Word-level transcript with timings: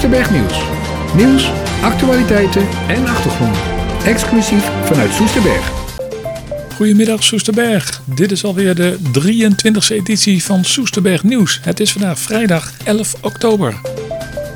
Soesterberg 0.00 0.30
Nieuws. 0.30 0.58
Nieuws, 1.16 1.50
actualiteiten 1.82 2.68
en 2.88 3.06
achtergronden. 3.06 3.60
Exclusief 4.04 4.70
vanuit 4.84 5.12
Soesterberg. 5.12 5.72
Goedemiddag 6.74 7.22
Soesterberg. 7.22 8.02
Dit 8.04 8.30
is 8.30 8.44
alweer 8.44 8.74
de 8.74 8.98
23e 8.98 9.94
editie 9.96 10.44
van 10.44 10.64
Soesterberg 10.64 11.22
Nieuws. 11.22 11.60
Het 11.62 11.80
is 11.80 11.92
vandaag 11.92 12.18
vrijdag 12.18 12.72
11 12.84 13.14
oktober. 13.22 13.89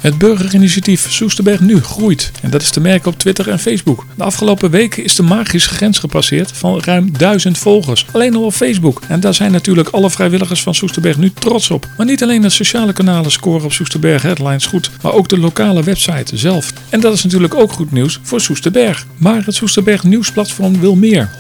Het 0.05 0.19
burgerinitiatief 0.19 1.13
Soesterberg 1.13 1.61
Nu 1.61 1.81
groeit 1.81 2.31
en 2.43 2.51
dat 2.51 2.63
is 2.63 2.71
te 2.71 2.81
merken 2.81 3.13
op 3.13 3.19
Twitter 3.19 3.49
en 3.49 3.59
Facebook. 3.59 4.07
De 4.17 4.25
afgelopen 4.25 4.71
weken 4.71 5.05
is 5.05 5.15
de 5.15 5.23
magische 5.23 5.69
grens 5.69 5.99
gepasseerd 5.99 6.53
van 6.53 6.81
ruim 6.81 7.19
duizend 7.19 7.59
volgers. 7.59 8.07
Alleen 8.13 8.35
al 8.35 8.45
op 8.45 8.53
Facebook. 8.53 9.01
En 9.09 9.21
daar 9.21 9.35
zijn 9.35 9.53
natuurlijk 9.53 9.89
alle 9.89 10.11
vrijwilligers 10.11 10.63
van 10.63 10.75
Soesterberg 10.75 11.17
Nu 11.17 11.31
trots 11.31 11.71
op. 11.71 11.87
Maar 11.97 12.07
niet 12.07 12.23
alleen 12.23 12.43
de 12.43 12.49
sociale 12.49 12.93
kanalen 12.93 13.31
scoren 13.31 13.65
op 13.65 13.73
Soesterberg 13.73 14.23
Headlines 14.23 14.67
goed, 14.67 14.91
maar 15.03 15.13
ook 15.13 15.29
de 15.29 15.39
lokale 15.39 15.83
website 15.83 16.37
zelf. 16.37 16.73
En 16.89 17.01
dat 17.01 17.15
is 17.15 17.23
natuurlijk 17.25 17.55
ook 17.55 17.73
goed 17.73 17.93
nieuws 17.93 18.21
voor 18.23 18.41
Soesterberg. 18.41 19.07
Maar 19.17 19.45
het 19.45 19.55
Soesterberg 19.55 20.03
Nieuwsplatform 20.03 20.81
wil 20.81 20.95
meer. 20.95 21.31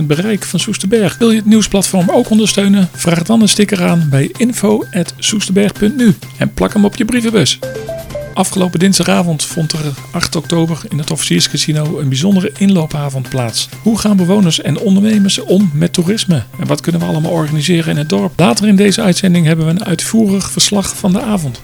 100% 0.00 0.02
bereik 0.02 0.44
van 0.44 0.60
Soesterberg. 0.60 1.18
Wil 1.18 1.30
je 1.30 1.36
het 1.36 1.46
nieuwsplatform 1.46 2.10
ook 2.10 2.30
ondersteunen? 2.30 2.88
Vraag 2.92 3.22
dan 3.22 3.40
een 3.40 3.48
sticker 3.48 3.82
aan 3.82 4.06
bij 4.10 4.30
info.soesterberg.nu 4.36 6.14
en 6.36 6.52
plak 6.54 6.72
hem 6.72 6.84
op 6.84 6.96
je 6.96 7.04
brievenbus. 7.04 7.58
Afgelopen 8.34 8.78
dinsdagavond 8.78 9.44
vond 9.44 9.72
er 9.72 9.92
8 10.10 10.36
oktober 10.36 10.80
in 10.88 10.98
het 10.98 11.10
Officierscasino 11.10 11.98
een 11.98 12.08
bijzondere 12.08 12.52
inloopavond 12.58 13.28
plaats. 13.28 13.68
Hoe 13.82 13.98
gaan 13.98 14.16
bewoners 14.16 14.60
en 14.60 14.78
ondernemers 14.78 15.38
om 15.38 15.70
met 15.74 15.92
toerisme? 15.92 16.42
En 16.58 16.66
wat 16.66 16.80
kunnen 16.80 17.00
we 17.00 17.06
allemaal 17.06 17.32
organiseren 17.32 17.90
in 17.90 17.96
het 17.96 18.08
dorp? 18.08 18.32
Later 18.38 18.68
in 18.68 18.76
deze 18.76 19.02
uitzending 19.02 19.46
hebben 19.46 19.64
we 19.64 19.70
een 19.70 19.84
uitvoerig 19.84 20.50
verslag 20.50 20.96
van 20.96 21.12
de 21.12 21.20
avond. 21.20 21.60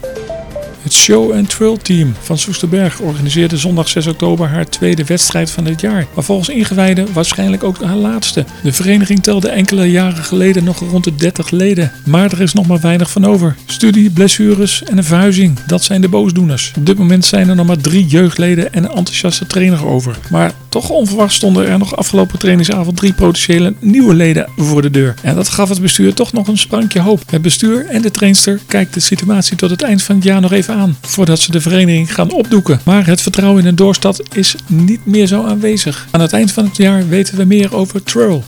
Het 0.81 0.93
Show 0.93 1.33
and 1.33 1.49
Trail 1.49 1.77
Team 1.77 2.13
van 2.21 2.37
Soesterberg 2.37 2.99
organiseerde 2.99 3.57
zondag 3.57 3.89
6 3.89 4.07
oktober 4.07 4.47
haar 4.47 4.69
tweede 4.69 5.03
wedstrijd 5.03 5.51
van 5.51 5.65
het 5.65 5.81
jaar. 5.81 6.07
Maar 6.13 6.23
volgens 6.23 6.49
ingewijden 6.49 7.13
waarschijnlijk 7.13 7.63
ook 7.63 7.83
haar 7.83 7.95
laatste. 7.95 8.45
De 8.63 8.73
vereniging 8.73 9.23
telde 9.23 9.49
enkele 9.49 9.91
jaren 9.91 10.23
geleden 10.23 10.63
nog 10.63 10.79
rond 10.79 11.03
de 11.03 11.15
30 11.15 11.49
leden. 11.49 11.91
Maar 12.05 12.31
er 12.31 12.41
is 12.41 12.53
nog 12.53 12.67
maar 12.67 12.79
weinig 12.79 13.11
van 13.11 13.25
over. 13.25 13.55
Studie, 13.65 14.09
blessures 14.09 14.83
en 14.83 14.97
een 14.97 15.03
verhuizing, 15.03 15.59
dat 15.67 15.83
zijn 15.83 16.01
de 16.01 16.09
boosdoeners. 16.09 16.73
Op 16.77 16.85
dit 16.85 16.97
moment 16.97 17.25
zijn 17.25 17.49
er 17.49 17.55
nog 17.55 17.67
maar 17.67 17.77
drie 17.77 18.05
jeugdleden 18.05 18.73
en 18.73 18.83
een 18.83 18.95
enthousiaste 18.95 19.47
trainer 19.47 19.85
over. 19.85 20.17
Maar 20.29 20.51
toch 20.69 20.89
onverwacht 20.89 21.33
stonden 21.33 21.67
er 21.67 21.77
nog 21.77 21.95
afgelopen 21.95 22.39
trainingsavond 22.39 22.97
drie 22.97 23.13
potentiële 23.13 23.73
nieuwe 23.79 24.13
leden 24.13 24.49
voor 24.57 24.81
de 24.81 24.91
deur. 24.91 25.13
En 25.21 25.35
dat 25.35 25.47
gaf 25.47 25.69
het 25.69 25.81
bestuur 25.81 26.13
toch 26.13 26.33
nog 26.33 26.47
een 26.47 26.57
sprankje 26.57 26.99
hoop. 26.99 27.21
Het 27.29 27.41
bestuur 27.41 27.85
en 27.85 28.01
de 28.01 28.11
trainster 28.11 28.59
kijken 28.67 28.93
de 28.93 28.99
situatie 28.99 29.57
tot 29.57 29.69
het 29.69 29.81
eind 29.81 30.03
van 30.03 30.15
het 30.15 30.23
jaar 30.23 30.41
nog 30.41 30.51
even 30.51 30.68
voordat 31.01 31.39
ze 31.39 31.51
de 31.51 31.61
vereniging 31.61 32.13
gaan 32.13 32.31
opdoeken. 32.31 32.79
Maar 32.85 33.05
het 33.05 33.21
vertrouwen 33.21 33.63
in 33.63 33.69
de 33.69 33.83
doorstad 33.83 34.21
is 34.33 34.55
niet 34.67 35.05
meer 35.05 35.27
zo 35.27 35.43
aanwezig. 35.43 36.07
Aan 36.11 36.21
het 36.21 36.33
eind 36.33 36.51
van 36.51 36.65
het 36.65 36.77
jaar 36.77 37.07
weten 37.07 37.37
we 37.37 37.43
meer 37.43 37.75
over 37.75 38.03
Trull. 38.03 38.41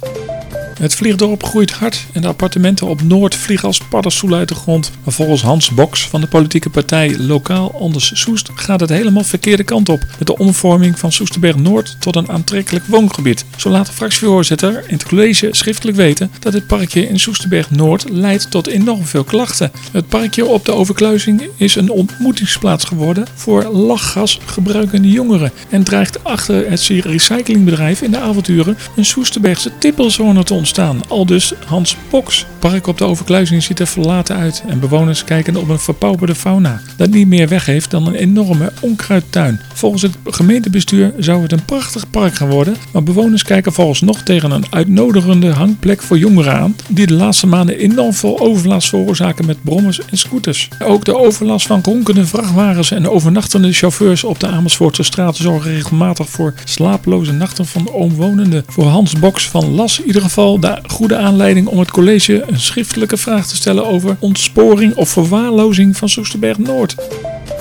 Het 0.82 0.96
vliegdorp 0.96 1.44
groeit 1.44 1.72
hard 1.72 2.06
en 2.14 2.22
de 2.22 2.28
appartementen 2.28 2.88
op 2.88 3.02
Noord 3.02 3.36
vliegen 3.36 3.68
als 3.68 3.78
paddenstoelen 3.90 4.40
uit 4.40 4.48
de 4.48 4.56
grond. 4.56 4.92
Maar 5.04 5.14
volgens 5.14 5.42
Hans 5.42 5.70
Boks 5.70 6.08
van 6.08 6.22
de 6.22 6.28
politieke 6.28 6.70
partij 6.70 7.18
Lokaal 7.18 7.76
Anders 7.80 8.12
Soest 8.14 8.50
gaat 8.56 8.80
het 8.80 8.90
helemaal 8.90 9.24
verkeerde 9.24 9.64
kant 9.64 9.90
op. 9.90 10.06
Met 10.18 10.28
de 10.28 10.38
omvorming 10.38 11.00
van 11.00 11.12
Soesterberg 11.12 11.56
Noord 11.56 11.96
tot 12.00 12.16
een 12.16 12.30
aantrekkelijk 12.30 12.86
woongebied. 12.86 13.46
Zo 13.58 13.70
laat 13.70 13.86
de 13.86 13.92
fractievoorzitter 13.92 14.84
in 14.88 14.94
het 14.94 15.06
college 15.06 15.48
schriftelijk 15.52 15.98
weten 15.98 16.32
dat 16.40 16.54
het 16.54 16.68
parkje 16.68 17.08
in 17.08 17.20
Soesterberg 17.20 17.72
Noord 17.72 18.10
leidt 18.10 18.52
tot 18.52 18.68
enorm 18.68 19.06
veel 19.06 19.24
klachten. 19.24 19.72
Het 19.92 20.08
parkje 20.08 20.46
op 20.46 20.66
de 20.66 20.72
overkluizing 20.72 21.42
is 21.56 21.76
een 21.76 21.90
ontmoetingsplaats 21.90 22.86
geworden 22.86 23.28
voor 23.36 23.64
lachgas 23.64 24.40
gebruikende 24.46 25.10
jongeren. 25.10 25.52
En 25.70 25.84
dreigt 25.84 26.24
achter 26.24 26.70
het 26.70 26.88
recyclingbedrijf 26.88 28.02
in 28.02 28.12
de 28.12 28.20
avonturen 28.20 28.78
een 28.96 29.06
Soesterbergse 29.06 29.72
tippelzone 29.78 30.44
te 30.44 30.54
ontstaan 30.54 30.70
staan. 30.72 31.02
Al 31.08 31.26
dus 31.26 31.54
Hans 31.66 31.98
Boks. 32.10 32.46
Park 32.60 32.88
op 32.88 32.98
de 32.98 33.04
overkluizing 33.04 33.64
ziet 33.64 33.80
er 33.80 33.88
verlaten 33.88 34.36
uit 34.36 34.64
en 34.68 34.80
bewoners 34.80 35.24
kijken 35.24 35.56
op 35.56 35.70
een 35.70 35.80
verpauperde 35.80 36.36
fauna 36.36 36.82
dat 36.98 37.10
niet 37.10 37.28
meer 37.28 37.48
weg 37.48 37.66
heeft 37.66 37.92
dan 37.92 38.08
een 38.08 38.16
enorme 38.16 38.72
onkruidtuin. 38.82 39.60
Volgens 39.74 40.02
het 40.02 40.18
gemeentebestuur 40.26 41.14
zou 41.18 41.42
het 41.42 41.52
een 41.52 41.66
prachtig 41.66 42.10
park 42.10 42.36
gaan 42.36 42.50
worden, 42.50 42.76
maar 42.92 43.04
bewoners 43.04 43.44
kijken 43.44 43.74
volgens 43.74 44.02
nog 44.02 44.22
tegen 44.22 44.52
een 44.52 44.66
uitnodigende 44.70 45.50
hangplek 45.50 46.02
voor 46.02 46.18
jongeren 46.18 46.54
aan 46.54 46.76
die 46.88 47.08
de 47.08 47.14
laatste 47.14 47.48
maanden 47.48 47.78
enorm 47.78 48.14
veel 48.14 48.40
overlast 48.40 48.90
veroorzaken 48.90 49.46
met 49.46 49.64
brommers 49.64 50.00
en 50.06 50.18
scooters. 50.18 50.70
Ook 50.84 51.06
de 51.06 51.18
overlast 51.18 51.68
van 51.68 51.82
ronkende 51.84 52.26
vrachtwagens 52.26 52.92
en 52.92 53.10
overnachtende 53.10 53.74
chauffeurs 53.74 54.24
op 54.24 54.40
de 54.40 54.48
Amersfoortse 54.48 55.04
straat 55.04 55.36
zorgen 55.36 55.72
regelmatig 55.72 56.30
voor 56.30 56.54
slapeloze 56.64 57.32
nachten 57.32 57.66
van 57.66 57.90
omwonenden. 57.90 58.64
Voor 58.68 58.86
Hans 58.86 59.20
Boks 59.20 59.50
van 59.50 59.74
Las 59.74 60.00
in 60.00 60.06
ieder 60.06 60.22
geval 60.22 60.60
goede 60.88 61.18
aanleiding 61.18 61.68
om 61.68 61.80
het 61.80 61.92
college 61.92 62.44
een 62.48 62.60
schriftelijke 62.60 63.18
vraag 63.18 63.48
te 63.48 63.56
stellen 63.56 63.86
over 63.86 64.16
ontsporing 64.20 64.96
of 64.96 65.10
verwaarlozing 65.10 65.98
van 65.98 66.10
Soesterberg 66.10 66.58
Noord. 66.58 66.96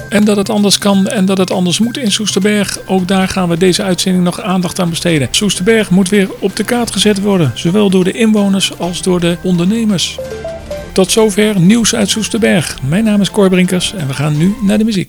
En 0.09 0.25
dat 0.25 0.37
het 0.37 0.51
anders 0.51 0.79
kan 0.79 1.07
en 1.07 1.25
dat 1.25 1.39
het 1.39 1.51
anders 1.51 1.79
moet 1.79 1.99
in 1.99 2.13
Soesterberg. 2.13 2.79
Ook 2.87 3.09
daar 3.09 3.29
gaan 3.29 3.49
we 3.49 3.57
deze 3.57 3.83
uitzending 3.83 4.25
nog 4.25 4.41
aandacht 4.41 4.81
aan 4.81 4.91
besteden. 4.91 5.29
Soesterberg 5.31 5.91
moet 5.91 6.09
weer 6.09 6.29
op 6.39 6.57
de 6.57 6.65
kaart 6.65 6.91
gezet 6.91 7.21
worden. 7.21 7.53
Zowel 7.55 7.91
door 7.91 8.05
de 8.05 8.13
inwoners 8.13 8.79
als 8.79 9.03
door 9.03 9.21
de 9.21 9.37
ondernemers. 9.43 10.19
Tot 10.93 11.11
zover 11.11 11.61
nieuws 11.61 11.95
uit 11.95 12.09
Soesterberg. 12.09 12.79
Mijn 12.83 13.05
naam 13.05 13.21
is 13.21 13.31
Cor 13.31 13.49
Brinkers 13.49 13.95
en 13.95 14.07
we 14.07 14.15
gaan 14.15 14.37
nu 14.37 14.55
naar 14.63 14.79
de 14.79 14.85
muziek. 14.85 15.09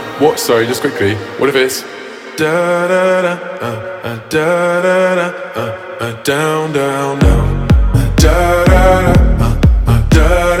What? 0.21 0.39
Sorry, 0.39 0.67
just 0.67 0.81
quickly. 0.81 1.15
What 1.39 1.49
if 1.49 1.55
it's 1.55 1.81
da 2.37 2.87
da 2.87 3.21
da 3.23 3.33
uh, 3.59 4.01
uh, 4.03 4.29
da 4.29 4.81
da 4.83 5.15
da 5.15 5.27
uh, 5.55 5.97
uh, 5.99 6.21
down, 6.21 6.71
down, 6.71 7.17
down. 7.17 7.67
Uh, 7.95 8.15
da 8.17 8.63
da 8.65 9.01
da. 9.01 9.21
Down, 10.11 10.60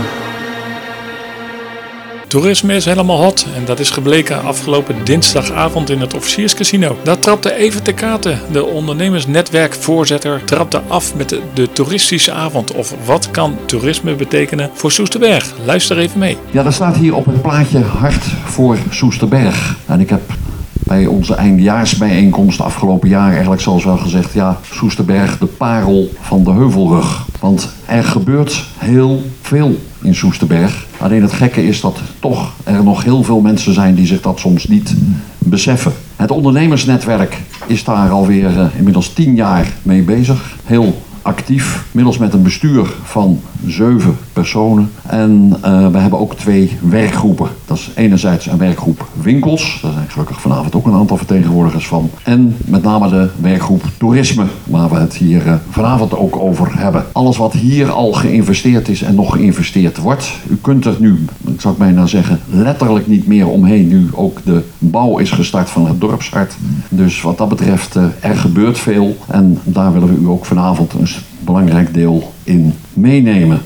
Toerisme 2.31 2.75
is 2.75 2.85
helemaal 2.85 3.21
hot 3.23 3.45
en 3.55 3.65
dat 3.65 3.79
is 3.79 3.89
gebleken 3.89 4.43
afgelopen 4.43 5.05
dinsdagavond 5.05 5.89
in 5.89 5.99
het 5.99 6.13
officierscasino. 6.13 6.97
Daar 7.03 7.19
trapte 7.19 7.53
Even 7.53 7.83
de 7.83 7.93
Katen, 7.93 8.39
de 8.51 8.65
ondernemersnetwerkvoorzitter, 8.65 10.43
trapte 10.43 10.81
af 10.87 11.15
met 11.15 11.39
de, 11.53 11.71
toeristische 11.71 12.31
avond. 12.31 12.73
Of 12.73 12.95
wat 13.05 13.31
kan 13.31 13.57
toerisme 13.65 14.15
betekenen 14.15 14.69
voor 14.73 14.91
Soesterberg? 14.91 15.53
Luister 15.65 15.97
even 15.97 16.19
mee. 16.19 16.37
Ja, 16.51 16.65
er 16.65 16.73
staat 16.73 16.95
hier 16.95 17.15
op 17.15 17.25
het 17.25 17.41
plaatje 17.41 17.79
Hart 17.79 18.23
voor 18.45 18.77
Soesterberg. 18.89 19.75
En 19.85 19.99
ik 19.99 20.09
heb 20.09 20.21
bij 20.91 21.05
onze 21.05 21.35
eindejaarsbijeenkomst 21.35 22.61
afgelopen 22.61 23.09
jaar 23.09 23.31
eigenlijk 23.31 23.61
zelfs 23.61 23.83
wel 23.83 23.97
gezegd... 23.97 24.33
ja, 24.33 24.59
Soesterberg, 24.71 25.37
de 25.37 25.45
parel 25.45 26.09
van 26.21 26.43
de 26.43 26.51
heuvelrug. 26.51 27.25
Want 27.39 27.69
er 27.85 28.03
gebeurt 28.03 28.63
heel 28.77 29.21
veel 29.41 29.77
in 30.01 30.15
Soesterberg. 30.15 30.85
Alleen 30.99 31.21
het 31.21 31.33
gekke 31.33 31.67
is 31.67 31.81
dat 31.81 31.99
toch 32.19 32.51
er 32.63 32.83
nog 32.83 33.03
heel 33.03 33.23
veel 33.23 33.39
mensen 33.39 33.73
zijn 33.73 33.95
die 33.95 34.05
zich 34.05 34.21
dat 34.21 34.39
soms 34.39 34.67
niet 34.67 34.95
beseffen. 35.37 35.91
Het 36.15 36.31
ondernemersnetwerk 36.31 37.41
is 37.67 37.83
daar 37.83 38.09
alweer 38.09 38.57
uh, 38.57 38.65
inmiddels 38.77 39.13
tien 39.13 39.35
jaar 39.35 39.73
mee 39.81 40.01
bezig. 40.01 40.55
Heel 40.65 41.01
actief, 41.21 41.85
middels 41.91 42.17
met 42.17 42.33
een 42.33 42.43
bestuur 42.43 42.93
van 43.03 43.39
zeven 43.65 44.17
personen. 44.33 44.91
En 45.07 45.53
uh, 45.65 45.87
we 45.87 45.97
hebben 45.97 46.19
ook 46.19 46.35
twee 46.35 46.77
werkgroepen. 46.81 47.47
Dat 47.65 47.77
is 47.77 47.91
enerzijds 47.95 48.45
een 48.45 48.57
werkgroep 48.57 49.07
winkels, 49.21 49.79
daar 49.81 49.91
zijn 49.91 50.09
gelukkig 50.09 50.41
vanavond 50.41 50.75
ook 50.75 50.85
een 50.85 50.93
aantal 50.93 51.17
vertegenwoordigers 51.17 51.87
van. 51.87 52.09
En 52.23 52.55
met 52.65 52.83
name 52.83 53.09
de 53.09 53.29
werkgroep 53.41 53.83
toerisme, 53.97 54.45
waar 54.63 54.89
we 54.89 54.95
het 54.95 55.13
hier 55.13 55.45
uh, 55.45 55.53
vanavond 55.69 56.15
ook 56.15 56.35
over 56.35 56.79
hebben. 56.79 57.05
Alles 57.11 57.37
wat 57.37 57.53
hier 57.53 57.91
al 57.91 58.11
geïnvesteerd 58.11 58.87
is 58.87 59.01
en 59.01 59.15
nog 59.15 59.31
geïnvesteerd 59.31 59.97
wordt. 59.97 60.31
U 60.49 60.57
kunt 60.61 60.85
er 60.85 60.95
nu, 60.99 61.25
ik 61.47 61.61
zou 61.61 61.75
bijna 61.77 62.05
zeggen, 62.05 62.39
letterlijk 62.49 63.07
niet 63.07 63.27
meer 63.27 63.47
omheen. 63.47 63.87
Nu 63.87 64.09
ook 64.13 64.39
de 64.43 64.63
bouw 64.77 65.17
is 65.17 65.31
gestart 65.31 65.69
van 65.69 65.87
het 65.87 66.01
dorpshart. 66.01 66.55
Dus 66.89 67.21
wat 67.21 67.37
dat 67.37 67.49
betreft, 67.49 67.95
uh, 67.95 68.03
er 68.19 68.37
gebeurt 68.37 68.79
veel. 68.79 69.17
En 69.27 69.59
daar 69.63 69.93
willen 69.93 70.07
we 70.07 70.21
u 70.21 70.27
ook 70.27 70.45
vanavond 70.45 70.93
een 70.93 71.07
belangrijk 71.43 71.93
deel 71.93 72.33
in 72.43 72.73
meenemen. 72.93 73.61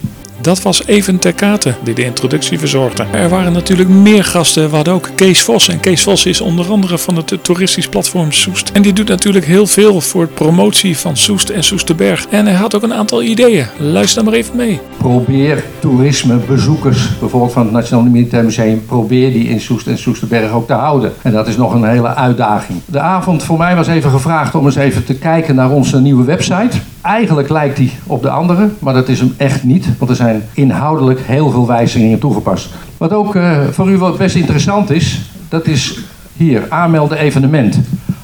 Dat 0.45 0.62
was 0.62 0.86
even 0.86 1.19
ter 1.19 1.33
kate 1.33 1.74
die 1.83 1.94
de 1.94 2.04
introductie 2.04 2.60
verzorgde. 2.60 3.06
Er 3.12 3.30
waren 3.30 3.54
natuurlijk 3.54 3.89
meer 3.89 4.24
gasten. 4.24 4.69
We 4.69 4.75
hadden 4.75 4.94
ook 4.94 5.10
Kees 5.16 5.42
Vos. 5.42 5.69
En 5.69 5.80
Kees 5.80 6.04
Vos 6.04 6.25
is 6.25 6.42
onder 6.42 6.69
andere 6.72 6.98
van 6.98 7.16
het 7.16 7.38
toeristisch 7.42 7.88
platform 7.88 8.31
Soest. 8.31 8.69
En 8.69 8.81
die 8.81 8.94
doet 8.94 9.07
natuurlijk 9.07 9.45
heel 9.45 9.68
veel 9.68 10.01
voor 10.01 10.25
de 10.25 10.31
promotie 10.33 10.98
van 10.98 11.18
Soest 11.18 11.50
en 11.50 11.63
Soesterberg. 11.63 12.27
En 12.30 12.45
hij 12.45 12.56
had 12.56 12.75
ook 12.75 12.83
een 12.83 12.94
aantal 12.94 13.24
ideeën. 13.24 13.66
Luister 13.80 14.24
maar 14.24 14.33
even 14.33 14.56
mee. 14.56 14.80
Probeer 14.98 15.63
toerismebezoekers, 15.80 17.19
bijvoorbeeld 17.19 17.54
van 17.54 17.63
het 17.63 17.72
Nationaal 17.72 18.04
Militair 18.04 18.44
Museum, 18.44 18.86
probeer 18.86 19.31
die 19.31 19.48
in 19.48 19.60
Soest 19.60 19.88
en 19.88 19.98
Soesterberg 19.98 20.51
ook 20.51 20.68
te 20.68 20.74
houden. 20.74 21.13
En 21.22 21.31
dat 21.31 21.48
is 21.48 21.57
nog 21.57 21.74
een 21.74 21.83
hele 21.83 22.16
uitdaging. 22.16 22.80
De 22.86 23.00
avond 23.00 23.44
voor 23.44 23.57
mij 23.57 23.75
was 23.75 23.88
even 23.88 24.12
gevraagd 24.12 24.56
om 24.56 24.66
eens 24.66 24.75
even 24.75 25.06
te 25.06 25.16
kijken 25.16 25.56
naar 25.56 25.72
onze 25.72 26.01
nieuwe 26.01 26.24
website. 26.24 26.77
Eigenlijk 27.06 27.50
lijkt 27.50 27.78
die 27.78 27.92
op 28.07 28.22
de 28.22 28.30
andere, 28.30 28.69
maar 28.80 28.94
dat 28.94 29.07
is 29.07 29.19
hem 29.19 29.34
echt 29.38 29.63
niet. 29.63 29.88
Want 29.98 30.10
er 30.10 30.16
zijn 30.16 30.44
inhoudelijk 30.54 31.19
heel 31.19 31.50
veel 31.50 31.68
wijzigingen 31.68 32.19
toegepast. 32.19 32.69
Wat 32.98 33.13
ook 33.13 33.36
uh, 33.36 33.60
voor 33.72 33.92
u 33.92 33.98
wel 33.98 34.16
best 34.16 34.36
interessant 34.36 34.90
is, 34.90 35.22
dat 35.50 35.68
is 35.68 36.00
hier, 36.38 36.66
aanmelden 36.69 37.18
evenement. 37.18 37.80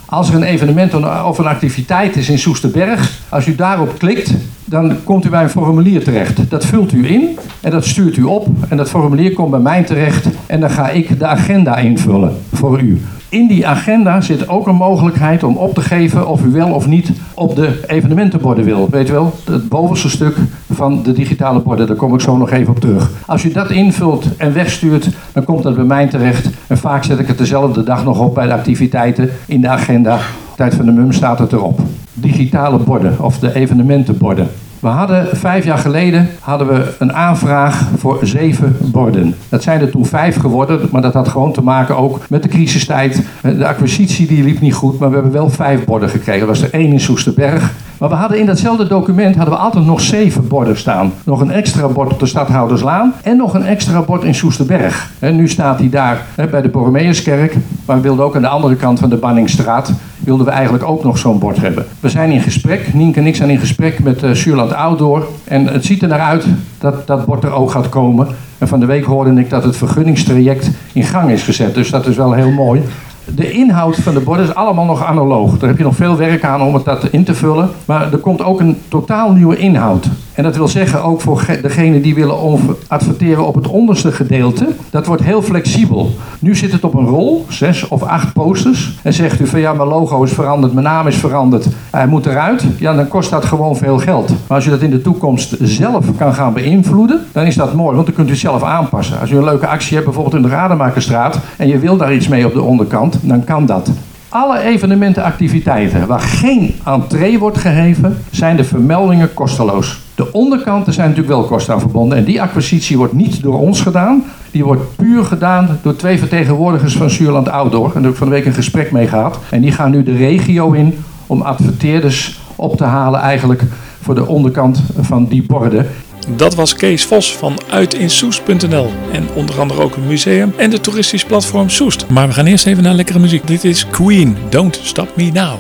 Als 0.06 0.30
er 0.30 0.36
een 0.36 0.44
evenement 0.44 0.94
of 1.26 1.38
een 1.38 1.48
activiteit 1.48 2.16
is 2.16 2.30
in 2.30 2.40
Soesterberg, 2.40 3.20
als 3.30 3.48
u 3.48 3.56
daarop 3.56 3.98
klikt, 3.98 4.34
dan 4.66 5.04
komt 5.04 5.26
u 5.26 5.30
bij 5.30 5.44
een 5.44 5.50
formulier 5.50 6.04
terecht. 6.04 6.50
Dat 6.50 6.66
vult 6.66 6.94
u 6.94 7.10
in 7.10 7.38
en 7.60 7.72
dat 7.72 7.86
stuurt 7.86 8.18
u 8.18 8.24
op. 8.24 8.48
En 8.70 8.78
dat 8.78 8.90
formulier 8.90 9.34
komt 9.34 9.52
bij 9.52 9.60
mij 9.60 9.84
terecht 9.84 10.28
en 10.46 10.60
dan 10.60 10.70
ga 10.70 10.90
ik 10.90 11.20
de 11.20 11.26
agenda 11.26 11.78
invullen 11.78 12.38
voor 12.54 12.82
u. 12.82 13.02
In 13.32 13.48
die 13.48 13.68
agenda 13.68 14.22
zit 14.22 14.50
ook 14.50 14.68
een 14.68 14.76
mogelijkheid 14.76 15.44
om 15.44 15.58
op 15.58 15.74
te 15.74 15.82
geven 15.82 16.28
of 16.28 16.44
u 16.44 16.52
wel 16.52 16.74
of 16.74 16.88
niet 16.88 17.12
op 17.34 17.56
de 17.56 17.80
evenementenborden 17.88 18.66
wil. 18.66 18.88
Weet 18.90 19.10
u 19.10 19.12
wel, 19.12 19.34
het 19.46 19.70
bovenste 19.70 20.10
stuk 20.10 20.38
van 20.72 21.04
de 21.04 21.12
digitale 21.12 21.60
borden, 21.60 21.88
daar 21.88 21.96
kom 21.96 22.14
ik 22.14 22.22
zo 22.22 22.38
nog 22.38 22.52
even 22.52 22.74
op 22.74 22.80
terug. 22.80 23.12
Als 23.26 23.44
u 23.44 23.52
dat 23.52 23.70
invult 23.70 24.38
en 24.38 24.54
wegstuurt, 24.54 25.10
dan 25.34 25.44
komt 25.44 25.64
dat 25.64 25.76
bij 25.76 25.84
mij 25.84 26.08
terecht. 26.08 26.50
En 26.68 26.78
vaak 26.78 27.04
zet 27.04 27.20
ik 27.20 27.28
het 27.28 27.38
dezelfde 27.38 27.84
dag 27.84 28.04
nog 28.04 28.20
op 28.20 28.34
bij 28.34 28.46
de 28.46 28.54
activiteiten 28.54 29.30
in 29.46 29.62
de 29.62 29.70
agenda. 29.70 30.18
Tijd 30.56 30.74
van 30.74 30.86
de 30.86 30.92
mum 30.92 31.12
staat 31.12 31.40
het 31.40 31.52
erop. 31.52 31.80
Digitale 32.14 32.78
borden 32.78 33.16
of 33.20 33.40
de 33.40 33.56
evenementenborden. 33.56 34.48
We 34.82 34.88
hadden 34.88 35.38
vijf 35.38 35.66
jaar 35.66 35.78
geleden 35.78 36.30
hadden 36.40 36.68
we 36.68 36.96
een 37.00 37.14
aanvraag 37.14 37.88
voor 37.98 38.20
zeven 38.22 38.78
borden. 38.80 39.36
Dat 39.50 39.64
zijn 39.64 39.82
er 39.82 39.90
toen 39.90 40.06
vijf 40.06 40.40
geworden, 40.40 40.90
maar 40.92 41.02
dat 41.02 41.14
had 41.14 41.28
gewoon 41.28 41.54
te 41.54 41.62
maken 41.62 41.98
ook 41.98 42.20
met 42.30 42.44
de 42.44 42.50
crisistijd. 42.50 43.22
De 43.42 43.68
acquisitie 43.68 44.28
die 44.28 44.44
liep 44.44 44.60
niet 44.60 44.74
goed, 44.74 45.00
maar 45.00 45.10
we 45.10 45.16
hebben 45.16 45.34
wel 45.34 45.50
vijf 45.50 45.86
borden 45.86 46.10
gekregen. 46.10 46.42
Er 46.42 46.48
was 46.48 46.62
er 46.62 46.74
één 46.74 46.92
in 46.92 47.00
Soesterberg. 47.00 47.72
Maar 48.02 48.10
we 48.10 48.16
hadden 48.16 48.40
in 48.40 48.46
datzelfde 48.46 48.88
document 48.88 49.36
hadden 49.36 49.54
we 49.54 49.60
altijd 49.60 49.86
nog 49.86 50.02
zeven 50.02 50.48
borden 50.48 50.78
staan. 50.78 51.14
Nog 51.24 51.42
een 51.42 51.52
extra 51.52 51.88
bord 51.88 52.12
op 52.12 52.20
de 52.20 52.26
Stadhouderslaan 52.26 53.14
en 53.24 53.38
nog 53.38 53.54
een 53.54 53.66
extra 53.66 54.02
bord 54.02 54.24
in 54.24 54.36
Soesterberg. 54.36 55.12
En 55.20 55.36
nu 55.36 55.48
staat 55.48 55.80
hij 55.80 55.90
daar 55.90 56.26
bij 56.52 56.62
de 56.62 56.70
Borromeuskerk, 56.70 57.56
maar 57.86 57.96
we 57.96 58.02
wilden 58.02 58.26
ook 58.26 58.36
aan 58.36 58.42
de 58.42 58.48
andere 58.48 58.76
kant 58.76 59.00
van 59.00 59.10
de 59.10 59.16
Banningstraat 59.16 59.94
wilden 60.20 60.46
we 60.46 60.52
eigenlijk 60.52 60.84
ook 60.84 61.04
nog 61.04 61.18
zo'n 61.18 61.40
bord 61.40 61.58
hebben. 61.58 61.86
We 62.00 62.10
zijn 62.10 62.32
in 62.32 62.42
gesprek, 62.42 62.94
Nienke 62.94 63.20
en 63.20 63.28
ik 63.28 63.36
zijn 63.36 63.50
in 63.50 63.60
gesprek 63.60 64.00
met 64.00 64.24
uh, 64.24 64.32
Zuurland 64.32 64.74
Outdoor. 64.74 65.28
En 65.44 65.68
het 65.68 65.86
ziet 65.86 66.02
er 66.02 66.08
naar 66.08 66.20
uit 66.20 66.46
dat 66.80 67.08
dat 67.08 67.26
bord 67.26 67.44
er 67.44 67.52
ook 67.52 67.72
gaat 67.72 67.90
komen. 67.90 68.28
En 68.58 68.68
van 68.68 68.80
de 68.80 68.86
week 68.86 69.04
hoorde 69.04 69.40
ik 69.40 69.50
dat 69.50 69.64
het 69.64 69.78
vergunningstraject 69.78 70.70
in 70.94 71.04
gang 71.04 71.32
is 71.32 71.44
gezet. 71.44 71.74
Dus 71.74 71.90
dat 71.90 72.08
is 72.08 72.16
wel 72.16 72.34
heel 72.34 72.52
mooi. 72.52 72.82
De 73.26 73.52
inhoud 73.52 73.96
van 73.96 74.14
de 74.14 74.20
borden 74.20 74.46
is 74.46 74.56
allemaal 74.56 74.86
nog 74.86 75.06
analoog. 75.06 75.58
Daar 75.58 75.70
heb 75.70 75.78
je 75.78 75.84
nog 75.84 75.96
veel 75.96 76.18
werk 76.18 76.44
aan 76.44 76.62
om 76.62 76.74
het 76.74 76.86
dat 76.86 77.08
in 77.10 77.24
te 77.24 77.34
vullen. 77.34 77.70
Maar 77.86 78.12
er 78.12 78.18
komt 78.18 78.42
ook 78.42 78.60
een 78.60 78.78
totaal 78.88 79.32
nieuwe 79.32 79.58
inhoud. 79.58 80.08
En 80.34 80.44
dat 80.44 80.56
wil 80.56 80.68
zeggen 80.68 81.04
ook 81.04 81.22
voor 81.22 81.46
degene 81.62 82.02
die 82.02 82.16
willen 82.16 82.60
adverteren 82.88 83.48
op 83.48 83.56
het 83.56 83.68
onderste 83.68 84.12
gedeelte. 84.12 84.68
Dat 84.90 85.06
wordt 85.06 85.24
heel 85.24 85.42
flexibel. 85.42 86.12
Nu 86.40 86.56
zit 86.56 86.72
het 86.72 86.84
op 86.84 86.94
een 86.94 87.06
rol, 87.06 87.46
zes 87.50 87.88
of 87.88 88.04
acht 88.04 88.34
posters. 88.34 89.00
En 89.04 89.14
zegt 89.14 89.40
u 89.40 89.48
van 89.48 89.60
ja, 89.60 89.74
mijn 89.74 89.90
logo 89.90 90.24
is 90.24 90.32
veranderd, 90.32 90.74
mijn 90.74 90.86
naam 90.86 91.08
is 91.08 91.16
veranderd. 91.16 91.68
Hij 91.90 92.08
moet 92.08 92.26
eruit. 92.26 92.66
Ja, 92.78 92.94
dan 92.94 93.08
kost 93.08 93.30
dat 93.30 93.46
gewoon 93.46 93.76
veel 93.76 93.98
geld. 93.98 94.30
Maar 94.30 94.58
als 94.58 94.64
je 94.64 94.70
dat 94.70 94.82
in 94.82 94.90
de 94.90 95.02
toekomst 95.02 95.56
zelf 95.60 96.06
kan 96.18 96.34
gaan 96.34 96.54
beïnvloeden, 96.54 97.26
dan 97.32 97.46
is 97.46 97.56
dat 97.56 97.74
mooi. 97.74 97.96
Want 97.96 98.06
dan 98.06 98.16
kunt 98.16 98.28
u 98.28 98.32
het 98.32 98.40
zelf 98.40 98.64
aanpassen. 98.64 99.20
Als 99.20 99.32
u 99.32 99.38
een 99.38 99.44
leuke 99.44 99.68
actie 99.68 99.94
hebt, 99.94 100.06
bijvoorbeeld 100.06 100.36
in 100.36 100.50
de 100.50 100.56
Rademakerstraat. 100.56 101.40
En 101.58 101.68
je 101.68 101.80
wil 101.80 101.98
daar 101.98 102.14
iets 102.14 102.28
mee 102.28 102.46
op 102.46 102.54
de 102.54 102.62
onderkant, 102.62 103.18
dan 103.22 103.44
kan 103.44 103.66
dat. 103.66 103.92
Alle 104.30 104.60
evenementenactiviteiten 104.60 106.08
waar 106.08 106.20
geen 106.20 106.76
entree 106.86 107.40
wordt 107.40 107.58
gegeven, 107.58 108.18
zijn 108.30 108.56
de 108.56 108.64
vermeldingen 108.64 109.34
kosteloos. 109.34 110.00
De 110.22 110.34
onderkanten 110.34 110.94
zijn 110.94 111.10
natuurlijk 111.10 111.36
wel 111.38 111.48
kosten 111.48 111.74
aan 111.74 111.80
verbonden. 111.80 112.18
En 112.18 112.24
die 112.24 112.42
acquisitie 112.42 112.98
wordt 112.98 113.14
niet 113.14 113.42
door 113.42 113.60
ons 113.60 113.82
gedaan. 113.82 114.24
Die 114.52 114.64
wordt 114.64 114.96
puur 114.96 115.24
gedaan 115.24 115.80
door 115.84 115.96
twee 115.96 116.18
vertegenwoordigers 116.18 116.96
van 116.96 117.10
Zuurland 117.10 117.50
Outdoor. 117.50 117.86
En 117.86 117.94
daar 117.94 118.02
heb 118.02 118.12
ik 118.12 118.18
van 118.18 118.28
de 118.28 118.34
week 118.34 118.46
een 118.46 118.54
gesprek 118.54 118.92
mee 118.92 119.08
gehad. 119.08 119.40
En 119.50 119.62
die 119.62 119.72
gaan 119.72 119.92
nu 119.92 120.04
de 120.04 120.16
regio 120.16 120.72
in 120.72 120.98
om 121.28 121.42
adverteerders 121.42 122.42
op 122.56 122.78
te 122.78 122.84
halen 122.84 123.20
eigenlijk 123.20 123.62
voor 124.02 124.16
de 124.16 124.28
onderkant 124.28 124.82
van 125.00 125.26
die 125.26 125.44
borden. 125.44 125.88
Dat 126.36 126.56
was 126.56 126.76
Kees 126.76 127.06
Vos 127.06 127.38
van 127.38 127.60
uitinsoest.nl 127.70 128.92
en 129.12 129.28
onder 129.36 129.60
andere 129.60 129.82
ook 129.82 129.96
een 129.96 130.08
museum 130.08 130.54
en 130.58 130.70
de 130.70 130.80
toeristisch 130.80 131.26
platform 131.26 131.70
Soest. 131.70 132.06
Maar 132.10 132.28
we 132.28 132.34
gaan 132.34 132.46
eerst 132.46 132.66
even 132.66 132.84
naar 132.84 132.94
lekkere 132.94 133.20
muziek. 133.20 133.48
Dit 133.48 133.64
is 133.64 133.88
Queen, 133.88 134.38
Don't 134.50 134.80
Stop 134.84 135.10
Me 135.16 135.32
Now. 135.32 135.60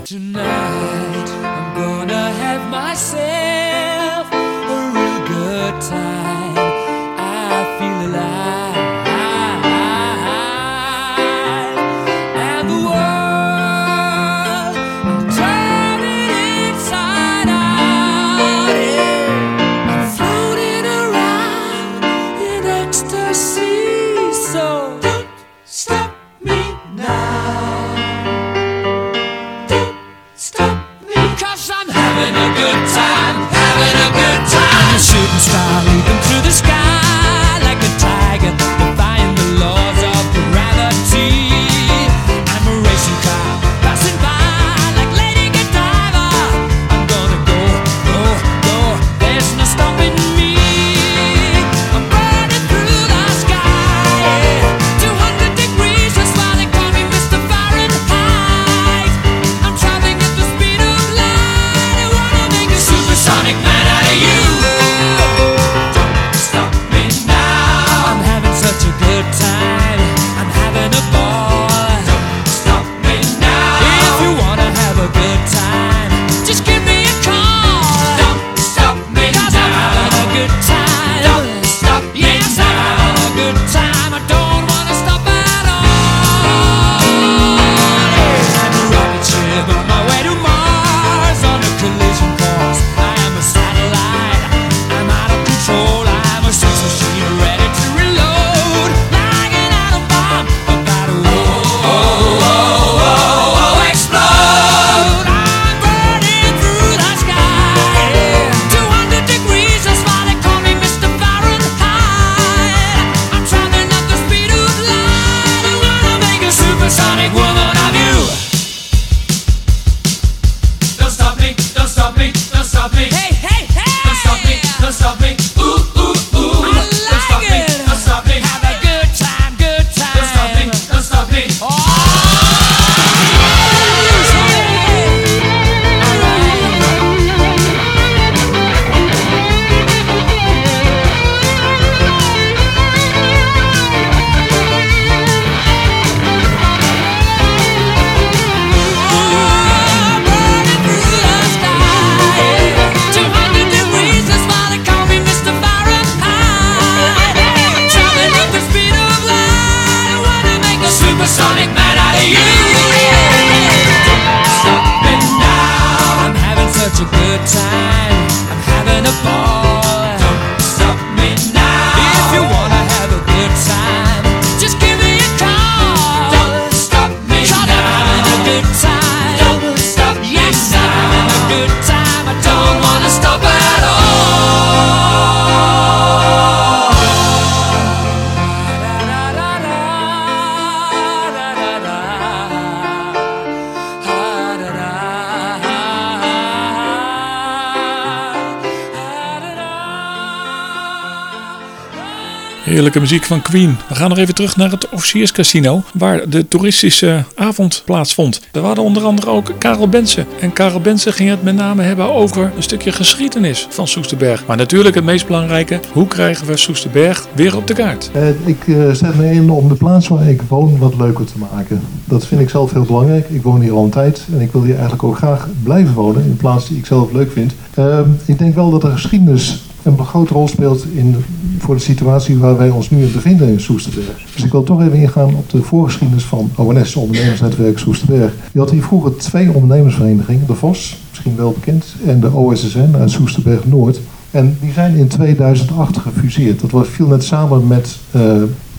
Heerlijke 202.81 203.09
muziek 203.09 203.25
van 203.25 203.41
Queen. 203.41 203.77
We 203.89 203.95
gaan 203.95 204.09
nog 204.09 204.17
even 204.17 204.35
terug 204.35 204.55
naar 204.55 204.71
het 204.71 204.89
officierscasino, 204.89 205.83
waar 205.93 206.29
de 206.29 206.47
toeristische 206.47 207.23
avond 207.35 207.81
plaatsvond. 207.85 208.41
Er 208.51 208.61
waren 208.61 208.83
onder 208.83 209.03
andere 209.03 209.29
ook 209.29 209.51
Karel 209.57 209.87
Bensen. 209.87 210.25
En 210.39 210.53
Karel 210.53 210.79
Bensen 210.79 211.13
ging 211.13 211.29
het 211.29 211.43
met 211.43 211.55
name 211.55 211.81
hebben 211.81 212.13
over 212.13 212.51
een 212.55 212.63
stukje 212.63 212.91
geschiedenis 212.91 213.67
van 213.69 213.87
Soesterberg. 213.87 214.45
Maar 214.45 214.57
natuurlijk 214.57 214.95
het 214.95 215.03
meest 215.03 215.27
belangrijke, 215.27 215.79
hoe 215.93 216.07
krijgen 216.07 216.47
we 216.47 216.57
Soesterberg 216.57 217.27
weer 217.35 217.55
op 217.55 217.67
de 217.67 217.73
kaart? 217.73 218.09
Eh, 218.13 218.29
ik 218.45 218.67
eh, 218.67 218.91
zet 218.91 219.15
me 219.15 219.31
in 219.31 219.49
om 219.49 219.67
de 219.67 219.75
plaats 219.75 220.07
waar 220.07 220.29
ik 220.29 220.41
woon 220.47 220.77
wat 220.77 220.95
leuker 220.97 221.25
te 221.25 221.37
maken. 221.51 221.81
Dat 222.05 222.27
vind 222.27 222.41
ik 222.41 222.49
zelf 222.49 222.71
heel 222.71 222.85
belangrijk. 222.85 223.29
Ik 223.29 223.43
woon 223.43 223.61
hier 223.61 223.73
al 223.73 223.83
een 223.83 223.89
tijd 223.89 224.27
en 224.33 224.41
ik 224.41 224.51
wil 224.51 224.63
hier 224.63 224.73
eigenlijk 224.73 225.03
ook 225.03 225.17
graag 225.17 225.47
blijven 225.63 225.93
wonen 225.93 226.23
in 226.23 226.37
plaats 226.37 226.67
die 226.67 226.77
ik 226.77 226.85
zelf 226.85 227.11
leuk 227.11 227.31
vind. 227.31 227.53
Eh, 227.73 227.99
ik 228.25 228.37
denk 228.37 228.55
wel 228.55 228.69
dat 228.69 228.81
de 228.81 228.91
geschiedenis 228.91 229.61
een 229.83 230.05
grote 230.05 230.33
rol 230.33 230.47
speelt 230.47 230.85
in, 230.93 231.15
voor 231.59 231.75
de 231.75 231.81
situatie 231.81 232.37
waar 232.37 232.57
wij 232.57 232.69
ons 232.69 232.89
nu 232.89 233.03
in 233.03 233.11
bevinden 233.11 233.47
in 233.47 233.59
Soesterberg. 233.59 234.23
Dus 234.35 234.43
ik 234.43 234.51
wil 234.51 234.63
toch 234.63 234.81
even 234.81 234.97
ingaan 234.97 235.35
op 235.35 235.49
de 235.49 235.61
voorgeschiedenis 235.61 236.23
van 236.23 236.51
ONS, 236.55 236.95
Ondernemersnetwerk 236.95 237.79
Soesterberg. 237.79 238.33
Je 238.53 238.59
had 238.59 238.71
hier 238.71 238.83
vroeger 238.83 239.15
twee 239.17 239.51
ondernemersverenigingen, 239.51 240.47
de 240.47 240.53
VOS, 240.53 240.97
misschien 241.09 241.35
wel 241.35 241.51
bekend, 241.51 241.85
en 242.05 242.19
de 242.19 242.31
OSSN 242.33 242.95
uit 242.99 243.11
Soesterberg 243.11 243.65
Noord. 243.65 243.99
En 244.31 244.57
die 244.61 244.73
zijn 244.73 244.95
in 244.95 245.07
2008 245.07 245.97
gefuseerd. 245.97 246.61
Dat 246.61 246.71
was, 246.71 246.87
viel 246.87 247.07
net 247.07 247.23
samen 247.23 247.67
met 247.67 247.97
eh, 248.11 248.21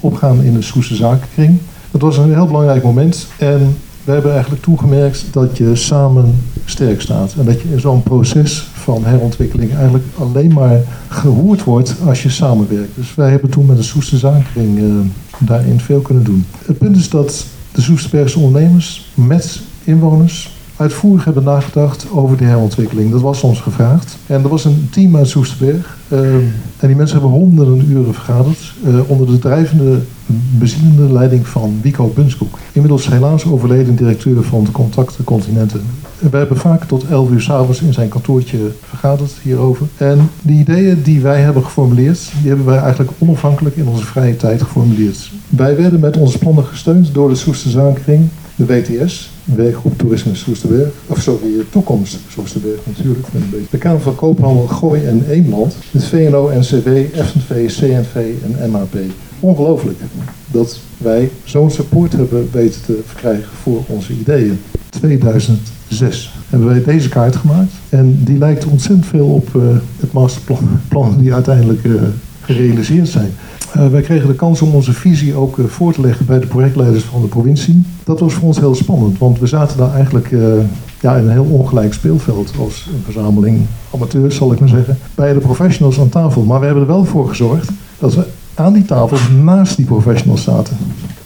opgaan 0.00 0.42
in 0.42 0.54
de 0.54 0.62
Soester 0.62 0.96
Zakenkring. 0.96 1.58
Dat 1.90 2.00
was 2.00 2.16
een 2.16 2.32
heel 2.32 2.46
belangrijk 2.46 2.82
moment. 2.82 3.26
En 3.38 3.76
we 4.04 4.12
hebben 4.12 4.32
eigenlijk 4.32 4.62
toegemerkt 4.62 5.24
dat 5.30 5.56
je 5.56 5.76
samen 5.76 6.34
sterk 6.64 7.00
staat. 7.00 7.34
En 7.38 7.44
dat 7.44 7.60
je 7.60 7.72
in 7.72 7.80
zo'n 7.80 8.02
proces 8.02 8.68
van 8.82 9.04
herontwikkeling 9.04 9.74
eigenlijk 9.74 10.04
alleen 10.18 10.52
maar 10.52 10.80
gehoord 11.08 11.64
wordt 11.64 11.94
als 12.06 12.22
je 12.22 12.28
samenwerkt. 12.30 12.94
Dus 12.94 13.14
wij 13.14 13.30
hebben 13.30 13.50
toen 13.50 13.66
met 13.66 13.76
de 13.76 13.82
Soester 13.82 14.18
Zakenkring 14.18 14.78
eh, 14.78 14.84
daarin 15.38 15.80
veel 15.80 16.00
kunnen 16.00 16.24
doen. 16.24 16.44
Het 16.66 16.78
punt 16.78 16.96
is 16.96 17.10
dat 17.10 17.46
de 17.72 17.80
Soesterbergse 17.80 18.38
ondernemers 18.38 19.10
met 19.14 19.60
inwoners 19.84 20.56
uitvoerig 20.76 21.24
hebben 21.24 21.42
nagedacht 21.44 22.06
over 22.12 22.36
de 22.36 22.44
herontwikkeling. 22.44 23.10
Dat 23.10 23.20
was 23.20 23.42
ons 23.42 23.60
gevraagd. 23.60 24.16
En 24.26 24.42
er 24.42 24.48
was 24.48 24.64
een 24.64 24.88
team 24.90 25.16
uit 25.16 25.28
Soesterberg. 25.28 25.96
eh, 26.08 26.34
en 26.76 26.86
die 26.88 26.96
mensen 26.96 27.20
hebben 27.20 27.38
honderden 27.38 27.90
uren 27.90 28.14
vergaderd. 28.14 28.72
eh, 28.84 29.10
onder 29.10 29.26
de 29.26 29.38
drijvende, 29.38 29.98
bezielende 30.58 31.12
leiding 31.12 31.46
van 31.46 31.78
Wico 31.82 32.12
Bunskoek. 32.14 32.58
Inmiddels 32.72 33.08
helaas 33.08 33.46
overleden 33.46 33.96
directeur 33.96 34.42
van 34.42 34.64
de 34.64 34.70
Contacten 34.70 35.24
Continenten. 35.24 35.82
We 36.30 36.36
hebben 36.36 36.56
vaak 36.56 36.84
tot 36.84 37.04
11 37.10 37.30
uur 37.30 37.40
s'avonds 37.40 37.80
in 37.80 37.92
zijn 37.92 38.08
kantoortje 38.08 38.58
vergaderd 38.88 39.32
hierover. 39.42 39.86
En 39.96 40.30
die 40.42 40.58
ideeën 40.58 41.02
die 41.02 41.20
wij 41.20 41.40
hebben 41.40 41.64
geformuleerd, 41.64 42.32
die 42.40 42.48
hebben 42.48 42.66
wij 42.66 42.78
eigenlijk 42.78 43.10
onafhankelijk 43.18 43.76
in 43.76 43.88
onze 43.88 44.04
vrije 44.04 44.36
tijd 44.36 44.62
geformuleerd. 44.62 45.30
Wij 45.48 45.76
werden 45.76 46.00
met 46.00 46.16
onze 46.16 46.38
plannen 46.38 46.64
gesteund 46.64 47.14
door 47.14 47.28
de 47.28 47.34
Soester 47.34 47.70
Zakenkring, 47.70 48.28
de 48.54 48.66
WTS, 48.66 49.31
Werkgroep 49.44 49.98
Toerisme 49.98 50.34
Soesterberg, 50.34 50.92
of 51.06 51.20
sorry, 51.20 51.48
Toekomst 51.70 52.18
Soesterberg 52.28 52.80
natuurlijk, 52.86 53.26
een 53.34 53.50
beetje. 53.50 53.66
de 53.70 53.78
Kamer 53.78 54.00
van 54.00 54.14
Koophandel 54.14 54.66
Gooi 54.66 55.04
en 55.04 55.24
Eemland, 55.30 55.76
het 55.90 56.04
VNO, 56.04 56.50
NCW, 56.58 56.88
FNV, 57.14 57.66
CNV 57.66 58.32
en 58.58 58.70
MAP. 58.70 58.96
Ongelooflijk 59.40 59.98
dat 60.50 60.80
wij 60.98 61.30
zo'n 61.44 61.70
support 61.70 62.12
hebben 62.12 62.48
weten 62.52 62.82
te 62.82 63.00
verkrijgen 63.06 63.48
voor 63.62 63.82
onze 63.86 64.12
ideeën. 64.12 64.60
2006 64.88 66.34
hebben 66.48 66.68
wij 66.68 66.82
deze 66.84 67.08
kaart 67.08 67.36
gemaakt 67.36 67.72
en 67.88 68.24
die 68.24 68.38
lijkt 68.38 68.64
ontzettend 68.64 69.06
veel 69.06 69.26
op 69.26 69.56
eh, 69.56 69.62
het 70.00 70.12
masterplan 70.12 71.16
die 71.18 71.34
uiteindelijk 71.34 71.84
eh, 71.84 71.92
gerealiseerd 72.40 73.08
zijn. 73.08 73.30
Eh, 73.72 73.88
wij 73.88 74.00
kregen 74.00 74.28
de 74.28 74.34
kans 74.34 74.62
om 74.62 74.74
onze 74.74 74.92
visie 74.92 75.34
ook 75.34 75.58
eh, 75.58 75.64
voor 75.64 75.92
te 75.92 76.00
leggen 76.00 76.26
bij 76.26 76.40
de 76.40 76.46
projectleiders 76.46 77.04
van 77.04 77.20
de 77.20 77.26
provincie. 77.26 77.82
Dat 78.04 78.20
was 78.20 78.32
voor 78.32 78.46
ons 78.46 78.58
heel 78.58 78.74
spannend, 78.74 79.18
want 79.18 79.38
we 79.38 79.46
zaten 79.46 79.78
daar 79.78 79.94
eigenlijk 79.94 80.32
eh, 80.32 80.40
ja, 81.00 81.16
in 81.16 81.24
een 81.24 81.30
heel 81.30 81.44
ongelijk 81.44 81.94
speelveld 81.94 82.52
als 82.58 82.88
een 82.92 83.02
verzameling 83.04 83.66
amateurs, 83.94 84.36
zal 84.36 84.52
ik 84.52 84.60
maar 84.60 84.68
zeggen, 84.68 84.98
bij 85.14 85.32
de 85.32 85.38
professionals 85.38 86.00
aan 86.00 86.08
tafel. 86.08 86.42
Maar 86.42 86.58
we 86.58 86.64
hebben 86.64 86.82
er 86.82 86.88
wel 86.88 87.04
voor 87.04 87.28
gezorgd 87.28 87.70
dat 87.98 88.14
we 88.14 88.24
aan 88.54 88.72
die 88.72 88.84
tafel 88.84 89.34
naast 89.42 89.76
die 89.76 89.86
professionals 89.86 90.42
zaten. 90.42 90.76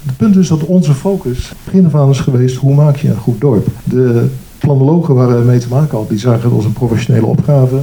Het 0.06 0.16
punt 0.16 0.36
is 0.36 0.48
dat 0.48 0.64
onze 0.64 0.94
focus 0.94 1.52
begin 1.64 1.92
af 1.92 2.10
is 2.10 2.20
geweest, 2.20 2.56
hoe 2.56 2.74
maak 2.74 2.96
je 2.96 3.08
een 3.08 3.16
goed 3.16 3.40
dorp? 3.40 3.66
De 3.84 4.28
planologen 4.58 5.14
waar 5.14 5.38
we 5.38 5.44
mee 5.44 5.58
te 5.58 5.68
maken 5.68 5.90
hadden, 5.90 6.08
die 6.08 6.18
zagen 6.18 6.42
het 6.42 6.52
als 6.52 6.64
een 6.64 6.72
professionele 6.72 7.26
opgave. 7.26 7.76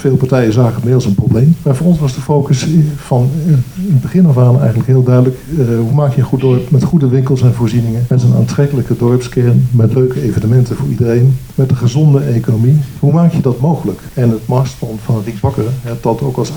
Veel 0.00 0.16
partijen 0.16 0.52
zagen 0.52 0.74
het 0.74 0.84
meer 0.84 0.94
als 0.94 1.04
een 1.04 1.14
probleem. 1.14 1.56
Maar 1.62 1.76
voor 1.76 1.86
ons 1.86 1.98
was 1.98 2.14
de 2.14 2.20
focus 2.20 2.66
van 2.96 3.30
eh, 3.46 3.52
het 3.92 4.00
begin 4.00 4.26
af 4.26 4.38
aan 4.38 4.58
eigenlijk 4.58 4.88
heel 4.88 5.02
duidelijk. 5.02 5.36
eh, 5.58 5.66
hoe 5.66 5.92
maak 5.94 6.14
je 6.14 6.20
een 6.20 6.26
goed 6.26 6.40
dorp 6.40 6.70
met 6.70 6.84
goede 6.84 7.08
winkels 7.08 7.42
en 7.42 7.54
voorzieningen. 7.54 8.04
Met 8.08 8.22
een 8.22 8.34
aantrekkelijke 8.34 8.96
dorpskern. 8.96 9.68
Met 9.70 9.94
leuke 9.94 10.22
evenementen 10.22 10.76
voor 10.76 10.88
iedereen. 10.88 11.36
Met 11.54 11.70
een 11.70 11.76
gezonde 11.76 12.20
economie. 12.20 12.78
Hoe 12.98 13.12
maak 13.12 13.32
je 13.32 13.40
dat 13.40 13.60
mogelijk? 13.60 14.00
En 14.14 14.30
het 14.30 14.46
masterplan 14.46 14.98
van 15.04 15.22
Riek 15.24 15.40
Bakker 15.40 15.64
heeft 15.82 16.02
dat 16.02 16.22
ook 16.22 16.36
als 16.36 16.50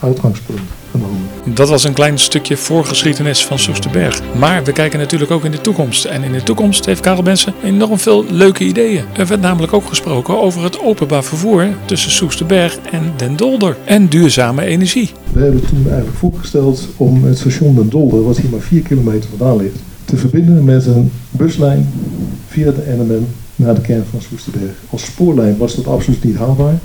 uitgangspunt 0.00 0.60
genomen. 0.90 1.54
Dat 1.54 1.68
was 1.68 1.84
een 1.84 1.92
klein 1.92 2.18
stukje 2.18 2.56
voorgeschiedenis 2.56 3.46
van 3.46 3.58
Soesterberg. 3.58 4.20
Maar 4.38 4.64
we 4.64 4.72
kijken 4.72 4.98
natuurlijk 4.98 5.30
ook 5.30 5.44
in 5.44 5.50
de 5.50 5.60
toekomst. 5.60 6.04
En 6.04 6.22
in 6.22 6.32
de 6.32 6.42
toekomst 6.42 6.86
heeft 6.86 7.00
Karel 7.00 7.22
Bensen 7.22 7.54
enorm 7.64 7.98
veel 7.98 8.24
leuke 8.30 8.64
ideeën. 8.64 9.04
Er 9.16 9.26
werd 9.26 9.40
namelijk 9.40 9.72
ook 9.72 9.86
gesproken 9.86 10.40
over 10.40 10.62
het 10.62 10.80
openbaar 10.80 11.24
vervoer 11.24 11.66
tussen 11.84 12.10
Soesterberg 12.10 12.75
en 12.90 13.12
Den 13.16 13.36
Dolder. 13.36 13.76
En 13.84 14.08
duurzame 14.08 14.64
energie. 14.64 15.10
We 15.32 15.40
hebben 15.40 15.66
toen 15.66 15.84
eigenlijk 15.86 16.16
voorgesteld 16.16 16.88
om 16.96 17.24
het 17.24 17.38
station 17.38 17.74
Den 17.74 17.88
Dolder, 17.88 18.24
wat 18.24 18.38
hier 18.38 18.50
maar 18.50 18.60
4 18.60 18.82
kilometer 18.82 19.30
vandaan 19.36 19.56
ligt, 19.56 19.78
te 20.04 20.16
verbinden 20.16 20.64
met 20.64 20.86
een 20.86 21.10
buslijn 21.30 21.88
via 22.46 22.70
de 22.70 22.94
NMM 22.98 23.26
naar 23.56 23.74
de 23.74 23.80
kern 23.80 24.04
van 24.10 24.20
Soesterberg. 24.20 24.74
Als 24.90 25.04
spoorlijn 25.04 25.56
was 25.56 25.74
dat 25.74 25.86
absoluut 25.86 26.24
niet 26.24 26.36
haalbaar. 26.36 26.78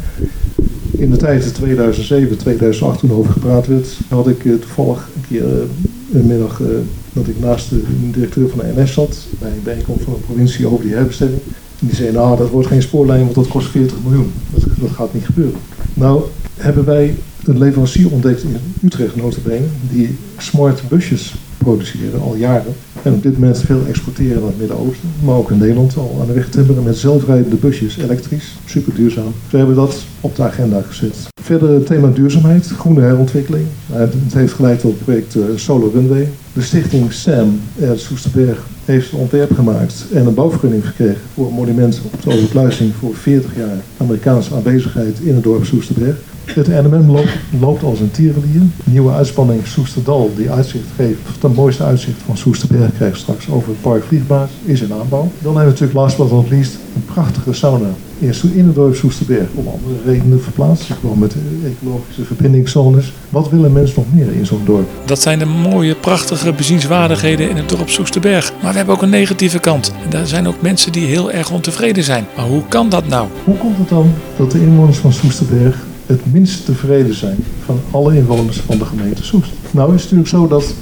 In 0.92 1.12
de 1.12 1.18
tijd 1.18 1.54
2007, 1.54 2.38
2008 2.38 3.00
toen 3.00 3.12
over 3.12 3.32
gepraat 3.32 3.68
werd, 3.68 3.88
had 4.10 4.28
ik 4.28 4.46
eh, 4.46 4.54
toevallig 4.54 5.10
een 5.16 5.28
keer 5.28 5.46
eh, 5.46 5.64
een 6.14 6.28
middag 6.28 6.62
eh, 6.62 6.68
dat 7.14 7.28
ik 7.28 7.40
naast 7.40 7.70
de 7.70 7.84
directeur 8.12 8.50
van 8.50 8.60
de 8.60 8.82
NS 8.82 8.94
zat, 8.94 9.26
bij 9.40 9.50
een 9.50 9.64
bijeenkomst 9.64 10.04
van 10.04 10.14
de 10.14 10.20
provincie 10.20 10.68
over 10.68 10.86
die 10.86 10.94
herbestemming. 10.94 11.42
En 11.80 11.88
die 11.88 11.96
zei, 11.96 12.12
nou 12.12 12.38
dat 12.38 12.50
wordt 12.50 12.68
geen 12.68 12.82
spoorlijn, 12.82 13.24
want 13.24 13.36
dat 13.36 13.48
kost 13.48 13.68
40 13.68 13.98
miljoen. 14.04 14.32
Dat, 14.54 14.64
dat 14.80 14.90
gaat 14.90 15.14
niet 15.14 15.26
gebeuren. 15.26 15.60
Nou 15.94 16.24
hebben 16.58 16.86
wij 16.86 17.16
een 17.46 17.58
leverancier 17.58 18.12
ontdekt 18.12 18.44
in 18.44 18.58
Utrecht, 18.84 19.16
notabene, 19.16 19.66
die 19.92 20.18
smart 20.38 20.84
busjes 20.90 21.34
produceren 21.58 22.22
al 22.22 22.36
jaren. 22.36 22.74
En 23.04 23.14
op 23.14 23.24
dit 23.24 23.34
moment 23.34 23.60
veel 23.60 23.86
exporteren 23.88 24.40
naar 24.40 24.50
het 24.50 24.60
Midden-Oosten, 24.60 25.10
maar 25.24 25.36
ook 25.36 25.52
in 25.52 25.58
Nederland 25.58 25.98
al 25.98 26.18
aan 26.22 26.28
de 26.28 26.34
weg 26.34 26.50
timmeren 26.50 26.84
met 26.84 26.98
zelfrijdende 26.98 27.56
busjes, 27.56 27.98
elektrisch, 27.98 28.58
super 28.66 28.94
duurzaam. 28.94 29.34
We 29.50 29.58
hebben 29.58 29.76
dat 29.76 29.96
op 30.22 30.36
de 30.36 30.44
agenda 30.44 30.82
gezet. 30.82 31.28
Verder 31.42 31.70
het 31.70 31.86
thema 31.86 32.08
duurzaamheid, 32.08 32.68
groene 32.68 33.02
herontwikkeling. 33.02 33.66
Nou, 33.86 34.02
Het 34.02 34.34
heeft 34.34 34.54
geleid 34.54 34.80
tot 34.80 34.92
het 34.92 35.04
project 35.04 35.36
eh, 35.36 35.42
Solar 35.56 35.92
Runway. 35.94 36.30
De 36.54 36.62
stichting 36.62 37.14
SAM 37.14 37.60
uit 37.82 38.00
Soesterberg 38.00 38.66
heeft 38.86 39.12
een 39.12 39.20
ontwerp 39.20 39.54
gemaakt 39.54 40.06
en 40.14 40.26
een 40.26 40.34
bouwvergunning 40.34 40.86
gekregen 40.86 41.22
voor 41.34 41.48
een 41.48 41.54
monument 41.54 42.02
op 42.12 42.22
de 42.22 42.30
Overpluizing 42.30 42.94
voor 42.96 43.16
40 43.16 43.56
jaar 43.56 43.78
Amerikaanse 43.98 44.56
aanwezigheid 44.56 45.20
in 45.20 45.34
het 45.34 45.44
dorp 45.44 45.66
Soesterberg. 45.66 46.18
Het 46.54 46.68
NMM 46.68 47.12
loopt, 47.12 47.38
loopt 47.60 47.84
als 47.84 48.00
een 48.00 48.12
tierenlier. 48.12 48.62
Nieuwe 48.84 49.12
uitspanning 49.12 49.68
Soesterdal, 49.68 50.32
die 50.36 50.50
uitzicht 50.50 50.86
geeft, 50.96 51.20
het 51.42 51.56
mooiste 51.56 51.84
uitzicht 51.84 52.22
van 52.26 52.38
Soesterberg 52.38 52.94
krijgt 52.96 53.18
straks 53.18 53.50
over 53.50 53.70
het 53.70 53.82
park 53.82 54.04
Vliegbaas, 54.04 54.50
is 54.66 54.82
in 54.82 54.94
aanbouw. 54.94 55.32
Dan 55.42 55.56
hebben 55.56 55.64
we 55.64 55.70
natuurlijk 55.70 56.00
last 56.00 56.18
but 56.18 56.32
not 56.32 56.50
least 56.50 56.78
een 56.96 57.06
prachtige 57.06 57.54
sauna 57.54 57.90
Soe- 58.30 58.56
in 58.56 58.66
het 58.66 58.76
dorp 58.76 58.96
Soesterberg. 58.96 59.48
Om 59.56 59.68
andere 59.68 60.12
redenen 60.12 60.42
verplaatst, 60.42 60.84
gewoon 61.02 61.20
met 61.20 61.32
de 61.32 61.40
ecologische 61.66 62.24
verbindingszones. 62.24 63.14
Wat 63.30 63.50
willen 63.50 63.72
mensen 63.74 63.96
nog 63.96 64.14
meer 64.14 64.34
in 64.34 64.46
zo'n 64.46 64.62
dorp? 64.66 64.88
Dat 65.06 65.22
zijn 65.22 65.40
de 65.40 65.46
mooie, 65.46 65.96
prachtige 65.96 66.54
bezienswaardigheden 66.54 67.50
in 67.50 67.56
het 67.56 67.70
dorp 67.70 67.90
Soesterberg. 67.90 68.52
Maar 68.62 68.72
we 68.72 68.78
hebben 68.78 68.96
ook 68.96 69.02
een 69.02 69.10
negatieve 69.10 69.60
kant. 69.60 69.94
En 70.04 70.10
daar 70.10 70.28
zijn 70.28 70.48
ook 70.48 70.62
mensen 70.62 70.92
die 70.92 71.06
heel 71.06 71.32
erg 71.32 71.52
ontevreden 71.52 72.04
zijn. 72.04 72.26
Maar 72.36 72.46
hoe 72.46 72.68
kan 72.68 72.90
dat 72.90 73.08
nou? 73.08 73.28
Hoe 73.44 73.58
komt 73.58 73.78
het 73.78 73.90
dan 73.90 74.14
dat 74.38 74.52
de 74.52 74.62
inwoners 74.62 74.98
van 74.98 75.14
Soesterberg 75.14 75.90
het 76.12 76.34
minst 76.34 76.66
tevreden 76.66 77.14
zijn 77.14 77.38
van 77.66 77.80
alle 77.92 78.16
inwoners 78.16 78.60
van 78.60 78.78
de 78.78 78.86
gemeente 78.86 79.24
Soest? 79.24 79.52
Nou 79.72 79.96
is 79.96 80.02
het 80.02 80.12
natuurlijk 80.12 80.30
zo 80.30 80.48
dat 80.48 80.74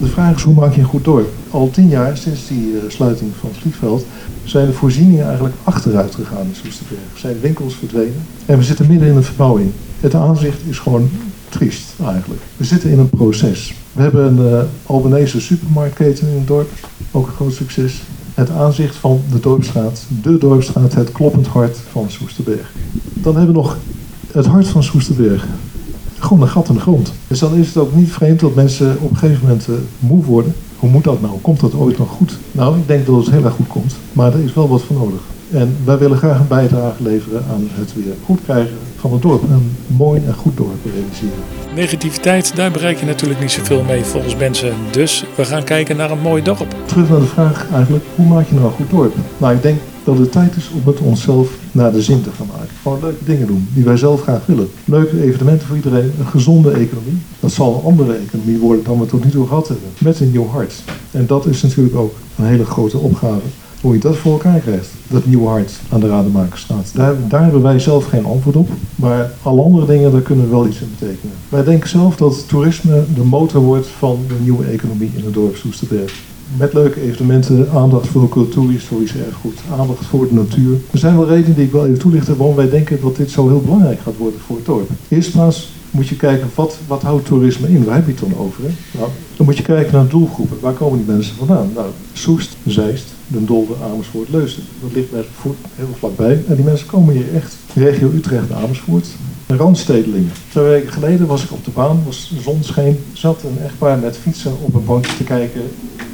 de 0.00 0.06
vraag 0.06 0.36
is 0.36 0.42
hoe 0.42 0.54
maak 0.54 0.74
je 0.74 0.80
een 0.80 0.86
goed 0.86 1.04
dorp? 1.04 1.28
Al 1.50 1.70
tien 1.70 1.88
jaar 1.88 2.16
sinds 2.16 2.48
die 2.48 2.72
eh, 2.76 2.90
sluiting 2.90 3.30
van 3.40 3.48
het 3.48 3.58
vliegveld 3.58 4.06
zijn 4.44 4.66
de 4.66 4.72
voorzieningen 4.72 5.24
eigenlijk 5.24 5.54
achteruit 5.64 6.14
gegaan 6.14 6.46
in 6.46 6.54
Soesterberg. 6.62 7.00
Zijn 7.16 7.40
winkels 7.40 7.74
verdwenen 7.74 8.22
en 8.46 8.58
we 8.58 8.64
zitten 8.64 8.86
midden 8.86 9.08
in 9.08 9.16
een 9.16 9.24
verbouwing. 9.24 9.70
Het 10.00 10.14
aanzicht 10.14 10.60
is 10.68 10.78
gewoon 10.78 11.10
triest 11.48 11.92
eigenlijk. 12.04 12.40
We 12.56 12.64
zitten 12.64 12.90
in 12.90 12.98
een 12.98 13.10
proces. 13.10 13.74
We 13.92 14.02
hebben 14.02 14.24
een 14.26 14.52
uh, 14.52 14.60
Albanese 14.86 15.40
supermarktketen 15.40 16.28
in 16.28 16.34
het 16.34 16.46
dorp, 16.46 16.70
ook 17.10 17.26
een 17.26 17.32
groot 17.32 17.52
succes. 17.52 18.02
Het 18.34 18.50
aanzicht 18.50 18.96
van 18.96 19.20
de 19.30 19.40
dorpstraat, 19.40 20.04
de 20.22 20.38
dorpstraat, 20.38 20.94
het 20.94 21.12
kloppend 21.12 21.46
hart 21.46 21.78
van 21.90 22.10
Soesterberg. 22.10 22.72
Dan 23.12 23.36
hebben 23.36 23.54
we 23.54 23.60
nog 23.60 23.76
het 24.34 24.46
hart 24.46 24.68
van 24.68 24.82
Soesterberg. 24.82 25.46
gewoon 26.18 26.42
een 26.42 26.48
gat 26.48 26.68
in 26.68 26.74
de 26.74 26.80
grond. 26.80 27.12
Dus 27.26 27.38
dan 27.38 27.54
is 27.54 27.66
het 27.66 27.76
ook 27.76 27.94
niet 27.94 28.10
vreemd 28.10 28.40
dat 28.40 28.54
mensen 28.54 28.96
op 29.00 29.10
een 29.10 29.16
gegeven 29.16 29.42
moment 29.42 29.68
eh, 29.68 29.74
moe 29.98 30.24
worden. 30.24 30.54
Hoe 30.78 30.90
moet 30.90 31.04
dat 31.04 31.20
nou? 31.20 31.38
Komt 31.40 31.60
dat 31.60 31.74
ooit 31.74 31.98
nog 31.98 32.08
goed? 32.08 32.38
Nou, 32.52 32.78
ik 32.78 32.86
denk 32.86 33.06
dat 33.06 33.16
het 33.16 33.30
heel 33.30 33.44
erg 33.44 33.54
goed 33.54 33.68
komt. 33.68 33.96
Maar 34.12 34.32
er 34.32 34.44
is 34.44 34.54
wel 34.54 34.68
wat 34.68 34.82
voor 34.82 34.96
nodig. 34.96 35.20
En 35.52 35.76
wij 35.84 35.98
willen 35.98 36.18
graag 36.18 36.38
een 36.38 36.48
bijdrage 36.48 37.02
leveren 37.02 37.44
aan 37.50 37.68
het 37.70 37.94
weer 37.94 38.14
goed 38.24 38.40
krijgen 38.44 38.76
van 38.96 39.12
het 39.12 39.22
dorp. 39.22 39.42
Een 39.42 39.76
mooi 39.86 40.22
en 40.26 40.34
goed 40.34 40.56
dorp 40.56 40.84
realiseren. 40.84 41.42
Negativiteit, 41.74 42.56
daar 42.56 42.70
bereik 42.70 42.98
je 42.98 43.06
natuurlijk 43.06 43.40
niet 43.40 43.50
zoveel 43.50 43.82
mee 43.82 44.04
volgens 44.04 44.36
mensen. 44.36 44.72
Dus 44.90 45.24
we 45.34 45.44
gaan 45.44 45.64
kijken 45.64 45.96
naar 45.96 46.10
een 46.10 46.20
mooi 46.20 46.42
dorp. 46.42 46.76
Terug 46.86 47.08
naar 47.08 47.20
de 47.20 47.26
vraag 47.26 47.66
eigenlijk, 47.72 48.04
hoe 48.14 48.26
maak 48.26 48.48
je 48.48 48.54
nou 48.54 48.66
een 48.66 48.72
goed 48.72 48.90
dorp? 48.90 49.14
Nou, 49.38 49.54
ik 49.54 49.62
denk 49.62 49.80
dat 50.04 50.18
het 50.18 50.32
tijd 50.32 50.56
is 50.56 50.70
om 50.74 50.80
het 50.84 50.98
onszelf 50.98 51.48
naar 51.72 51.92
de 51.92 52.02
zin 52.02 52.22
te 52.22 52.30
gaan 52.30 52.46
maken. 52.46 52.74
Gewoon 52.82 53.00
leuke 53.00 53.24
dingen 53.24 53.46
doen 53.46 53.68
die 53.74 53.84
wij 53.84 53.96
zelf 53.96 54.22
graag 54.22 54.46
willen. 54.46 54.68
Leuke 54.84 55.22
evenementen 55.22 55.66
voor 55.66 55.76
iedereen, 55.76 56.12
een 56.18 56.26
gezonde 56.26 56.70
economie. 56.70 57.18
Dat 57.40 57.52
zal 57.52 57.74
een 57.74 57.90
andere 57.90 58.12
economie 58.12 58.58
worden 58.58 58.84
dan 58.84 59.00
we 59.00 59.06
tot 59.06 59.24
nu 59.24 59.30
toe 59.30 59.46
gehad 59.46 59.68
hebben. 59.68 59.88
Met 59.98 60.20
een 60.20 60.30
nieuw 60.30 60.48
hart. 60.48 60.74
En 61.10 61.26
dat 61.26 61.46
is 61.46 61.62
natuurlijk 61.62 61.96
ook 61.96 62.14
een 62.36 62.44
hele 62.44 62.64
grote 62.64 62.98
opgave. 62.98 63.46
Hoe 63.80 63.92
je 63.92 64.00
dat 64.00 64.16
voor 64.16 64.32
elkaar 64.32 64.60
krijgt, 64.60 64.90
dat 65.08 65.26
nieuwe 65.26 65.48
hart 65.48 65.72
aan 65.88 66.00
de 66.00 66.08
Rademakerstraat. 66.08 66.90
Daar, 66.94 67.14
daar 67.28 67.42
hebben 67.42 67.62
wij 67.62 67.78
zelf 67.78 68.04
geen 68.04 68.24
antwoord 68.24 68.56
op. 68.56 68.68
Maar 68.94 69.32
alle 69.42 69.62
andere 69.62 69.86
dingen, 69.86 70.12
daar 70.12 70.20
kunnen 70.20 70.44
we 70.44 70.50
wel 70.50 70.66
iets 70.66 70.80
in 70.80 70.94
betekenen. 70.98 71.34
Wij 71.48 71.64
denken 71.64 71.88
zelf 71.88 72.16
dat 72.16 72.48
toerisme 72.48 73.04
de 73.14 73.24
motor 73.24 73.62
wordt 73.62 73.86
van 73.86 74.18
de 74.28 74.34
nieuwe 74.42 74.64
economie 74.64 75.10
in 75.16 75.24
het 75.24 75.34
dorp 75.34 75.56
Soesterberg. 75.56 76.14
Met 76.58 76.72
leuke 76.72 77.00
evenementen, 77.00 77.70
aandacht 77.70 78.06
voor 78.06 78.28
cultuurhistorisch 78.28 79.16
erfgoed, 79.16 79.60
aandacht 79.78 80.04
voor 80.04 80.28
de 80.28 80.34
natuur. 80.34 80.78
Er 80.90 80.98
zijn 80.98 81.16
wel 81.16 81.28
redenen 81.28 81.54
die 81.54 81.64
ik 81.64 81.72
wel 81.72 81.86
even 81.86 81.98
toelichten 81.98 82.36
waarom 82.36 82.56
wij 82.56 82.70
denken 82.70 83.00
dat 83.00 83.16
dit 83.16 83.30
zo 83.30 83.48
heel 83.48 83.60
belangrijk 83.60 84.00
gaat 84.00 84.16
worden 84.16 84.40
voor 84.40 84.56
het 84.56 84.66
dorp. 84.66 84.90
Eerst 85.08 85.32
plaats 85.32 85.72
moet 85.90 86.08
je 86.08 86.16
kijken, 86.16 86.50
wat, 86.54 86.78
wat 86.86 87.02
houdt 87.02 87.26
toerisme 87.26 87.68
in? 87.68 87.84
Waar 87.84 87.94
heb 87.94 88.06
je 88.06 88.10
het 88.10 88.20
dan 88.20 88.38
over? 88.38 88.62
Hè? 88.62 88.98
Nou, 88.98 89.10
dan 89.36 89.46
moet 89.46 89.56
je 89.56 89.62
kijken 89.62 89.92
naar 89.92 90.08
doelgroepen. 90.08 90.56
Waar 90.60 90.72
komen 90.72 90.98
die 90.98 91.14
mensen 91.14 91.36
vandaan? 91.36 91.70
Nou, 91.74 91.86
Soest, 92.12 92.56
Zeist, 92.66 93.06
Den 93.26 93.46
Dolder, 93.46 93.76
Amersfoort, 93.92 94.28
Leusden. 94.28 94.64
Dat 94.80 94.92
ligt 94.92 95.10
bij 95.10 95.24
heel 95.74 95.88
vlakbij. 95.98 96.42
En 96.48 96.54
die 96.54 96.64
mensen 96.64 96.86
komen 96.86 97.14
hier 97.14 97.34
echt. 97.34 97.56
Regio 97.74 98.10
Utrecht, 98.14 98.52
Amersfoort. 98.52 99.06
Randstedelingen. 99.46 100.32
Twee 100.50 100.64
weken 100.64 100.92
geleden 100.92 101.26
was 101.26 101.44
ik 101.44 101.52
op 101.52 101.64
de 101.64 101.70
baan, 101.70 102.02
was 102.04 102.28
de 102.34 102.40
zon 102.40 102.62
scheen. 102.62 102.98
Zat 103.12 103.42
een 103.42 103.64
echtpaar 103.64 103.98
met 103.98 104.16
fietsen 104.16 104.52
op 104.60 104.74
een 104.74 104.84
bootje 104.84 105.16
te 105.16 105.24
kijken 105.24 105.62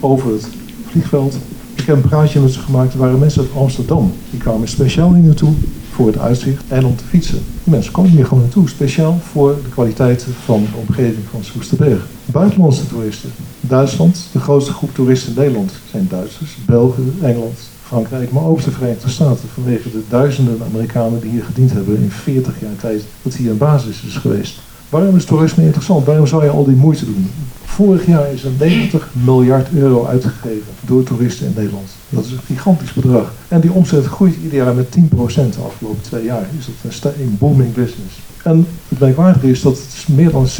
over 0.00 0.32
het 0.32 0.48
vliegveld. 0.86 1.36
Ik 1.74 1.86
heb 1.86 1.96
een 1.96 2.08
praatje 2.08 2.40
met 2.40 2.52
ze 2.52 2.58
gemaakt. 2.58 2.92
Er 2.92 2.98
waren 2.98 3.18
mensen 3.18 3.42
uit 3.42 3.50
Amsterdam. 3.56 4.12
Die 4.30 4.40
kwamen 4.40 4.68
speciaal 4.68 5.14
hier 5.14 5.24
naartoe 5.24 5.52
voor 5.90 6.06
het 6.06 6.18
uitzicht 6.18 6.62
en 6.68 6.84
om 6.84 6.96
te 6.96 7.04
fietsen. 7.04 7.38
Die 7.64 7.72
mensen 7.72 7.92
komen 7.92 8.10
hier 8.10 8.26
gewoon 8.26 8.42
naartoe, 8.42 8.68
speciaal 8.68 9.18
voor 9.32 9.54
de 9.62 9.68
kwaliteiten 9.68 10.34
van 10.44 10.62
de 10.62 10.78
omgeving 10.88 11.24
van 11.30 11.44
Soesterberg. 11.44 12.06
Buitenlandse 12.26 12.86
toeristen. 12.86 13.30
Duitsland, 13.60 14.28
de 14.32 14.40
grootste 14.40 14.72
groep 14.72 14.94
toeristen 14.94 15.32
in 15.32 15.38
Nederland 15.38 15.72
zijn 15.90 16.06
Duitsers, 16.08 16.56
Belgen, 16.66 17.14
Engeland, 17.22 17.58
Maar 18.30 18.44
ook 18.44 18.62
de 18.64 18.70
Verenigde 18.70 19.08
Staten. 19.08 19.48
Vanwege 19.54 19.90
de 19.90 20.02
duizenden 20.08 20.62
Amerikanen 20.70 21.20
die 21.20 21.30
hier 21.30 21.44
gediend 21.44 21.72
hebben 21.72 21.96
in 21.96 22.10
40 22.10 22.60
jaar 22.60 22.76
tijd 22.76 23.02
dat 23.22 23.34
hier 23.34 23.50
een 23.50 23.58
basis 23.58 24.02
is 24.02 24.16
geweest. 24.16 24.58
Waarom 24.88 25.16
is 25.16 25.24
toerisme 25.24 25.64
interessant? 25.64 26.06
Waarom 26.06 26.26
zou 26.26 26.44
je 26.44 26.50
al 26.50 26.64
die 26.64 26.76
moeite 26.76 27.04
doen? 27.04 27.30
Vorig 27.64 28.06
jaar 28.06 28.32
is 28.32 28.44
er 28.44 28.50
90 28.58 29.08
miljard 29.24 29.68
euro 29.74 30.06
uitgegeven 30.06 30.72
door 30.80 31.02
toeristen 31.02 31.46
in 31.46 31.52
Nederland. 31.56 31.88
Dat 32.08 32.24
is 32.24 32.30
een 32.30 32.38
gigantisch 32.46 32.92
bedrag. 32.92 33.32
En 33.48 33.60
die 33.60 33.72
omzet 33.72 34.06
groeit 34.06 34.34
ieder 34.42 34.56
jaar 34.56 34.74
met 34.74 34.96
10% 34.98 34.98
de 35.14 35.60
afgelopen 35.64 36.02
twee 36.02 36.24
jaar. 36.24 36.46
Is 36.88 37.00
dat 37.00 37.14
een, 37.14 37.36
booming 37.38 37.74
business. 37.74 38.18
En 38.42 38.66
het 38.88 38.98
merkwaardige 38.98 39.50
is 39.50 39.62
dat 39.62 39.80
meer 40.06 40.30
dan 40.30 40.46
60% 40.46 40.50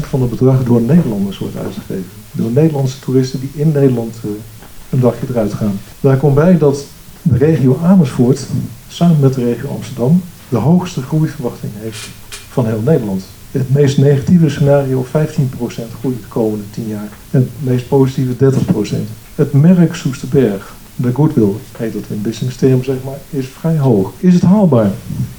van 0.00 0.20
het 0.20 0.30
bedrag 0.30 0.64
door 0.64 0.80
Nederlanders 0.80 1.38
wordt 1.38 1.56
uitgegeven. 1.56 2.10
Door 2.32 2.50
Nederlandse 2.50 2.98
toeristen 2.98 3.40
die 3.40 3.50
in 3.54 3.72
Nederland 3.72 4.14
eh, 4.24 4.30
een 4.90 5.00
dagje 5.00 5.26
eruit 5.30 5.54
gaan. 5.54 5.78
Daar 6.00 6.16
komt 6.16 6.34
bij 6.34 6.58
dat 6.58 6.84
de 7.22 7.36
regio 7.36 7.78
Amersfoort 7.82 8.46
samen 8.88 9.20
met 9.20 9.34
de 9.34 9.44
regio 9.44 9.68
Amsterdam 9.68 10.22
de 10.48 10.56
hoogste 10.56 11.02
groeiverwachting 11.02 11.72
heeft 11.76 12.08
van 12.48 12.66
heel 12.66 12.80
Nederland. 12.84 13.24
Het 13.50 13.74
meest 13.74 13.98
negatieve 13.98 14.48
scenario 14.48 15.04
15% 15.04 15.08
groei 15.98 16.16
de 16.20 16.28
komende 16.28 16.64
10 16.70 16.88
jaar. 16.88 17.08
En 17.30 17.40
het 17.40 17.48
meest 17.58 17.88
positieve 17.88 18.52
30%. 18.52 18.96
Het 19.34 19.52
merk 19.52 19.94
Soesterberg, 19.94 20.74
de 20.96 21.12
goodwill 21.12 21.52
heet 21.78 21.92
dat 21.92 22.02
in 22.08 22.22
business 22.22 22.56
term 22.56 22.84
zeg 22.84 22.96
maar, 23.04 23.18
is 23.30 23.46
vrij 23.46 23.78
hoog. 23.78 24.12
Is 24.18 24.34
het 24.34 24.42
haalbaar 24.42 24.90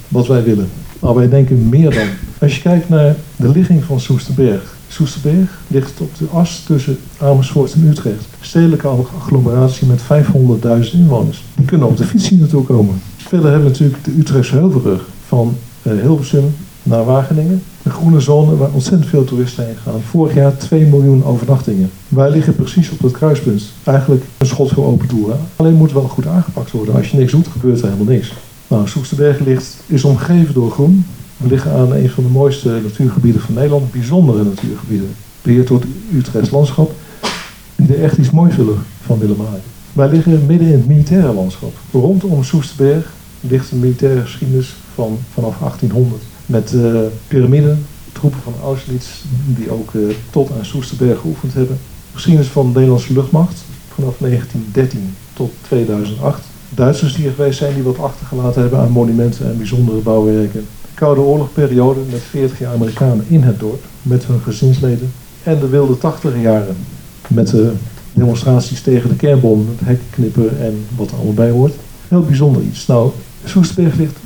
wat 0.08 0.28
wij 0.28 0.44
willen? 0.44 0.70
Nou, 1.02 1.16
wij 1.16 1.30
denken 1.30 1.70
meer 1.70 1.94
dan. 1.94 2.08
Als 2.40 2.56
je 2.56 2.62
kijkt 2.62 2.90
naar 2.90 3.16
de 3.36 3.50
ligging 3.50 3.84
van 3.84 4.00
Soesterberg. 4.00 4.77
Soesterberg 4.88 5.60
ligt 5.68 6.02
op 6.02 6.18
de 6.18 6.26
as 6.34 6.64
tussen 6.66 6.98
Amersfoort 7.18 7.74
en 7.74 7.88
Utrecht. 7.88 8.26
Stedelijke 8.42 8.88
agglomeratie 8.88 9.88
met 9.88 10.02
500.000 10.02 10.92
inwoners. 10.92 11.44
Die 11.56 11.66
kunnen 11.66 11.88
op 11.88 11.98
de 11.98 12.04
fiets 12.04 12.30
hier 12.30 12.40
naartoe 12.40 12.64
komen. 12.64 13.02
Verder 13.18 13.52
hebben 13.52 13.64
we 13.64 13.72
natuurlijk 13.72 14.04
de 14.04 14.16
Utrechtse 14.20 14.56
Heuvelrug 14.56 15.02
van 15.28 15.56
eh, 15.82 15.92
Hilversum 16.02 16.54
naar 16.84 17.06
Wageningen. 17.06 17.64
Een 17.84 17.92
groene 17.92 18.20
zone 18.20 18.56
waar 18.56 18.72
ontzettend 18.72 19.10
veel 19.10 19.24
toeristen 19.24 19.66
heen 19.66 19.76
gaan. 19.84 20.02
Vorig 20.02 20.34
jaar 20.34 20.58
2 20.58 20.86
miljoen 20.86 21.24
overnachtingen. 21.24 21.90
Wij 22.08 22.32
liggen 22.32 22.56
precies 22.56 22.90
op 22.90 23.00
dat 23.02 23.12
kruispunt. 23.12 23.64
Eigenlijk 23.84 24.24
een 24.38 24.46
schot 24.46 24.70
voor 24.72 24.86
open 24.86 25.08
doel. 25.08 25.30
hè. 25.30 25.36
Alleen 25.56 25.74
moet 25.74 25.94
wel 25.94 26.08
goed 26.08 26.28
aangepakt 26.28 26.72
worden. 26.72 26.96
Als 26.96 27.10
je 27.10 27.18
niks 27.18 27.32
doet, 27.32 27.48
gebeurt 27.48 27.82
er 27.82 27.86
helemaal 27.86 28.14
niks. 28.14 28.34
Nou, 28.68 28.88
Soesterberg 28.88 29.40
ligt, 29.40 29.78
is 29.86 30.04
omgeven 30.04 30.54
door 30.54 30.72
groen. 30.72 31.06
We 31.38 31.48
liggen 31.48 31.72
aan 31.72 31.94
een 31.94 32.10
van 32.10 32.24
de 32.24 32.30
mooiste 32.30 32.70
natuurgebieden 32.70 33.42
van 33.42 33.54
Nederland. 33.54 33.92
Bijzondere 33.92 34.44
natuurgebieden. 34.44 35.16
Beheerd 35.42 35.68
door 35.68 35.80
het 35.80 35.90
Utrechts 36.14 36.50
landschap. 36.50 36.92
Die 37.76 37.96
er 37.96 38.04
echt 38.04 38.18
iets 38.18 38.30
moois 38.30 38.56
willen 38.56 38.78
van 39.02 39.20
willen 39.20 39.38
maken. 39.38 39.62
Wij 39.94 40.10
liggen 40.10 40.46
midden 40.46 40.68
in 40.68 40.74
het 40.74 40.88
militaire 40.88 41.34
landschap. 41.34 41.74
Rondom 41.92 42.44
Soesterberg 42.44 43.14
ligt 43.42 43.72
een 43.72 43.80
militaire 43.80 44.22
geschiedenis 44.22 44.76
van 44.94 45.18
vanaf 45.34 45.60
1800. 45.60 46.24
Met 46.46 46.74
eh 46.74 47.02
piramiden, 47.28 47.86
troepen 48.12 48.40
van 48.44 48.54
Auschwitz 48.64 49.08
die 49.46 49.72
ook 49.72 49.94
eh, 49.94 50.02
tot 50.30 50.52
aan 50.52 50.66
Soesterberg 50.66 51.20
geoefend 51.20 51.54
hebben. 51.54 51.78
Geschiedenis 52.14 52.48
van 52.48 52.66
de 52.66 52.74
Nederlandse 52.74 53.14
luchtmacht 53.14 53.64
vanaf 53.94 54.18
1913 54.18 55.16
tot 55.34 55.52
2008. 55.62 56.44
Duitsers 56.70 57.16
die 57.16 57.26
er 57.26 57.34
geweest 57.34 57.58
zijn 57.58 57.74
die 57.74 57.84
wat 57.84 58.00
achtergelaten 58.00 58.62
hebben 58.62 58.80
aan 58.80 58.92
monumenten 58.92 59.46
en 59.46 59.58
bijzondere 59.58 59.98
bouwwerken. 59.98 60.66
Koude 60.98 61.22
oorlogperiode 61.22 62.00
met 62.12 62.22
40 62.22 62.60
jaar 62.60 62.74
Amerikanen 62.74 63.26
in 63.28 63.44
het 63.44 63.60
dorp 63.60 63.84
met 64.02 64.26
hun 64.26 64.40
gezinsleden. 64.40 65.12
En 65.44 65.60
de 65.60 65.68
wilde 65.68 65.98
80 65.98 66.42
jaren 66.42 66.76
met 67.28 67.48
de 67.48 67.72
demonstraties 68.14 68.82
tegen 68.82 69.10
de 69.10 69.16
kernbom, 69.16 69.68
het 69.70 69.88
hekknippen 69.88 70.60
en 70.60 70.86
wat 70.96 71.10
er 71.10 71.16
allemaal 71.16 71.34
bij 71.34 71.50
hoort. 71.50 71.74
Heel 72.08 72.22
bijzonder 72.22 72.62
iets. 72.62 72.88
Nou, 72.88 73.12
Soesterberg 73.46 73.96
ligt 73.96 74.18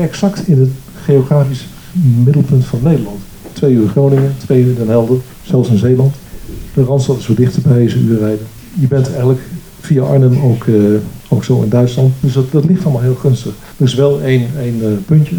exact 0.00 0.48
in 0.48 0.60
het 0.60 0.70
geografisch 1.04 1.66
middelpunt 2.24 2.64
van 2.64 2.78
Nederland. 2.82 3.20
Twee 3.52 3.72
uur 3.72 3.88
Groningen, 3.88 4.34
twee 4.38 4.64
uur 4.64 4.74
Den 4.74 4.88
Helder, 4.88 5.18
zelfs 5.42 5.68
in 5.68 5.78
Zeeland. 5.78 6.14
De 6.74 6.82
Randstad 6.82 7.18
is 7.18 7.26
wat 7.26 7.36
dichterbij, 7.36 7.84
is 7.84 7.94
een 7.94 8.06
uur 8.06 8.18
rijden. 8.18 8.46
Je 8.80 8.86
bent 8.86 9.10
eigenlijk 9.10 9.40
via 9.80 10.02
Arnhem 10.02 10.42
ook, 10.42 10.66
eh, 10.66 10.74
ook 11.28 11.44
zo 11.44 11.62
in 11.62 11.68
Duitsland. 11.68 12.14
Dus 12.20 12.32
dat, 12.50 12.64
ligt 12.64 12.84
allemaal 12.84 13.02
heel 13.02 13.14
gunstig. 13.14 13.52
Is 13.76 13.94
wel 13.94 14.20
één, 14.20 14.48
één 14.58 14.82
eh, 14.82 14.88
puntje 15.06 15.36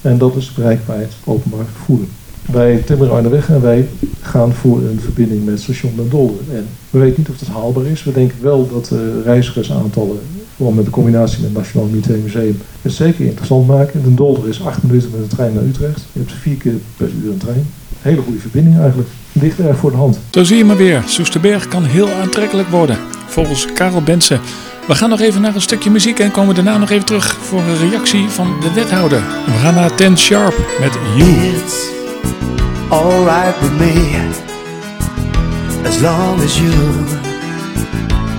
en 0.00 0.18
dat 0.18 0.36
is 0.36 0.52
bereikbaarheid 0.52 1.12
openbaar 1.24 1.64
vervoer. 1.72 2.04
Wij 2.46 2.82
timmeren 2.86 3.32
en 3.48 3.60
wij 3.60 3.88
gaan 4.20 4.52
voor 4.52 4.78
een 4.78 5.00
verbinding 5.00 5.44
met 5.44 5.60
station 5.60 5.92
Den 5.96 6.08
Dolder. 6.08 6.40
En 6.54 6.66
we 6.90 6.98
weten 6.98 7.14
niet 7.18 7.28
of 7.28 7.38
dat 7.38 7.48
haalbaar 7.48 7.86
is. 7.86 8.04
We 8.04 8.12
denken 8.12 8.36
wel 8.40 8.68
dat 8.68 8.84
de 8.84 9.22
reizigersaantallen, 9.22 10.18
vooral 10.56 10.74
met 10.74 10.84
de 10.84 10.90
combinatie 10.90 11.38
met 11.40 11.48
het 11.48 11.58
Nationaal 11.58 11.88
Militair 11.88 12.18
Museum, 12.18 12.58
het 12.82 12.92
zeker 12.92 13.24
interessant 13.24 13.66
maken. 13.66 14.02
Den 14.02 14.14
Dolder 14.14 14.48
is 14.48 14.64
acht 14.64 14.82
minuten 14.82 15.10
met 15.10 15.30
de 15.30 15.36
trein 15.36 15.54
naar 15.54 15.64
Utrecht. 15.64 16.06
Je 16.12 16.18
hebt 16.18 16.32
vier 16.32 16.56
keer 16.56 16.74
per 16.96 17.08
uur 17.22 17.30
een 17.30 17.38
trein. 17.38 17.66
Hele 18.00 18.20
goede 18.20 18.38
verbinding 18.38 18.78
eigenlijk. 18.78 19.08
Ligt 19.32 19.60
erg 19.60 19.76
voor 19.76 19.90
de 19.90 19.96
hand. 19.96 20.18
Zo 20.30 20.44
zie 20.44 20.56
je 20.56 20.64
maar 20.64 20.76
weer. 20.76 21.02
Soesterberg 21.06 21.68
kan 21.68 21.84
heel 21.84 22.10
aantrekkelijk 22.10 22.68
worden. 22.68 22.96
Volgens 23.26 23.72
Karel 23.72 24.02
Bensen. 24.02 24.40
We 24.90 24.96
gaan 24.96 25.08
nog 25.08 25.20
even 25.20 25.40
naar 25.40 25.54
een 25.54 25.60
stukje 25.60 25.90
muziek 25.90 26.18
en 26.18 26.30
komen 26.30 26.54
daarna 26.54 26.78
nog 26.78 26.90
even 26.90 27.06
terug 27.06 27.38
voor 27.42 27.60
een 27.60 27.90
reactie 27.90 28.28
van 28.28 28.60
de 28.60 28.72
wethouder. 28.72 29.22
We 29.46 29.52
gaan 29.52 29.74
naar 29.74 29.94
Ten 29.94 30.18
Sharp 30.18 30.54
met 30.80 30.98
You. 31.14 31.30
It's 31.30 31.88
alright 32.88 33.60
with 33.60 33.72
me 33.78 34.28
as 35.86 36.00
long 36.00 36.42
as 36.42 36.58
you 36.58 36.72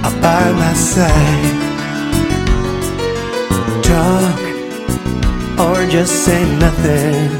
are 0.01 0.15
by 0.19 0.51
my 0.57 0.75
side. 0.75 1.55
Talk 3.81 4.39
or 5.57 5.87
just 5.89 6.23
say 6.23 6.43
nothing. 6.59 7.31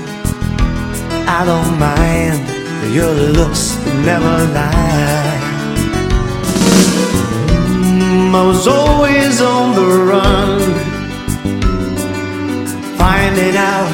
I 1.28 1.46
don't 1.46 1.78
mind. 1.80 2.40
Your 2.94 3.14
looks 3.14 3.76
never 4.06 4.48
lie. 4.54 5.51
Mm, 8.32 8.36
I 8.36 8.48
was 8.48 8.66
always 8.66 9.42
on 9.42 9.76
the 9.76 9.88
run, 10.10 10.62
finding 12.98 13.58
out. 13.58 13.92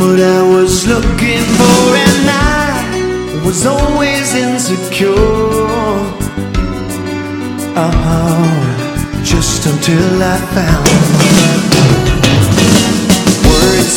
What 0.00 0.20
I 0.20 0.42
was 0.54 0.86
looking 0.86 1.44
for, 1.58 1.96
and 2.08 2.28
I 2.28 3.42
was 3.44 3.64
always 3.64 4.34
insecure. 4.34 5.14
Oh, 7.76 9.22
just 9.24 9.66
until 9.66 10.22
I 10.22 10.36
found 10.54 10.88
words. 13.48 13.96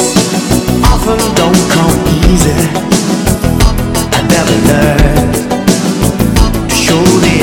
Often 0.92 1.20
don't 1.36 1.64
come 1.76 2.00
easy. 2.32 2.60
I 4.16 4.22
never 4.36 4.58
learned 4.72 5.36
to 6.70 6.76
show 6.76 7.04
the 7.24 7.43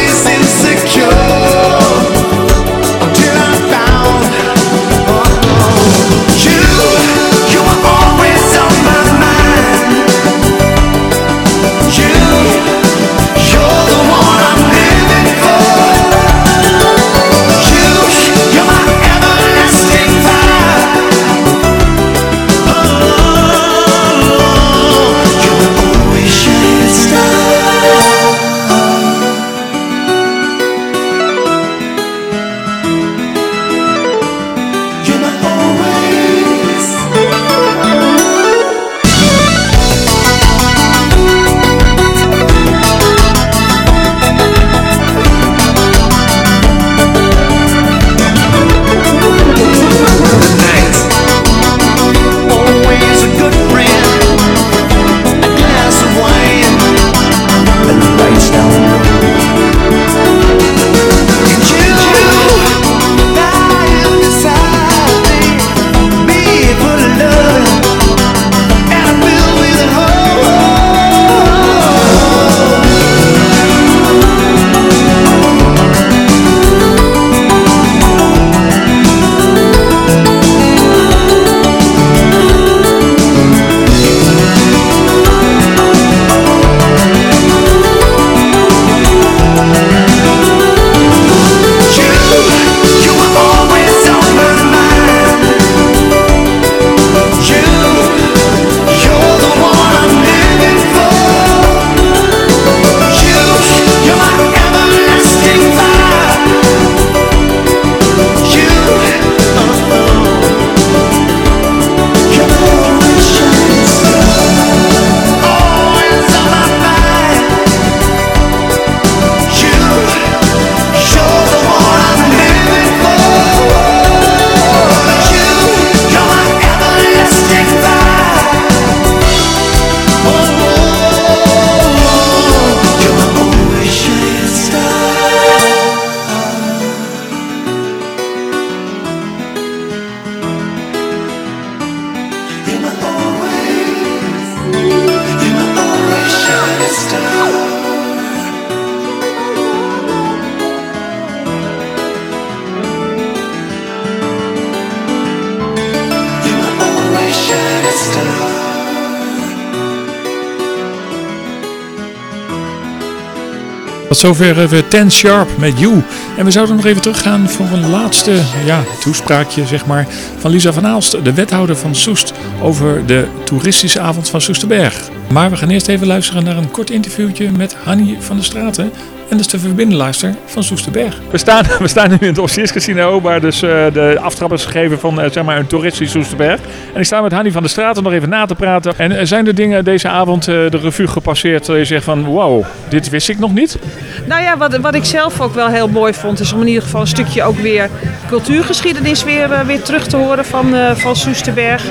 zover 164.21 164.59
even 164.59 164.87
Ten 164.87 165.11
Sharp 165.11 165.57
met 165.57 165.79
You. 165.79 166.03
En 166.37 166.45
we 166.45 166.51
zouden 166.51 166.75
nog 166.75 166.85
even 166.85 167.01
teruggaan 167.01 167.49
voor 167.49 167.65
een 167.65 167.89
laatste 167.89 168.31
ja, 168.65 168.83
toespraakje 168.99 169.65
zeg 169.65 169.85
maar, 169.85 170.07
van 170.37 170.51
Lisa 170.51 170.73
van 170.73 170.87
Aalst, 170.87 171.23
de 171.23 171.33
wethouder 171.33 171.75
van 171.75 171.95
Soest, 171.95 172.33
over 172.61 173.05
de 173.05 173.27
toeristische 173.43 173.99
avond 173.99 174.29
van 174.29 174.41
Soesterberg. 174.41 175.09
Maar 175.31 175.49
we 175.49 175.55
gaan 175.55 175.69
eerst 175.69 175.87
even 175.87 176.07
luisteren 176.07 176.43
naar 176.43 176.57
een 176.57 176.71
kort 176.71 176.89
interviewtje 176.89 177.51
met 177.51 177.75
Hanny 177.83 178.17
van 178.19 178.35
der 178.35 178.45
Straten. 178.45 178.91
En 179.31 179.37
dat 179.37 179.45
is 179.45 179.51
de 179.51 179.59
verbindenluister 179.59 180.35
van 180.45 180.63
Soesterberg. 180.63 181.19
We 181.31 181.37
staan, 181.37 181.65
we 181.79 181.87
staan 181.87 182.09
nu 182.09 182.17
in 182.19 182.27
het 182.27 182.37
Officierscasino, 182.37 183.21
waar 183.21 183.41
dus 183.41 183.61
eh, 183.61 183.69
de 183.93 184.17
aftrap 184.21 184.53
is 184.53 184.65
gegeven 184.65 184.99
van 184.99 185.21
eh, 185.21 185.31
zeg 185.31 185.43
maar 185.43 185.57
een 185.57 185.67
toeristisch 185.67 186.11
Soesterberg. 186.11 186.59
En 186.93 186.99
ik 186.99 187.05
sta 187.05 187.21
met 187.21 187.31
Hanny 187.31 187.51
van 187.51 187.61
der 187.61 187.71
Straten 187.71 188.03
nog 188.03 188.13
even 188.13 188.29
na 188.29 188.45
te 188.45 188.55
praten. 188.55 188.93
En 188.97 189.11
eh, 189.11 189.25
zijn 189.25 189.47
er 189.47 189.55
dingen 189.55 189.83
deze 189.83 190.07
avond 190.07 190.47
eh, 190.47 190.55
de 190.55 190.77
revue 190.77 191.07
gepasseerd 191.07 191.65
dat 191.65 191.77
je 191.77 191.85
zegt 191.85 192.03
van 192.03 192.23
wow, 192.23 192.63
dit 192.89 193.09
wist 193.09 193.29
ik 193.29 193.39
nog 193.39 193.53
niet? 193.53 193.77
Nou 194.25 194.41
ja, 194.41 194.57
wat, 194.57 194.77
wat 194.77 194.95
ik 194.95 195.05
zelf 195.05 195.41
ook 195.41 195.53
wel 195.53 195.67
heel 195.67 195.87
mooi 195.87 196.13
vond, 196.13 196.39
is 196.39 196.53
om 196.53 196.61
in 196.61 196.67
ieder 196.67 196.83
geval 196.83 197.01
een 197.01 197.07
stukje 197.07 197.43
ook 197.43 197.57
weer 197.57 197.89
cultuurgeschiedenis 198.27 199.23
weer, 199.23 199.51
eh, 199.51 199.65
weer 199.65 199.81
terug 199.81 200.07
te 200.07 200.17
horen 200.17 200.45
van, 200.45 200.75
eh, 200.75 200.95
van 200.95 201.15
Soesterberg. 201.15 201.83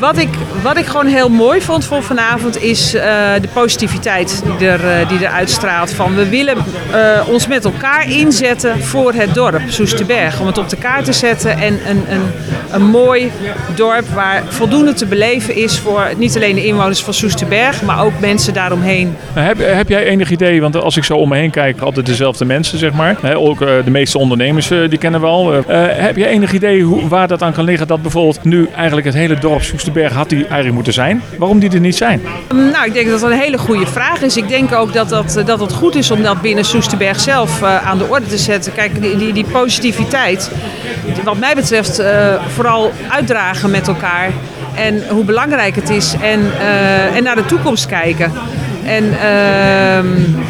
Wat 0.00 0.16
ik, 0.16 0.28
wat 0.62 0.76
ik 0.76 0.86
gewoon 0.86 1.06
heel 1.06 1.28
mooi 1.28 1.60
vond 1.60 1.84
voor 1.84 2.02
vanavond 2.02 2.62
is 2.62 2.94
eh, 2.94 3.02
de 3.40 3.48
positiviteit 3.52 4.42
die 4.58 4.68
er, 4.68 5.00
eh, 5.00 5.08
die 5.08 5.26
er 5.26 5.32
uitstraalt. 5.32 5.92
Van 5.92 6.14
we 6.14 6.28
willen 6.28 6.56
eh, 6.92 7.28
ons 7.28 7.46
met 7.46 7.64
elkaar 7.64 8.10
inzetten 8.10 8.82
voor 8.82 9.12
het 9.12 9.34
dorp 9.34 9.60
Soesterberg. 9.68 10.40
Om 10.40 10.46
het 10.46 10.58
op 10.58 10.68
de 10.68 10.76
kaart 10.76 11.04
te 11.04 11.12
zetten 11.12 11.58
en 11.58 11.78
een, 11.88 12.02
een, 12.08 12.22
een 12.70 12.82
mooi 12.82 13.30
dorp 13.74 14.08
waar 14.08 14.42
voldoende 14.48 14.92
te 14.92 15.06
beleven 15.06 15.54
is 15.54 15.78
voor 15.78 16.10
niet 16.16 16.36
alleen 16.36 16.54
de 16.54 16.66
inwoners 16.66 17.02
van 17.02 17.14
Soesterberg, 17.14 17.82
maar 17.82 18.04
ook 18.04 18.20
mensen 18.20 18.54
daaromheen. 18.54 19.16
Heb, 19.32 19.58
heb 19.58 19.88
jij 19.88 20.04
enig 20.04 20.30
idee, 20.30 20.60
want 20.60 20.76
als 20.76 20.96
ik 20.96 21.04
zo 21.04 21.16
om 21.16 21.28
me 21.28 21.36
heen 21.36 21.50
kijk, 21.50 21.80
altijd 21.80 22.06
dezelfde 22.06 22.44
mensen 22.44 22.78
zeg 22.78 22.92
maar. 22.92 23.34
Ook 23.34 23.58
de 23.58 23.90
meeste 23.90 24.18
ondernemers 24.18 24.68
die 24.68 24.98
kennen 24.98 25.20
we 25.20 25.26
al. 25.26 25.52
Heb 25.66 26.16
jij 26.16 26.28
enig 26.28 26.52
idee 26.52 26.82
hoe, 26.82 27.08
waar 27.08 27.28
dat 27.28 27.42
aan 27.42 27.52
kan 27.52 27.64
liggen 27.64 27.86
dat 27.86 28.02
bijvoorbeeld 28.02 28.44
nu 28.44 28.68
eigenlijk 28.76 29.06
het 29.06 29.14
hele 29.14 29.38
dorp 29.38 29.62
Soesterberg 29.62 30.12
had 30.12 30.28
die 30.28 30.46
eigenlijk 30.52 30.74
moeten 30.74 30.92
zijn? 30.92 31.22
Waarom 31.38 31.58
die 31.58 31.70
er 31.70 31.80
niet 31.80 31.96
zijn? 31.96 32.22
Nou, 32.54 32.86
ik 32.86 32.92
denk 32.92 33.08
dat 33.08 33.20
dat 33.20 33.30
een 33.30 33.38
hele 33.38 33.58
goede 33.58 33.86
vraag 33.86 34.22
is. 34.22 34.36
Ik 34.36 34.48
denk 34.48 34.72
ook 34.72 34.92
dat, 34.92 35.08
dat, 35.08 35.42
dat 35.44 35.60
het 35.60 35.72
goed 35.72 35.94
is 35.94 36.10
om 36.10 36.22
dat 36.22 36.40
binnen 36.40 36.64
Soesterberg 36.64 37.20
zelf 37.20 37.62
eh, 37.62 37.86
aan 37.86 37.98
de 37.98 38.04
orde 38.08 38.26
te 38.26 38.38
zetten. 38.38 38.72
Kijk, 38.72 39.02
die, 39.02 39.16
die, 39.16 39.32
die 39.32 39.44
positiviteit, 39.44 40.50
wat 41.24 41.38
mij 41.38 41.54
betreft, 41.54 41.98
eh, 41.98 42.34
vooral 42.54 42.92
uitdragen 43.08 43.70
met 43.70 43.88
elkaar. 43.88 44.30
En 44.74 45.08
hoe 45.08 45.24
belangrijk 45.24 45.74
het 45.74 45.90
is 45.90 46.14
en, 46.20 46.40
eh, 46.58 47.16
en 47.16 47.22
naar 47.22 47.36
de 47.36 47.44
toekomst 47.44 47.86
kijken. 47.86 48.32
En 48.84 49.04
ehm, 49.20 50.06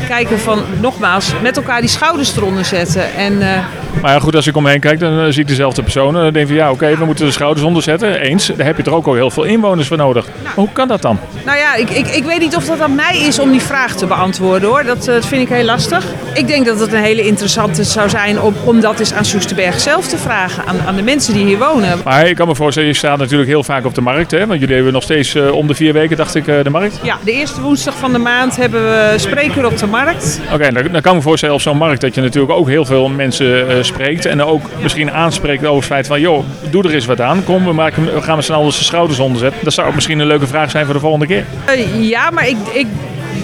kijken 0.09 0.38
van, 0.38 0.62
nogmaals, 0.81 1.33
met 1.42 1.57
elkaar 1.57 1.81
die 1.81 1.90
schouders 1.90 2.37
eronder 2.37 2.64
zetten. 2.64 3.14
En 3.14 3.33
eh, 3.33 3.59
Maar 4.03 4.12
ja, 4.12 4.18
goed, 4.18 4.37
als 4.37 4.47
ik 4.47 4.57
omheen 4.57 4.81
kijk, 4.81 4.99
dan 4.99 5.18
eh, 5.18 5.25
zie 5.31 5.42
ik 5.42 5.49
dezelfde 5.49 5.83
personen. 5.83 6.23
Dan 6.23 6.33
denk 6.33 6.49
ik 6.49 6.57
van 6.57 6.64
ja, 6.64 6.71
oké, 6.71 6.97
we 6.97 7.05
moeten 7.05 7.27
de 7.27 7.33
schouders 7.33 7.66
onderzetten. 7.66 8.21
Eens, 8.21 8.47
daar 8.47 8.66
heb 8.66 8.77
je 8.77 8.83
er 8.83 8.95
ook 8.95 9.07
al 9.07 9.14
heel 9.14 9.31
veel 9.31 9.45
inwoners 9.45 9.88
voor 9.88 9.97
nodig. 9.97 10.27
Maar 10.42 10.53
hoe 10.55 10.68
kan 10.73 10.88
dat 10.88 11.03
dan? 11.03 11.18
Nou 11.45 11.59
ja, 11.59 11.75
ik, 11.75 11.90
ik, 11.90 12.07
ik 12.07 12.25
weet 12.25 12.38
niet 12.38 12.57
of 12.57 12.64
dat 12.64 12.81
aan 12.81 12.95
mij 12.95 13.18
is 13.18 13.38
om 13.38 13.51
die 13.51 13.61
vraag 13.61 13.95
te 13.95 14.07
beantwoorden 14.07 14.68
hoor. 14.68 14.85
Dat, 14.85 15.09
eh, 15.09 15.14
dat 15.14 15.27
vind 15.27 15.42
ik 15.42 15.49
heel 15.49 15.64
lastig. 15.64 16.05
Ik 16.35 16.47
denk 16.47 16.66
dat 16.66 16.81
het 16.81 16.92
een 16.92 17.03
hele 17.03 17.23
interessante 17.23 17.85
zou 17.85 18.09
zijn 18.09 18.40
om, 18.40 18.55
om 18.64 18.81
dat 18.81 19.01
eens 19.01 19.12
aan 19.12 19.25
Soesterberg 19.25 19.81
zelf 19.81 20.09
te 20.09 20.18
vragen. 20.18 20.66
Aan, 20.66 20.77
aan 20.87 20.97
de 20.97 21.03
mensen 21.03 21.35
die 21.35 21.45
hier 21.45 21.59
wonen. 21.59 22.01
Maar 22.05 22.29
ik 22.29 22.37
kan 22.37 22.47
me 22.49 22.55
voorstellen, 22.55 22.88
je 22.88 22.95
staat 22.95 23.18
natuurlijk 23.18 23.49
heel 23.49 23.64
vaak 23.64 23.85
op 23.85 23.95
de 23.95 24.01
markt. 24.01 24.31
Hè? 24.31 24.47
Want 24.47 24.61
jullie 24.61 24.75
hebben 24.75 24.92
nog 24.92 25.03
steeds 25.03 25.35
eh, 25.35 25.53
om 25.53 25.66
de 25.66 25.75
vier 25.75 25.92
weken, 25.92 26.16
dacht 26.16 26.35
ik, 26.35 26.47
eh, 26.47 26.64
de 26.64 26.71
markt. 26.71 27.01
Ja, 27.03 27.18
de 27.25 27.33
eerste 27.33 27.61
woensdag 27.61 27.97
van 27.97 28.12
de 28.12 28.18
maand 28.23 28.57
hebben 28.57 28.83
we 28.83 29.15
spreker 29.17 29.67
op 29.67 29.79
de 29.79 29.87
markt. 29.87 30.41
Oké, 30.53 30.73
dan, 30.73 30.93
dan 30.93 31.01
kan 31.01 31.11
ik 31.11 31.19
me 31.19 31.23
voorstellen 31.23 31.55
op 31.55 31.61
zo'n 31.61 31.77
markt 31.77 32.01
dat 32.01 32.15
je 32.15 32.21
natuurlijk 32.21 32.53
ook 32.53 32.69
heel 32.69 32.85
veel 32.85 33.09
mensen 33.09 33.69
eh, 33.69 33.83
spreekt. 33.83 34.25
En 34.25 34.43
ook 34.43 34.63
misschien 34.83 35.11
aanspreekt 35.11 35.65
over 35.65 35.77
het 35.77 35.85
feit 35.85 36.07
van, 36.07 36.21
joh, 36.21 36.45
doe 36.71 36.83
er 36.85 36.95
eens 36.95 37.07
wat 37.07 37.21
aan. 37.21 37.45
Kom, 37.45 37.65
we, 37.65 37.73
maken, 37.73 38.15
we 38.15 38.23
gaan 38.23 38.37
met 38.37 38.45
z'n 38.45 38.53
allen 38.53 38.67
de 38.67 38.73
schouders 38.73 39.19
onderzetten. 39.19 39.65
Dat 39.65 39.73
zou 39.73 39.89
ook 39.89 39.95
misschien 39.95 40.19
een 40.19 40.27
leuke 40.27 40.47
vraag 40.47 40.71
zijn 40.71 40.85
voor 40.85 40.95
de 40.95 41.01
volgende 41.01 41.27
keer. 41.27 41.45
Eh, 41.65 42.09
ja, 42.09 42.31
maar 42.31 42.49
ik, 42.49 42.57
ik, 42.73 42.87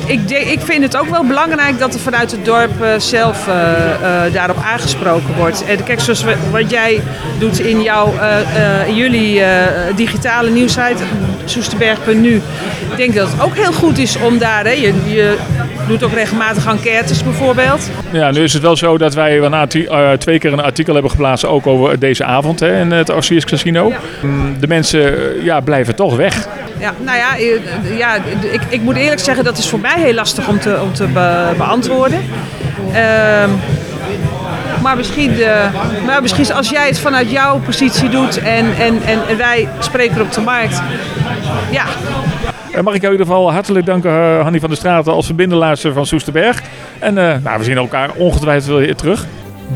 ik, 0.08 0.30
ik 0.30 0.60
vind 0.60 0.82
het 0.82 0.96
ook 0.96 1.08
wel 1.08 1.24
belangrijk 1.24 1.78
dat 1.78 1.94
er 1.94 2.00
vanuit 2.00 2.30
het 2.30 2.44
dorp 2.44 2.82
eh, 2.82 2.98
zelf 2.98 3.48
eh, 3.48 4.24
eh, 4.26 4.32
daarop 4.32 4.56
aangesproken 4.62 5.34
wordt. 5.36 5.64
En 5.64 5.84
kijk, 5.84 6.00
zoals 6.00 6.24
wat 6.50 6.70
jij 6.70 7.02
doet 7.38 7.58
in, 7.60 7.82
jouw, 7.82 8.12
jullie 8.94 9.42
digitale 9.94 10.50
nieuwsite, 10.50 11.02
soesterberg.nu. 11.44 12.34
Ik 12.90 12.96
denk 12.96 13.14
dat 13.14 13.32
het 13.32 13.40
ook 13.40 13.56
heel 13.56 13.72
goed 13.72 13.98
is 13.98 14.16
om 14.16 14.38
daar, 14.38 14.64
hè, 14.64 14.70
je, 14.70 14.92
je 15.06 15.36
doet 15.88 16.02
ook 16.02 16.12
regelmatig 16.12 16.66
enquêtes 16.66 17.22
bijvoorbeeld. 17.24 17.90
Ja, 18.10 18.30
nu 18.30 18.42
is 18.42 18.52
het 18.52 18.62
wel 18.62 18.76
zo 18.76 18.98
dat 18.98 19.14
wij 19.14 19.38
een 19.38 19.54
eh, 19.54 20.12
twee 20.12 20.38
keer 20.38 20.52
een 20.52 20.60
artikel 20.62 20.92
hebben 20.92 21.10
geplaatst, 21.10 21.44
ook 21.46 21.66
over 21.66 21.98
deze 21.98 22.24
avond 22.24 22.60
hè, 22.60 22.80
in 22.80 22.90
het 22.90 23.08
Austriërs 23.08 23.44
Casino. 23.44 23.92
Mm, 24.22 24.56
De 24.60 24.66
mensen 24.66 25.16
eh, 25.36 25.44
ja, 25.44 25.60
blijven 25.60 25.94
toch 25.94 26.16
weg. 26.16 26.46
Ja, 26.78 26.92
nou 27.04 27.16
ja, 27.18 27.36
eh, 27.36 27.98
ja 27.98 28.14
ik, 28.52 28.60
ik 28.68 28.80
moet 28.82 28.96
eerlijk 28.96 29.20
zeggen, 29.20 29.44
dat 29.44 29.58
is 29.58 29.68
voor 29.68 29.80
mij 29.80 29.94
heel 29.96 30.14
lastig 30.14 30.48
om 30.48 30.58
te, 30.60 30.78
om 30.82 30.92
te 30.92 31.06
be- 31.06 31.52
beantwoorden. 31.56 32.20
Ehm, 32.92 33.50
maar 34.82 34.96
misschien, 34.96 35.34
de, 35.34 35.66
maar 36.06 36.22
misschien 36.22 36.52
als 36.52 36.68
jij 36.70 36.86
het 36.86 36.98
vanuit 36.98 37.30
jouw 37.30 37.58
positie 37.58 38.08
doet 38.08 38.38
en, 38.38 38.66
en, 38.78 38.98
en, 39.06 39.18
en 39.28 39.36
wij 39.36 39.68
spreken 39.78 40.20
op 40.20 40.32
de 40.32 40.40
markt. 40.40 40.82
Ja, 41.70 41.84
Eh, 42.78 42.84
Mag 42.84 42.94
ik 42.94 43.00
jou 43.00 43.12
in 43.14 43.18
ieder 43.18 43.34
geval 43.34 43.52
hartelijk 43.52 43.86
danken, 43.86 44.10
eh, 44.10 44.42
Hanny 44.42 44.60
van 44.60 44.68
der 44.68 44.78
Straten, 44.78 45.12
als 45.12 45.26
verbinderlaatste 45.26 45.92
van 45.92 46.06
Soesterberg. 46.06 46.62
En 46.98 47.18
eh, 47.18 47.34
nou, 47.44 47.58
we 47.58 47.64
zien 47.64 47.76
elkaar 47.76 48.10
ongetwijfeld 48.16 48.78
weer 48.78 48.96
terug. 48.96 49.26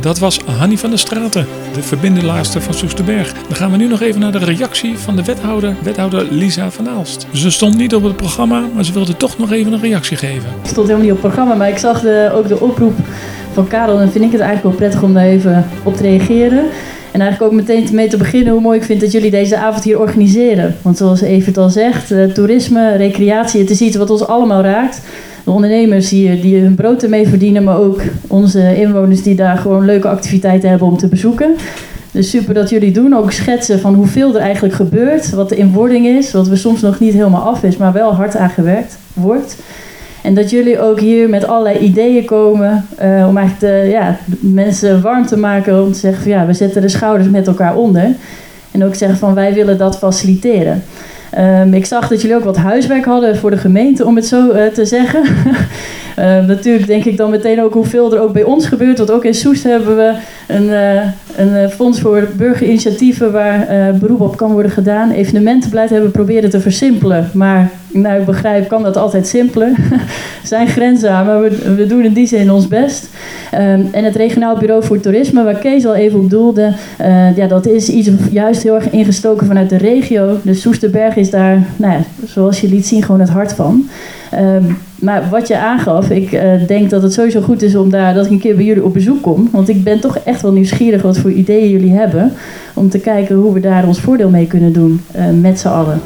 Dat 0.00 0.18
was 0.18 0.40
Hanny 0.58 0.76
van 0.78 0.90
der 0.90 0.98
Straten, 0.98 1.46
de 1.74 1.82
verbinderlaatste 1.82 2.60
van 2.60 2.74
Soesterberg. 2.74 3.32
Dan 3.32 3.56
gaan 3.56 3.70
we 3.70 3.76
nu 3.76 3.88
nog 3.88 4.00
even 4.00 4.20
naar 4.20 4.32
de 4.32 4.38
reactie 4.38 4.98
van 4.98 5.16
de 5.16 5.24
wethouder, 5.24 5.74
wethouder 5.82 6.26
Lisa 6.30 6.70
van 6.70 6.88
Aalst. 6.88 7.26
Ze 7.32 7.50
stond 7.50 7.76
niet 7.76 7.94
op 7.94 8.02
het 8.02 8.16
programma, 8.16 8.62
maar 8.74 8.84
ze 8.84 8.92
wilde 8.92 9.16
toch 9.16 9.38
nog 9.38 9.52
even 9.52 9.72
een 9.72 9.80
reactie 9.80 10.16
geven. 10.16 10.48
Ik 10.62 10.68
stond 10.70 10.86
helemaal 10.86 11.08
niet 11.08 11.16
op 11.16 11.22
het 11.22 11.32
programma, 11.32 11.54
maar 11.54 11.68
ik 11.68 11.78
zag 11.78 12.00
de, 12.00 12.30
ook 12.34 12.48
de 12.48 12.60
oproep 12.60 12.94
van 13.52 13.68
Karel 13.68 14.00
en 14.00 14.12
vind 14.12 14.24
ik 14.24 14.32
het 14.32 14.40
eigenlijk 14.40 14.62
wel 14.62 14.88
prettig 14.88 15.02
om 15.02 15.14
daar 15.14 15.24
even 15.24 15.68
op 15.82 15.96
te 15.96 16.02
reageren. 16.02 16.64
En 17.12 17.20
eigenlijk 17.20 17.52
ook 17.52 17.58
meteen 17.58 17.88
mee 17.92 18.08
te 18.08 18.16
beginnen 18.16 18.52
hoe 18.52 18.62
mooi 18.62 18.78
ik 18.78 18.84
vind 18.84 19.00
dat 19.00 19.12
jullie 19.12 19.30
deze 19.30 19.56
avond 19.56 19.84
hier 19.84 20.00
organiseren. 20.00 20.76
Want 20.82 20.96
zoals 20.96 21.20
Evert 21.20 21.56
al 21.56 21.68
zegt, 21.68 22.10
eh, 22.10 22.24
toerisme, 22.24 22.96
recreatie, 22.96 23.60
het 23.60 23.70
is 23.70 23.80
iets 23.80 23.96
wat 23.96 24.10
ons 24.10 24.26
allemaal 24.26 24.62
raakt. 24.62 25.00
De 25.44 25.50
ondernemers 25.50 26.10
hier 26.10 26.40
die 26.40 26.60
hun 26.60 26.74
brood 26.74 27.02
ermee 27.02 27.28
verdienen, 27.28 27.64
maar 27.64 27.78
ook 27.78 28.00
onze 28.26 28.76
inwoners 28.76 29.22
die 29.22 29.34
daar 29.34 29.56
gewoon 29.56 29.84
leuke 29.84 30.08
activiteiten 30.08 30.68
hebben 30.68 30.88
om 30.88 30.96
te 30.96 31.08
bezoeken. 31.08 31.54
Dus 32.12 32.30
super 32.30 32.54
dat 32.54 32.70
jullie 32.70 32.92
doen. 32.92 33.16
Ook 33.16 33.32
schetsen 33.32 33.80
van 33.80 33.94
hoeveel 33.94 34.34
er 34.34 34.40
eigenlijk 34.40 34.74
gebeurt. 34.74 35.30
Wat 35.30 35.48
de 35.48 35.56
inwording 35.56 36.06
is. 36.06 36.32
Wat 36.32 36.48
we 36.48 36.56
soms 36.56 36.80
nog 36.80 37.00
niet 37.00 37.12
helemaal 37.12 37.42
af 37.42 37.62
is, 37.62 37.76
maar 37.76 37.92
wel 37.92 38.14
hard 38.14 38.36
aan 38.36 38.50
gewerkt 38.50 38.98
wordt. 39.12 39.56
En 40.22 40.34
dat 40.34 40.50
jullie 40.50 40.80
ook 40.80 41.00
hier 41.00 41.28
met 41.28 41.46
allerlei 41.46 41.78
ideeën 41.78 42.24
komen. 42.24 42.86
eh, 42.96 43.26
om 43.28 43.36
eigenlijk 43.36 43.60
de, 43.60 43.90
ja, 43.90 44.18
mensen 44.40 45.02
warm 45.02 45.26
te 45.26 45.36
maken. 45.38 45.82
Om 45.82 45.92
te 45.92 45.98
zeggen 45.98 46.22
van 46.22 46.32
ja, 46.32 46.46
we 46.46 46.52
zetten 46.52 46.82
de 46.82 46.88
schouders 46.88 47.28
met 47.28 47.46
elkaar 47.46 47.76
onder. 47.76 48.14
En 48.70 48.84
ook 48.84 48.94
zeggen 48.94 49.18
van 49.18 49.34
wij 49.34 49.54
willen 49.54 49.78
dat 49.78 49.98
faciliteren. 49.98 50.82
Ehm, 51.30 51.74
ik 51.74 51.86
zag 51.86 52.08
dat 52.08 52.20
jullie 52.20 52.36
ook 52.36 52.44
wat 52.44 52.56
huiswerk 52.56 53.04
hadden 53.04 53.36
voor 53.36 53.50
de 53.50 53.56
gemeente, 53.56 54.06
om 54.06 54.16
het 54.16 54.26
zo 54.26 54.50
eh, 54.50 54.66
te 54.66 54.84
zeggen. 54.84 55.22
Ehm, 56.16 56.46
natuurlijk 56.46 56.86
denk 56.86 57.04
ik 57.04 57.16
dan 57.16 57.30
meteen 57.30 57.62
ook 57.62 57.72
hoeveel 57.72 58.14
er 58.14 58.20
ook 58.20 58.32
bij 58.32 58.42
ons 58.42 58.66
gebeurt. 58.66 58.98
Want 58.98 59.10
ook 59.10 59.24
in 59.24 59.34
Soest 59.34 59.62
hebben 59.64 59.96
we 59.96 60.14
een, 60.48 60.70
eh, 60.70 61.02
een 61.36 61.56
eh, 61.56 61.68
fonds 61.68 62.00
voor 62.00 62.28
burgerinitiatieven 62.36 63.32
waar 63.32 63.66
eh, 63.66 63.94
beroep 63.94 64.20
op 64.20 64.36
kan 64.36 64.52
worden 64.52 64.70
gedaan. 64.70 65.10
Evenementenbeleid 65.10 65.90
hebben 65.90 66.08
we 66.08 66.14
proberen 66.14 66.50
te 66.50 66.60
versimpelen. 66.60 67.30
Maar 67.32 67.70
nou, 67.92 68.20
ik 68.20 68.26
begrijp, 68.26 68.68
kan 68.68 68.82
dat 68.82 68.96
altijd 68.96 69.26
simpeler. 69.26 69.68
er 69.68 70.00
zijn 70.42 70.68
grenzen 70.68 71.10
aan, 71.10 71.26
maar 71.26 71.40
we, 71.40 71.74
we 71.74 71.86
doen 71.86 72.04
in 72.04 72.12
die 72.12 72.26
zin 72.26 72.50
ons 72.50 72.68
best. 72.68 73.08
Ehm, 73.50 73.82
en 73.92 74.04
het 74.04 74.16
regionaal 74.16 74.56
bureau 74.56 74.84
voor 74.84 75.00
toerisme, 75.00 75.44
waar 75.44 75.58
Kees 75.58 75.86
al 75.86 75.94
even 75.94 76.18
op 76.18 76.30
doelde, 76.30 76.72
eh, 76.98 77.36
ja, 77.36 77.46
dat 77.46 77.66
is 77.66 77.88
iets 77.88 78.10
juist 78.30 78.62
heel 78.62 78.74
erg 78.74 78.90
ingestoken 78.90 79.46
vanuit 79.46 79.68
de 79.68 79.76
regio. 79.76 80.38
Dus 80.42 80.60
Soesterberg 80.60 81.16
is 81.16 81.30
daar, 81.30 81.62
nou 81.76 81.92
ja, 81.92 82.00
zoals 82.26 82.60
je 82.60 82.68
liet 82.68 82.86
zien, 82.86 83.02
gewoon 83.02 83.20
het 83.20 83.30
hart 83.30 83.52
van. 83.52 83.88
Ehm, 84.32 84.64
maar 84.94 85.28
wat 85.30 85.48
je 85.48 85.58
aangaf, 85.58 86.10
ik 86.10 86.32
eh, 86.32 86.66
denk 86.66 86.90
dat 86.90 87.02
het 87.02 87.12
sowieso 87.12 87.40
goed 87.40 87.62
is 87.62 87.76
om 87.76 87.90
daar, 87.90 88.14
dat 88.14 88.24
ik 88.24 88.30
een 88.30 88.38
keer 88.38 88.56
bij 88.56 88.64
jullie 88.64 88.84
op 88.84 88.92
bezoek 88.92 89.22
kom. 89.22 89.48
Want 89.52 89.68
ik 89.68 89.84
ben 89.84 90.00
toch 90.00 90.18
echt 90.18 90.42
wel 90.42 90.52
nieuwsgierig 90.52 91.02
wat 91.02 91.18
voor 91.18 91.32
ideeën 91.32 91.70
jullie 91.70 91.92
hebben. 91.92 92.32
Om 92.74 92.88
te 92.88 92.98
kijken 92.98 93.36
hoe 93.36 93.52
we 93.52 93.60
daar 93.60 93.86
ons 93.86 94.00
voordeel 94.00 94.30
mee 94.30 94.46
kunnen 94.46 94.72
doen 94.72 95.00
eh, 95.12 95.24
met 95.40 95.58
z'n 95.58 95.68
allen. 95.68 96.00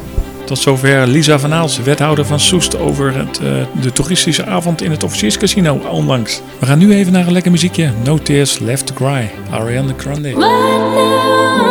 Tot 0.44 0.58
zover 0.58 1.06
Lisa 1.06 1.38
van 1.38 1.52
Aals, 1.52 1.82
wethouder 1.82 2.24
van 2.24 2.40
Soest, 2.40 2.78
over 2.78 3.18
het, 3.18 3.38
eh, 3.38 3.82
de 3.82 3.92
toeristische 3.92 4.46
avond 4.46 4.82
in 4.82 4.90
het 4.90 5.04
Officierscasino 5.04 5.80
onlangs. 5.90 6.42
We 6.58 6.66
gaan 6.66 6.78
nu 6.78 6.92
even 6.94 7.12
naar 7.12 7.26
een 7.26 7.32
lekker 7.32 7.50
muziekje. 7.50 7.90
No 8.04 8.18
Tears 8.18 8.58
Left 8.58 8.86
to 8.86 8.94
Cry, 8.94 9.30
Ariana 9.50 9.92
Grande. 9.96 11.65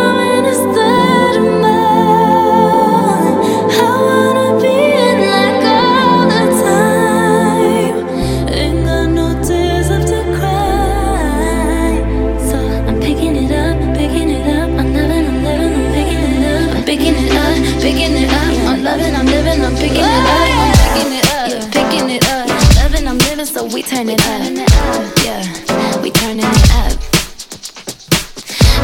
Turn 23.85 24.09
it 24.09 24.19
up, 24.19 25.13
yeah, 25.23 26.01
we 26.01 26.09
turning 26.09 26.39
it 26.39 26.71
up. 26.73 26.97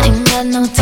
Ain't 0.06 0.26
got 0.28 0.46
no 0.46 0.66
tears 0.66 0.81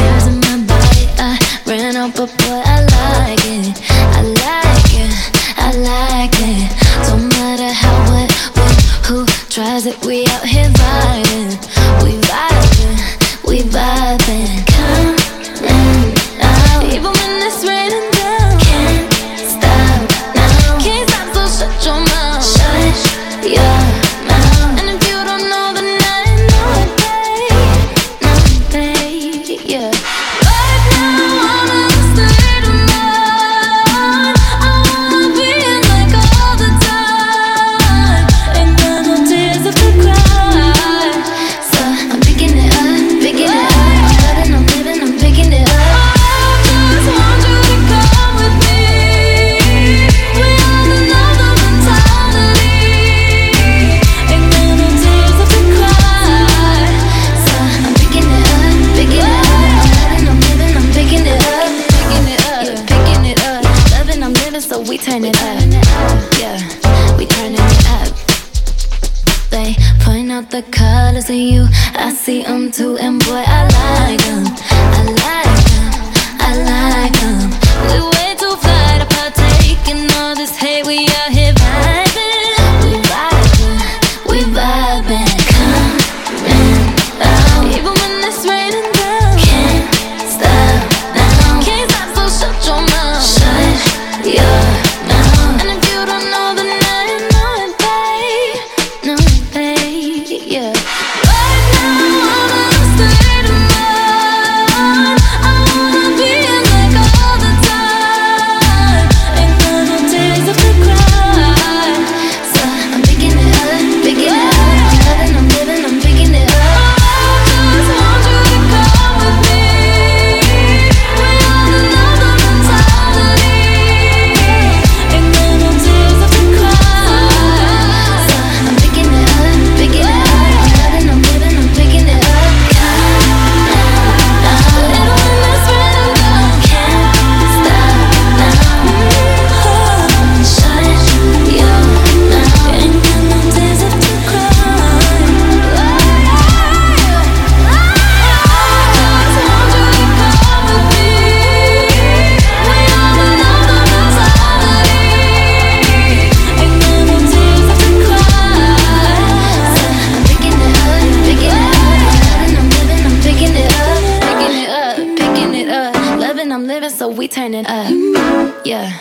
so 167.10 167.16
we 167.16 167.28
turn 167.28 167.54
it 167.54 167.70
up. 167.70 168.64
Yeah, 168.64 168.92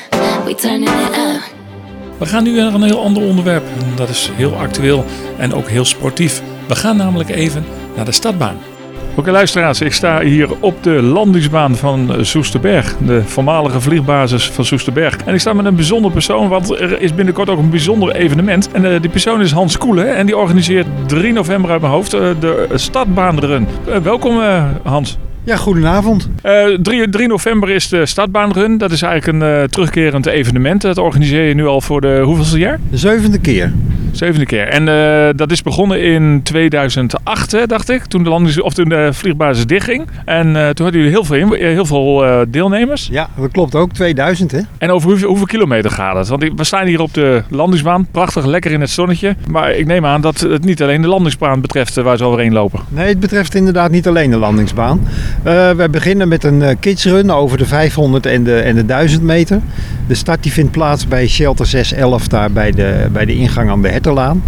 we 0.44 0.54
turning 0.54 0.88
it 0.88 1.16
up. 1.16 1.56
We 2.18 2.26
gaan 2.26 2.42
nu 2.42 2.56
naar 2.56 2.74
een 2.74 2.82
heel 2.82 3.02
ander 3.02 3.22
onderwerp. 3.22 3.62
En 3.78 3.96
Dat 3.96 4.08
is 4.08 4.30
heel 4.34 4.54
actueel 4.54 5.04
en 5.38 5.54
ook 5.54 5.68
heel 5.68 5.84
sportief. 5.84 6.42
We 6.68 6.74
gaan 6.74 6.96
namelijk 6.96 7.28
even 7.28 7.64
naar 7.96 8.04
de 8.04 8.12
stadbaan. 8.12 8.56
Oké 9.16 9.30
luisteraars, 9.30 9.80
ik 9.80 9.92
sta 9.92 10.20
hier 10.20 10.48
op 10.60 10.82
de 10.82 11.02
landingsbaan 11.02 11.76
van 11.76 12.14
Soesterberg. 12.20 12.96
De 12.96 13.22
voormalige 13.24 13.80
vliegbasis 13.80 14.50
van 14.50 14.64
Soesterberg. 14.64 15.16
En 15.24 15.34
ik 15.34 15.40
sta 15.40 15.52
met 15.52 15.64
een 15.64 15.74
bijzonder 15.74 16.10
persoon, 16.10 16.48
want 16.48 16.70
er 16.70 17.00
is 17.00 17.14
binnenkort 17.14 17.50
ook 17.50 17.58
een 17.58 17.70
bijzonder 17.70 18.14
evenement. 18.14 18.72
En 18.72 18.84
eh, 18.84 19.00
die 19.00 19.10
persoon 19.10 19.40
is 19.40 19.52
Hans 19.52 19.78
Koelen 19.78 20.16
en 20.16 20.26
die 20.26 20.36
organiseert 20.36 20.86
3 21.06 21.32
november 21.32 21.70
uit 21.70 21.80
mijn 21.80 21.92
hoofd 21.92 22.12
eh, 22.12 22.20
de 22.40 22.68
Stadbaanrun. 22.74 23.68
Eh, 23.86 23.96
welkom 23.96 24.40
eh, 24.40 24.64
Hans. 24.82 25.18
Ja, 25.48 25.56
goedenavond. 25.56 26.28
Eh 26.42 26.64
3, 26.82 27.08
3 27.08 27.28
november 27.28 27.70
is 27.70 27.88
de 27.88 28.06
Stadbaanrun. 28.06 28.78
Dat 28.78 28.90
is 28.92 29.02
eigenlijk 29.02 29.42
een 29.42 29.48
eh, 29.60 29.62
terugkerend 29.68 30.26
evenement. 30.26 30.80
Dat 30.82 30.98
organiseer 30.98 31.42
je 31.48 31.54
nu 31.54 31.66
al 31.66 31.80
voor 31.80 32.00
de 32.00 32.20
hoeveelste 32.24 32.58
jaar? 32.58 32.78
De 32.90 32.96
zevende 32.96 33.38
keer. 33.38 33.72
Zevende 34.12 34.46
keer. 34.46 34.68
En 34.68 34.88
eh, 34.88 35.28
dat 35.36 35.50
is 35.50 35.62
begonnen 35.62 36.02
in 36.02 36.40
2008, 36.42 37.52
hè, 37.52 37.66
dacht 37.66 37.90
ik. 37.90 38.04
Toen 38.04 38.22
de, 38.22 38.28
landings 38.28 38.60
of 38.60 38.74
toen 38.74 38.88
de 38.88 39.08
vliegbasis 39.12 39.66
dichtging. 39.66 40.06
En 40.24 40.46
eh, 40.46 40.68
toen 40.68 40.84
hadden 40.84 40.92
jullie 41.02 41.10
heel 41.10 41.24
veel, 41.24 41.36
in- 41.36 41.64
heel 41.66 41.84
veel 41.86 42.24
deelnemers. 42.48 43.08
Ja, 43.12 43.28
dat 43.36 43.50
klopt 43.52 43.74
ook. 43.74 43.92
2000 43.92 44.50
hè. 44.52 44.60
En 44.78 44.90
over 44.90 45.08
hoeveel, 45.08 45.28
hoeveel 45.28 45.46
kilometer 45.46 45.90
gaat 45.90 46.16
het? 46.16 46.28
Want 46.28 46.44
we 46.56 46.64
staan 46.64 46.86
hier 46.86 47.00
op 47.00 47.14
de 47.14 47.42
landingsbaan. 47.48 48.06
Prachtig, 48.10 48.44
lekker 48.46 48.70
in 48.72 48.80
het 48.80 48.90
zonnetje. 48.90 49.36
Maar 49.50 49.72
ik 49.74 49.86
neem 49.86 50.06
aan 50.06 50.20
dat 50.20 50.40
het 50.40 50.64
niet 50.64 50.82
alleen 50.82 51.02
de 51.02 51.08
landingsbaan 51.08 51.60
betreft 51.60 51.94
waar 51.94 52.16
ze 52.16 52.24
overheen 52.24 52.52
lopen. 52.52 52.80
Nee, 52.88 53.08
het 53.08 53.20
betreft 53.20 53.54
inderdaad 53.54 53.90
niet 53.90 54.08
alleen 54.08 54.30
de 54.30 54.36
landingsbaan. 54.36 55.00
Eh 55.42 55.70
we 55.70 55.88
beginnen 55.90 56.28
met 56.28 56.44
een 56.44 56.62
eh, 56.62 56.76
kidsrun 56.80 57.30
over 57.30 57.58
de 57.58 57.66
500 57.66 58.26
en 58.26 58.44
de, 58.44 58.60
en 58.60 58.74
de 58.74 58.86
1000 58.86 59.22
meter. 59.22 59.60
De 60.06 60.14
start 60.14 60.42
die 60.42 60.52
vindt 60.52 60.70
plaats 60.70 61.08
bij 61.08 61.28
Shelter 61.28 61.66
611 61.66 62.28
daar 62.28 62.52
bij 62.52 62.70
de, 62.70 63.06
bij 63.12 63.24
de 63.24 63.34
ingang 63.34 63.70
aan 63.70 63.82
de 63.82 63.88
Herterlaan. 63.88 64.42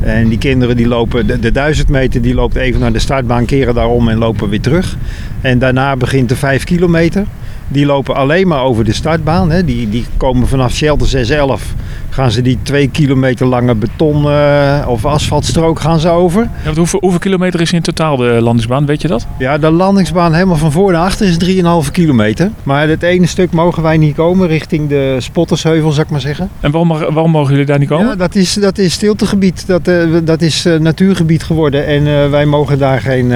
En 0.00 0.28
die 0.28 0.38
kinderen 0.38 0.76
die 0.76 0.88
lopen, 0.88 1.26
de, 1.26 1.38
de 1.38 1.52
1000 1.52 1.88
meter 1.88 2.22
die 2.22 2.34
loopt 2.34 2.56
even 2.56 2.80
naar 2.80 2.92
de 2.92 2.98
startbaan, 2.98 3.44
keren 3.44 3.74
daarom 3.74 4.08
en 4.08 4.18
lopen 4.18 4.48
weer 4.48 4.60
terug. 4.60 4.96
En 5.40 5.58
daarna 5.58 5.96
begint 5.96 6.28
de 6.28 6.36
5 6.36 6.64
kilometer. 6.64 7.24
Die 7.68 7.86
lopen 7.86 8.14
alleen 8.14 8.48
maar 8.48 8.62
over 8.62 8.84
de 8.84 8.92
startbaan. 8.92 9.50
Hè. 9.50 9.64
Die, 9.64 9.88
die 9.88 10.06
komen 10.16 10.48
vanaf 10.48 10.72
Shelter 10.72 11.06
611. 11.06 11.74
Gaan 12.10 12.30
ze 12.30 12.42
die 12.42 12.58
2 12.62 12.88
kilometer 12.88 13.46
lange 13.46 13.74
beton 13.74 14.30
eh, 14.30 14.84
of 14.88 15.04
asfaltstrook 15.04 15.80
gaan 15.80 16.00
ze 16.00 16.08
over. 16.08 16.48
Ja, 16.64 16.72
hoeveel, 16.74 17.00
hoeveel 17.00 17.18
kilometer 17.18 17.60
is 17.60 17.72
in 17.72 17.82
totaal 17.82 18.16
de 18.16 18.24
landingsbaan? 18.24 18.86
Weet 18.86 19.02
je 19.02 19.08
dat? 19.08 19.26
Ja, 19.38 19.58
de 19.58 19.70
landingsbaan 19.70 20.34
helemaal 20.34 20.56
van 20.56 20.72
voor 20.72 20.92
naar 20.92 21.04
achter 21.04 21.26
is 21.26 21.62
3,5 21.86 21.90
kilometer. 21.92 22.50
Maar 22.62 22.88
het 22.88 23.02
ene 23.02 23.26
stuk 23.26 23.52
mogen 23.52 23.82
wij 23.82 23.96
niet 23.96 24.14
komen 24.14 24.48
richting 24.48 24.88
de 24.88 25.16
Spottersheuvel, 25.18 25.90
zou 25.90 26.04
ik 26.04 26.10
maar 26.10 26.20
zeggen. 26.20 26.48
En 26.60 26.70
waarom, 26.70 26.88
waarom 26.88 27.30
mogen 27.30 27.50
jullie 27.50 27.66
daar 27.66 27.78
niet 27.78 27.88
komen? 27.88 28.06
Ja, 28.06 28.14
dat 28.16 28.34
is, 28.34 28.54
dat 28.54 28.78
is 28.78 28.92
stiltegebied. 28.92 29.66
Dat, 29.66 29.88
eh, 29.88 29.96
dat 30.24 30.42
is 30.42 30.64
eh, 30.64 30.78
natuurgebied 30.78 31.42
geworden. 31.42 31.86
En 31.86 32.30
wij 32.30 32.46
mogen 32.46 32.78
daar 32.78 33.00
geen, 33.00 33.32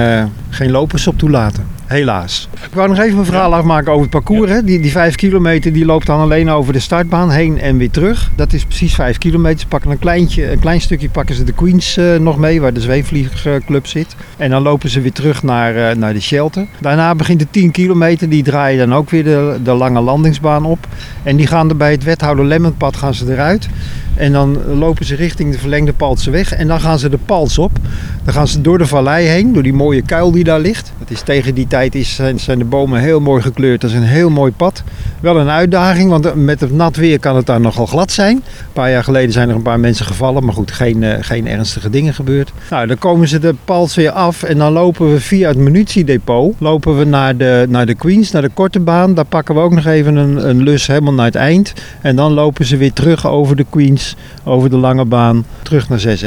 geen 0.49 0.71
lopers 0.71 1.07
op 1.07 1.17
toelaten. 1.17 1.70
Helaas. 1.91 2.49
Ik 2.53 2.73
wou 2.73 2.89
nog 2.89 2.99
even 2.99 3.17
een 3.17 3.25
verhaal 3.25 3.55
afmaken 3.55 3.91
over 3.91 4.01
het 4.01 4.11
parcours. 4.11 4.51
Hè. 4.51 4.63
Die, 4.63 4.79
die 4.79 4.91
5 4.91 5.15
kilometer 5.15 5.73
die 5.73 5.85
loopt 5.85 6.05
dan 6.05 6.19
alleen 6.19 6.49
over 6.49 6.73
de 6.73 6.79
startbaan 6.79 7.31
heen 7.31 7.59
en 7.59 7.77
weer 7.77 7.91
terug. 7.91 8.31
Dat 8.35 8.53
is 8.53 8.65
precies 8.65 8.93
5 8.93 9.17
kilometer. 9.17 9.59
Ze 9.59 9.67
pakken 9.67 9.91
een, 9.91 9.99
kleintje, 9.99 10.51
een 10.51 10.59
klein 10.59 10.81
stukje 10.81 11.09
pakken 11.09 11.35
ze 11.35 11.43
de 11.43 11.53
Queens 11.53 11.97
eh, 11.97 12.15
nog 12.15 12.37
mee, 12.37 12.61
waar 12.61 12.73
de 12.73 12.79
zweefvliegclub 12.79 13.87
zit. 13.87 14.15
En 14.37 14.49
dan 14.49 14.61
lopen 14.61 14.89
ze 14.89 15.01
weer 15.01 15.11
terug 15.11 15.43
naar, 15.43 15.75
eh, 15.75 15.95
naar 15.95 16.13
de 16.13 16.21
shelter. 16.21 16.65
Daarna 16.79 17.15
begint 17.15 17.39
de 17.39 17.47
10 17.49 17.71
kilometer. 17.71 18.29
Die 18.29 18.43
draaien 18.43 18.89
dan 18.89 18.97
ook 18.97 19.09
weer 19.09 19.23
de, 19.23 19.59
de 19.63 19.73
lange 19.73 20.01
landingsbaan 20.01 20.65
op. 20.65 20.87
En 21.23 21.35
die 21.35 21.47
gaan 21.47 21.69
er 21.69 21.77
bij 21.77 21.91
het 21.91 22.03
wethouder 22.03 22.45
Lemmenpad 22.45 22.95
gaan 22.95 23.13
ze 23.13 23.31
eruit. 23.31 23.69
En 24.21 24.31
dan 24.31 24.77
lopen 24.77 25.05
ze 25.05 25.15
richting 25.15 25.51
de 25.51 25.59
verlengde 25.59 25.93
Paltseweg. 25.93 26.53
En 26.53 26.67
dan 26.67 26.79
gaan 26.79 26.99
ze 26.99 27.09
de 27.09 27.17
Pals 27.25 27.57
op. 27.57 27.71
Dan 28.23 28.33
gaan 28.33 28.47
ze 28.47 28.61
door 28.61 28.77
de 28.77 28.85
vallei 28.85 29.27
heen, 29.27 29.53
door 29.53 29.63
die 29.63 29.73
mooie 29.73 30.01
kuil 30.01 30.31
die 30.31 30.43
daar 30.43 30.59
ligt. 30.59 30.91
Dat 30.99 31.09
is 31.09 31.21
tegen 31.21 31.55
die 31.55 31.67
tijd 31.67 31.95
is, 31.95 32.19
zijn, 32.35 32.59
de 32.59 32.65
bomen 32.65 32.99
heel 32.99 33.19
mooi 33.19 33.41
gekleurd. 33.41 33.81
Dat 33.81 33.89
is 33.89 33.95
een 33.95 34.03
heel 34.03 34.29
mooi 34.29 34.51
pad. 34.51 34.83
Wel 35.19 35.37
een 35.37 35.49
uitdaging, 35.49 36.09
want 36.09 36.35
met 36.35 36.59
het 36.59 36.71
nat 36.71 36.95
weer 36.95 37.19
kan 37.19 37.35
het 37.35 37.45
daar 37.45 37.61
nogal 37.61 37.85
glad 37.85 38.11
zijn. 38.11 38.35
Een 38.35 38.73
paar 38.73 38.91
jaar 38.91 39.03
geleden 39.03 39.31
zijn 39.31 39.49
er 39.49 39.55
een 39.55 39.61
paar 39.61 39.79
mensen 39.79 40.05
gevallen. 40.05 40.45
Maar 40.45 40.53
goed, 40.53 40.71
geen, 40.71 41.03
eh, 41.03 41.17
geen 41.21 41.47
ernstige 41.47 41.89
dingen 41.89 42.13
gebeurd. 42.13 42.51
Nou, 42.69 42.87
dan 42.87 42.97
komen 42.97 43.27
ze 43.27 43.39
de 43.39 43.55
Pals 43.65 43.95
weer 43.95 44.11
af. 44.11 44.43
En 44.43 44.57
dan 44.57 44.71
lopen 44.71 45.13
we 45.13 45.19
via 45.19 45.47
het 45.47 45.57
munitiedepot. 45.57 46.55
Lopen 46.59 46.97
we 46.97 47.05
naar 47.05 47.37
de, 47.37 47.65
naar 47.69 47.85
de 47.85 47.95
Queens, 47.95 48.31
naar 48.31 48.41
de 48.41 48.49
korte 48.53 48.79
baan. 48.79 49.13
Daar 49.13 49.25
pakken 49.25 49.55
we 49.55 49.61
ook 49.61 49.73
nog 49.73 49.85
even 49.85 50.15
een, 50.15 50.49
een 50.49 50.63
lus 50.63 50.87
helemaal 50.87 51.13
naar 51.13 51.25
het 51.25 51.35
eind. 51.35 51.73
En 52.01 52.15
dan 52.15 52.33
lopen 52.33 52.65
ze 52.65 52.77
weer 52.77 52.93
terug 52.93 53.27
over 53.27 53.55
de 53.55 53.65
Queens, 53.69 54.10
over 54.43 54.69
de 54.69 54.77
lange 54.77 55.05
baan, 55.05 55.45
terug 55.61 55.89
naar 55.89 55.99
6 55.99 56.21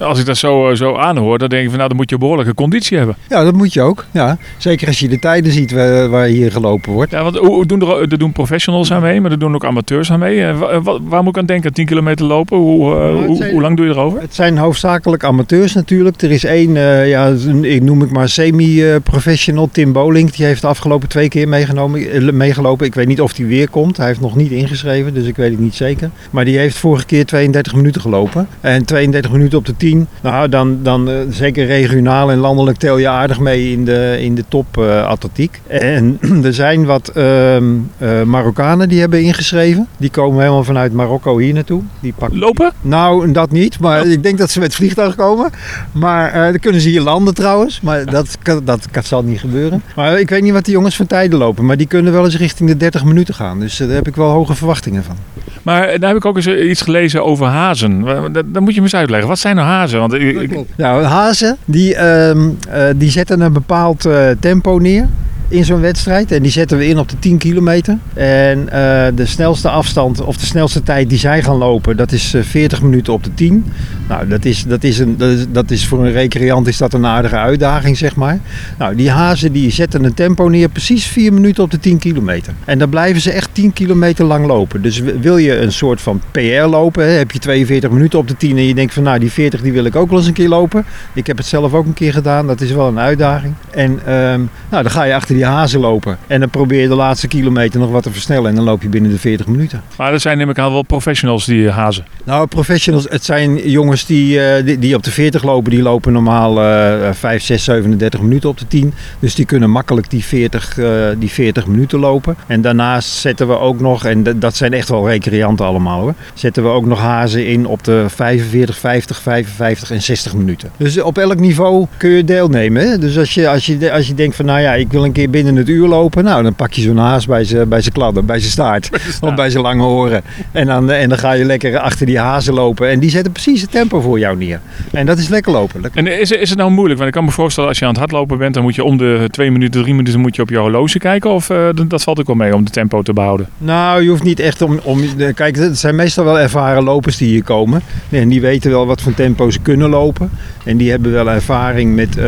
Als 0.00 0.18
ik 0.20 0.26
dat 0.26 0.36
zo, 0.36 0.68
eh, 0.70 0.76
zo 0.76 0.96
aanhoor, 0.96 1.38
dan 1.38 1.48
denk 1.48 1.62
ik 1.62 1.68
van 1.68 1.76
nou, 1.76 1.88
dan 1.88 1.96
moet 1.96 2.08
je 2.08 2.14
een 2.14 2.20
behoorlijke 2.20 2.54
conditie 2.54 2.96
hebben. 2.96 3.16
Ja, 3.28 3.44
dat 3.44 3.54
moet 3.54 3.72
je 3.72 3.80
ook. 3.82 4.04
Ja. 4.10 4.38
Zeker 4.58 4.86
als 4.86 4.98
je 5.00 5.08
de 5.08 5.18
tijden 5.18 5.52
ziet 5.52 5.72
waar, 5.72 6.08
waar 6.08 6.26
hier 6.26 6.52
gelopen 6.52 6.92
wordt. 6.92 7.10
Ja, 7.10 7.22
want 7.22 7.36
hoe, 7.36 7.66
doen 7.66 7.80
er, 7.80 8.00
er 8.00 8.18
doen 8.18 8.32
professionals 8.32 8.92
aan 8.92 9.02
mee, 9.02 9.20
maar 9.20 9.30
er 9.30 9.38
doen 9.38 9.54
ook 9.54 9.64
amateurs 9.64 10.12
aan 10.12 10.18
mee. 10.18 10.42
Eh, 10.44 10.58
wa- 10.58 10.98
waar 11.02 11.22
moet 11.22 11.34
ik 11.36 11.40
aan 11.40 11.46
denken? 11.46 11.72
10 11.72 11.86
kilometer 11.86 12.26
lopen? 12.26 12.58
Hoe, 12.58 12.94
eh, 12.94 13.26
hoe, 13.26 13.50
hoe 13.50 13.60
lang 13.60 13.76
doe 13.76 13.86
je 13.86 13.92
erover? 13.92 14.20
Het 14.20 14.34
zijn 14.34 14.58
hoofdzakelijk 14.58 15.24
amateurs 15.24 15.74
natuurlijk. 15.74 16.22
Er 16.22 16.30
is 16.30 16.44
één, 16.44 16.76
eh, 16.76 17.08
ja, 17.08 17.32
ik 17.62 17.82
noem 17.82 18.02
ik 18.02 18.10
maar 18.10 18.28
semi-professional, 18.28 19.68
Tim 19.72 19.92
Bolink. 19.92 20.36
Die 20.36 20.46
heeft 20.46 20.60
de 20.60 20.66
afgelopen 20.66 21.08
twee 21.08 21.28
keer 21.28 21.48
meegenomen, 21.48 22.10
eh, 22.10 22.32
meegelopen. 22.32 22.86
Ik 22.86 22.94
weet 22.94 23.06
niet 23.06 23.20
of 23.20 23.36
hij 23.36 23.46
weer 23.46 23.68
komt. 23.70 23.96
Hij 23.96 24.06
heeft 24.06 24.20
nog 24.20 24.36
niet 24.36 24.50
ingeschreven, 24.50 25.14
dus 25.14 25.26
ik 25.26 25.36
weet 25.36 25.50
het 25.50 25.60
niet 25.60 25.74
zeker. 25.74 26.10
Maar 26.30 26.44
die 26.44 26.58
heeft 26.58 26.76
vorige 26.78 27.06
keer 27.06 27.26
32 27.26 27.74
minuten 27.74 28.00
gelopen. 28.00 28.48
En 28.60 28.84
32 28.84 29.30
minuten 29.32 29.58
op 29.58 29.66
de 29.66 29.76
10 29.76 29.89
10. 29.90 30.06
Nou, 30.20 30.48
dan, 30.48 30.78
dan 30.82 31.08
eh, 31.08 31.16
zeker 31.30 31.66
regionaal 31.66 32.30
en 32.30 32.38
landelijk 32.38 32.78
tel 32.78 32.98
je 32.98 33.08
aardig 33.08 33.40
mee 33.40 33.72
in 33.72 33.84
de, 33.84 34.16
in 34.20 34.34
de 34.34 34.44
top 34.48 34.78
eh, 34.78 35.06
atletiek. 35.06 35.60
En 35.66 36.18
er 36.44 36.54
zijn 36.54 36.84
wat 36.84 37.08
ehm, 37.08 37.64
eh, 37.98 38.22
Marokkanen 38.22 38.88
die 38.88 39.00
hebben 39.00 39.22
ingeschreven. 39.22 39.88
Die 39.96 40.10
komen 40.10 40.40
helemaal 40.40 40.64
vanuit 40.64 40.92
Marokko 40.92 41.38
hier 41.38 41.54
naartoe. 41.54 41.82
Die 42.00 42.12
pakken... 42.18 42.38
Lopen? 42.38 42.72
Nou, 42.80 43.32
dat 43.32 43.50
niet. 43.50 43.80
Maar 43.80 44.06
ik 44.06 44.22
denk 44.22 44.38
dat 44.38 44.50
ze 44.50 44.60
met 44.60 44.74
vliegtuig 44.74 45.14
komen. 45.14 45.50
Maar 45.92 46.32
dan 46.32 46.58
kunnen 46.58 46.80
ze 46.80 46.88
hier 46.88 47.00
landen 47.00 47.34
trouwens. 47.34 47.80
Maar 47.80 48.04
dat, 48.04 48.38
dat, 48.42 48.86
dat 48.90 49.06
zal 49.06 49.22
niet 49.22 49.40
gebeuren. 49.40 49.82
Maar 49.96 50.20
ik 50.20 50.30
weet 50.30 50.42
niet 50.42 50.52
wat 50.52 50.64
die 50.64 50.74
jongens 50.74 50.96
van 50.96 51.06
tijden 51.06 51.38
lopen. 51.38 51.66
Maar 51.66 51.76
die 51.76 51.86
kunnen 51.86 52.12
wel 52.12 52.24
eens 52.24 52.36
richting 52.36 52.68
de 52.68 52.76
30 52.76 53.04
minuten 53.04 53.34
gaan. 53.34 53.60
Dus 53.60 53.76
daar 53.76 53.88
heb 53.88 54.08
ik 54.08 54.16
wel 54.16 54.30
hoge 54.30 54.54
verwachtingen 54.54 55.04
van. 55.04 55.16
Maar 55.62 55.98
daar 55.98 56.08
heb 56.08 56.18
ik 56.18 56.24
ook 56.24 56.36
eens 56.36 56.46
eh, 56.46 56.70
iets 56.70 56.82
gelezen 56.82 57.24
over 57.24 57.46
hazen. 57.46 58.04
Dat 58.32 58.60
moet 58.60 58.74
je 58.74 58.80
me 58.80 58.86
eens 58.86 58.94
uitleggen. 58.94 59.28
Wat 59.28 59.38
zijn 59.38 59.56
nou 59.56 59.68
hazen? 59.68 59.98
Want 59.98 60.12
ik, 60.12 60.58
Nou, 60.76 61.04
hazen 61.04 61.56
die, 61.64 61.94
ehm, 61.94 62.48
eh, 62.68 62.84
die 62.96 63.10
zetten 63.10 63.40
een 63.40 63.52
bepaald 63.52 64.04
eh, 64.04 64.28
tempo 64.40 64.78
neer 64.78 65.08
in 65.50 65.64
zo'n 65.64 65.80
wedstrijd. 65.80 66.32
En 66.32 66.42
die 66.42 66.50
zetten 66.50 66.78
we 66.78 66.86
in 66.86 66.98
op 66.98 67.08
de 67.08 67.18
10 67.18 67.38
kilometer. 67.38 67.98
En 68.14 68.68
eh, 68.68 69.06
de 69.14 69.26
snelste 69.26 69.68
afstand 69.68 70.20
of 70.20 70.36
de 70.36 70.46
snelste 70.46 70.82
tijd 70.82 71.08
die 71.08 71.18
zij 71.18 71.42
gaan 71.42 71.56
lopen, 71.56 71.96
dat 71.96 72.12
is 72.12 72.34
eh, 72.34 72.42
40 72.42 72.82
minuten 72.82 73.12
op 73.12 73.24
de 73.24 73.34
10. 73.34 73.64
Nou, 74.10 74.26
dat 74.26 74.44
is, 74.44 74.64
dat, 74.64 74.84
is 74.84 74.98
een, 74.98 75.16
dat, 75.16 75.30
is, 75.30 75.44
dat 75.48 75.70
is 75.70 75.86
voor 75.86 76.04
een 76.04 76.12
recreant 76.12 76.66
is 76.66 76.76
dat 76.76 76.92
een 76.92 77.06
aardige 77.06 77.36
uitdaging, 77.36 77.96
zeg 77.96 78.16
maar. 78.16 78.38
Nou, 78.78 78.94
die 78.94 79.10
hazen 79.10 79.52
die 79.52 79.70
zetten 79.70 80.04
een 80.04 80.14
tempo 80.14 80.48
neer 80.48 80.68
precies 80.68 81.06
4 81.06 81.32
minuten 81.32 81.62
op 81.62 81.70
de 81.70 81.78
10 81.78 81.98
kilometer. 81.98 82.52
En 82.64 82.78
dan 82.78 82.88
blijven 82.88 83.20
ze 83.20 83.30
echt 83.30 83.50
10 83.52 83.72
kilometer 83.72 84.24
lang 84.24 84.46
lopen. 84.46 84.82
Dus 84.82 84.98
wil 85.20 85.36
je 85.36 85.58
een 85.58 85.72
soort 85.72 86.00
van 86.00 86.20
PR 86.30 86.64
lopen, 86.66 87.04
hè, 87.04 87.10
heb 87.10 87.30
je 87.30 87.38
42 87.38 87.90
minuten 87.90 88.18
op 88.18 88.28
de 88.28 88.36
10 88.36 88.56
en 88.56 88.66
je 88.66 88.74
denkt 88.74 88.94
van 88.94 89.02
nou 89.02 89.18
die 89.18 89.32
40 89.32 89.62
die 89.62 89.72
wil 89.72 89.84
ik 89.84 89.96
ook 89.96 90.08
wel 90.08 90.18
eens 90.18 90.28
een 90.28 90.32
keer 90.32 90.48
lopen. 90.48 90.84
Ik 91.12 91.26
heb 91.26 91.36
het 91.36 91.46
zelf 91.46 91.74
ook 91.74 91.86
een 91.86 91.94
keer 91.94 92.12
gedaan, 92.12 92.46
dat 92.46 92.60
is 92.60 92.72
wel 92.72 92.88
een 92.88 92.98
uitdaging. 92.98 93.54
En 93.70 94.00
ehm, 94.06 94.40
nou, 94.70 94.82
dan 94.82 94.90
ga 94.90 95.04
je 95.04 95.14
achter 95.14 95.34
die 95.34 95.44
hazen 95.44 95.80
lopen 95.80 96.18
en 96.26 96.40
dan 96.40 96.50
probeer 96.50 96.80
je 96.80 96.88
de 96.88 96.94
laatste 96.94 97.28
kilometer 97.28 97.80
nog 97.80 97.90
wat 97.90 98.02
te 98.02 98.10
versnellen 98.10 98.50
en 98.50 98.54
dan 98.54 98.64
loop 98.64 98.82
je 98.82 98.88
binnen 98.88 99.10
de 99.10 99.18
40 99.18 99.46
minuten. 99.46 99.82
maar 99.96 100.10
dat 100.10 100.20
zijn 100.20 100.38
neem 100.38 100.50
ik 100.50 100.58
aan 100.58 100.72
wel 100.72 100.82
professionals 100.82 101.44
die 101.44 101.70
hazen. 101.70 102.04
Nou, 102.24 102.46
professionals, 102.46 103.06
het 103.08 103.24
zijn 103.24 103.70
jongens 103.70 103.99
die, 104.06 104.40
eh, 104.40 104.64
die, 104.64 104.78
die 104.78 104.94
op 104.94 105.02
de 105.02 105.10
40 105.10 105.42
lopen. 105.42 105.70
Die 105.70 105.82
lopen 105.82 106.12
normaal 106.12 106.60
eh 106.60 107.12
5, 107.12 107.42
6, 107.42 107.64
37 107.64 108.20
minuten 108.20 108.48
op 108.48 108.58
de 108.58 108.66
10. 108.68 108.94
Dus 109.18 109.34
die 109.34 109.44
kunnen 109.44 109.70
makkelijk 109.70 110.10
die 110.10 110.24
40, 110.24 110.78
eh, 110.78 110.86
die 111.18 111.30
40 111.30 111.66
minuten 111.66 111.98
lopen. 111.98 112.36
En 112.46 112.60
daarnaast 112.60 113.10
zetten 113.10 113.48
we 113.48 113.58
ook 113.58 113.80
nog, 113.80 114.04
en 114.04 114.38
dat 114.38 114.56
zijn 114.56 114.72
echt 114.72 114.88
wel 114.88 115.08
recreanten 115.08 115.66
allemaal 115.66 116.00
hoor. 116.00 116.14
Zetten 116.34 116.62
we 116.62 116.68
ook 116.68 116.86
nog 116.86 117.00
hazen 117.00 117.46
in 117.46 117.66
op 117.66 117.84
de 117.84 118.04
45, 118.08 118.78
50, 118.78 119.20
55 119.20 119.90
en 119.90 120.02
60 120.02 120.34
minuten. 120.34 120.70
Dus 120.76 121.00
op 121.00 121.18
elk 121.18 121.40
niveau 121.40 121.86
kun 121.96 122.10
je 122.10 122.24
deelnemen. 122.24 122.88
Hè? 122.88 122.98
Dus 122.98 123.18
als 123.18 123.34
je, 123.34 123.48
als, 123.48 123.66
je, 123.66 123.92
als 123.92 124.06
je 124.06 124.14
denkt 124.14 124.36
van 124.36 124.44
nou 124.44 124.60
ja, 124.60 124.74
ik 124.74 124.92
wil 124.92 125.04
een 125.04 125.12
keer 125.12 125.30
binnen 125.30 125.56
het 125.56 125.68
uur 125.68 125.88
lopen. 125.88 126.24
Nou, 126.24 126.42
dan 126.42 126.54
pak 126.54 126.72
je 126.72 126.82
zo'n 126.82 126.96
haas 126.96 127.26
bij 127.26 127.44
zijn 127.44 127.68
bij 127.68 127.82
kladden, 127.92 128.26
bij 128.26 128.38
zijn 128.38 128.52
staart. 128.52 128.90
Of 129.20 129.34
bij 129.34 129.50
zijn 129.50 129.62
lange 129.62 129.84
oren. 129.84 130.22
En 130.52 130.66
dan, 130.66 130.90
en 130.90 131.08
dan 131.08 131.18
ga 131.18 131.32
je 131.32 131.44
lekker 131.44 131.78
achter 131.78 132.06
die 132.06 132.18
hazen 132.18 132.54
lopen. 132.54 132.88
En 132.88 132.98
die 132.98 133.10
zetten 133.10 133.32
precies 133.32 133.60
het 133.60 133.70
tempo 133.70 133.89
voor 133.98 134.18
jou 134.18 134.36
neer. 134.36 134.60
En 134.92 135.06
dat 135.06 135.18
is 135.18 135.28
lekker 135.28 135.52
lopen. 135.52 135.90
En 135.94 136.06
is, 136.20 136.30
is 136.30 136.48
het 136.48 136.58
nou 136.58 136.70
moeilijk? 136.70 136.96
Want 136.98 137.08
ik 137.10 137.16
kan 137.16 137.24
me 137.24 137.30
voorstellen 137.30 137.68
als 137.68 137.78
je 137.78 137.84
aan 137.84 137.90
het 137.90 137.98
hardlopen 138.00 138.38
bent, 138.38 138.54
dan 138.54 138.62
moet 138.62 138.74
je 138.74 138.84
om 138.84 138.96
de 138.96 139.26
twee 139.30 139.50
minuten, 139.50 139.82
drie 139.82 139.94
minuten 139.94 140.20
moet 140.20 140.36
je 140.36 140.42
op 140.42 140.48
je 140.50 140.56
horloge 140.56 140.98
kijken. 140.98 141.30
Of 141.30 141.50
eh, 141.50 141.68
dat- 141.88 142.02
valt 142.02 142.20
ook 142.20 142.26
wel 142.26 142.36
mee 142.36 142.54
om 142.54 142.64
de 142.64 142.70
tempo 142.70 143.02
te 143.02 143.12
behouden. 143.12 143.48
Nou, 143.58 144.02
je 144.02 144.08
hoeft 144.08 144.22
niet 144.22 144.40
echt 144.40 144.62
om, 144.62 144.80
om... 144.82 145.00
Kijk, 145.34 145.56
het 145.56 145.78
zijn 145.78 145.94
meestal 145.96 146.24
wel 146.24 146.38
ervaren 146.40 146.82
lopers 146.82 147.16
die 147.16 147.28
hier 147.28 147.42
komen. 147.42 147.82
En 148.10 148.28
die 148.28 148.40
weten 148.40 148.70
wel 148.70 148.86
wat 148.86 149.00
voor 149.00 149.14
tempo 149.14 149.50
ze 149.50 149.60
kunnen 149.60 149.88
lopen. 149.88 150.30
En 150.64 150.76
die 150.76 150.90
hebben 150.90 151.12
wel 151.12 151.30
ervaring 151.30 151.94
met, 151.94 152.16
eh, 152.18 152.26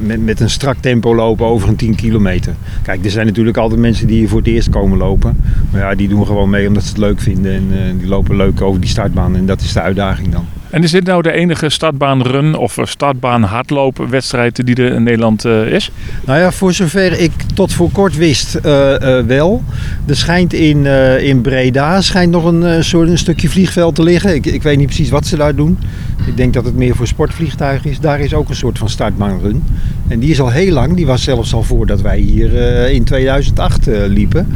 met, 0.00 0.24
met 0.24 0.40
een 0.40 0.50
strak 0.50 0.76
tempo 0.80 1.14
lopen 1.14 1.46
over 1.46 1.68
een 1.68 1.76
10 1.76 1.94
kilometer. 1.94 2.54
Kijk, 2.82 3.04
er 3.04 3.10
zijn 3.10 3.26
natuurlijk 3.26 3.56
altijd 3.56 3.80
mensen 3.80 4.06
die 4.06 4.18
hier 4.18 4.28
voor 4.28 4.38
het 4.38 4.46
eerst 4.48 4.70
komen 4.70 4.98
lopen. 4.98 5.36
Maar 5.70 5.80
ja, 5.80 5.94
die 5.94 6.08
doen 6.08 6.26
gewoon 6.26 6.50
mee 6.50 6.68
omdat 6.68 6.82
ze 6.82 6.88
het 6.88 6.98
leuk 6.98 7.20
vinden. 7.20 7.52
En 7.54 7.66
eh, 7.72 7.78
die 7.98 8.08
lopen 8.08 8.36
leuk 8.36 8.60
over 8.60 8.80
die 8.80 8.90
startbaan. 8.90 9.36
En 9.36 9.46
dat 9.46 9.60
is 9.60 9.72
de 9.72 9.80
uitdaging 9.80 10.32
dan. 10.32 10.46
En 10.70 10.82
is 10.82 10.90
dit 10.90 11.04
nou 11.04 11.22
de 11.22 11.32
enige 11.32 11.68
startbaanrun 11.68 12.54
of 12.54 12.78
startbaan 12.82 13.42
hardloopwedstrijd 13.42 14.66
die 14.66 14.74
er 14.74 14.92
in 14.92 15.02
Nederland 15.02 15.44
eh, 15.44 15.66
is? 15.66 15.90
Nou 16.24 16.38
ja, 16.38 16.52
voor 16.52 16.72
zover 16.72 17.20
ik 17.20 17.32
tot 17.54 17.72
voor 17.72 17.90
kort 17.90 18.16
wist 18.16 18.54
eh, 18.54 19.18
eh, 19.18 19.26
wel. 19.26 19.62
Er 20.06 20.16
schijnt 20.16 20.52
in, 20.52 20.86
in 21.20 21.40
Breda 21.40 22.00
schijnt 22.00 22.32
nog 22.32 22.44
een, 22.44 22.84
soort, 22.84 23.08
een 23.08 23.18
stukje 23.18 23.48
vliegveld 23.48 23.94
te 23.94 24.02
liggen. 24.02 24.34
Ik, 24.34 24.46
ik 24.46 24.62
weet 24.62 24.76
niet 24.76 24.86
precies 24.86 25.10
wat 25.10 25.26
ze 25.26 25.36
daar 25.36 25.54
doen. 25.54 25.78
Ik 26.26 26.36
denk 26.36 26.54
dat 26.54 26.64
het 26.64 26.74
meer 26.74 26.96
voor 26.96 27.06
sportvliegtuigen 27.06 27.90
is. 27.90 28.00
Daar 28.00 28.20
is 28.20 28.34
ook 28.34 28.48
een 28.48 28.56
soort 28.56 28.78
van 28.78 28.88
startbaanrun. 28.88 29.62
En 30.08 30.18
die 30.18 30.30
is 30.30 30.40
al 30.40 30.50
heel 30.50 30.72
lang. 30.72 30.94
Die 30.94 31.06
was 31.06 31.22
zelfs 31.22 31.54
al 31.54 31.62
voordat 31.62 32.00
wij 32.00 32.18
hier 32.18 32.56
eh, 32.56 32.94
in 32.94 33.04
2008 33.04 33.88
eh, 33.88 34.00
liepen. 34.06 34.46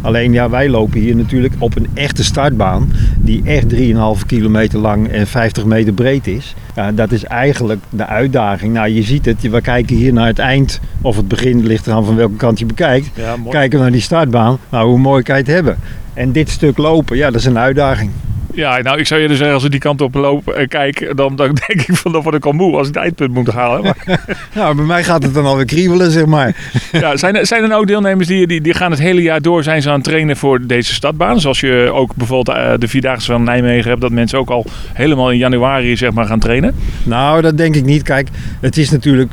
Alleen 0.00 0.32
ja, 0.32 0.50
wij 0.50 0.68
lopen 0.68 1.00
hier 1.00 1.16
natuurlijk 1.16 1.54
op 1.58 1.76
een 1.76 1.88
echte 1.94 2.24
startbaan. 2.24 2.92
Die 3.18 3.42
echt 3.44 3.74
3,5 3.74 4.26
kilometer 4.26 4.78
lang 4.78 5.08
en 5.08 5.26
50 5.26 5.64
meter 5.64 5.92
breed 5.92 6.26
is. 6.26 6.54
Ja, 6.74 6.92
dat 6.92 7.12
is 7.12 7.24
eigenlijk 7.24 7.80
de 7.90 8.06
uitdaging. 8.06 8.72
Nou, 8.72 8.88
je 8.88 9.02
ziet 9.02 9.24
het. 9.24 9.50
We 9.50 9.60
kijken 9.60 9.96
hier 9.96 10.12
naar 10.12 10.26
het 10.26 10.38
eind. 10.38 10.80
Of 11.00 11.16
het 11.16 11.28
begin 11.28 11.66
ligt 11.66 11.86
eraan 11.86 12.04
van 12.04 12.16
welke 12.16 12.36
kant 12.36 12.58
je 12.58 12.66
bekijkt. 12.66 13.10
Ja. 13.14 13.36
Kijken 13.50 13.78
we 13.78 13.84
naar 13.84 13.92
die 13.92 14.00
startbaan. 14.00 14.58
Nou, 14.70 14.88
hoe 14.88 14.98
mooi 14.98 15.22
kan 15.22 15.36
je 15.36 15.42
het 15.42 15.50
hebben? 15.50 15.76
En 16.14 16.32
dit 16.32 16.48
stuk 16.48 16.78
lopen, 16.78 17.16
ja, 17.16 17.30
dat 17.30 17.40
is 17.40 17.46
een 17.46 17.58
uitdaging. 17.58 18.10
Ja, 18.54 18.78
nou 18.82 18.98
ik 18.98 19.06
zou 19.06 19.20
je 19.20 19.28
dus 19.28 19.36
zeggen, 19.36 19.54
als 19.54 19.64
ik 19.64 19.70
die 19.70 19.80
kant 19.80 20.00
op 20.00 20.14
loop 20.14 20.48
en 20.48 20.68
kijk, 20.68 21.16
dan, 21.16 21.36
dan 21.36 21.58
denk 21.66 21.82
ik 21.88 21.96
van 21.96 22.12
dan 22.12 22.22
word 22.22 22.34
ik 22.34 22.46
al 22.46 22.52
moe 22.52 22.76
als 22.76 22.88
ik 22.88 22.94
het 22.94 23.02
eindpunt 23.02 23.34
moet 23.34 23.50
halen. 23.50 23.82
Maar, 23.82 23.96
Nou, 24.54 24.76
bij 24.76 24.84
mij 24.84 25.04
gaat 25.04 25.22
het 25.22 25.34
dan 25.34 25.44
alweer 25.44 25.64
kriebelen, 25.64 26.10
zeg 26.10 26.26
maar. 26.26 26.56
ja, 26.92 27.16
zijn, 27.16 27.36
er, 27.36 27.46
zijn 27.46 27.62
er 27.62 27.68
nou 27.68 27.80
ook 27.80 27.86
deelnemers 27.86 28.28
die, 28.28 28.46
die, 28.46 28.60
die 28.60 28.74
gaan 28.74 28.90
het 28.90 29.00
hele 29.00 29.22
jaar 29.22 29.40
door, 29.40 29.62
zijn 29.62 29.82
ze 29.82 29.88
aan 29.88 29.94
het 29.94 30.04
trainen 30.04 30.36
voor 30.36 30.66
deze 30.66 30.94
stadbaan? 30.94 31.40
Zoals 31.40 31.60
je 31.60 31.90
ook 31.92 32.14
bijvoorbeeld 32.14 32.56
eh, 32.56 32.72
de 32.78 32.88
Vierdaagse 32.88 33.32
van 33.32 33.42
Nijmegen 33.42 33.88
hebt, 33.88 34.00
dat 34.00 34.10
mensen 34.10 34.38
ook 34.38 34.50
al 34.50 34.66
helemaal 34.92 35.30
in 35.30 35.38
januari 35.38 35.96
zeg 35.96 36.12
maar 36.12 36.26
gaan 36.26 36.38
trainen? 36.38 36.74
Nou, 37.04 37.42
dat 37.42 37.56
denk 37.56 37.74
ik 37.74 37.84
niet. 37.84 38.02
Kijk, 38.02 38.28
het 38.60 38.76
is 38.76 38.90
natuurlijk, 38.90 39.32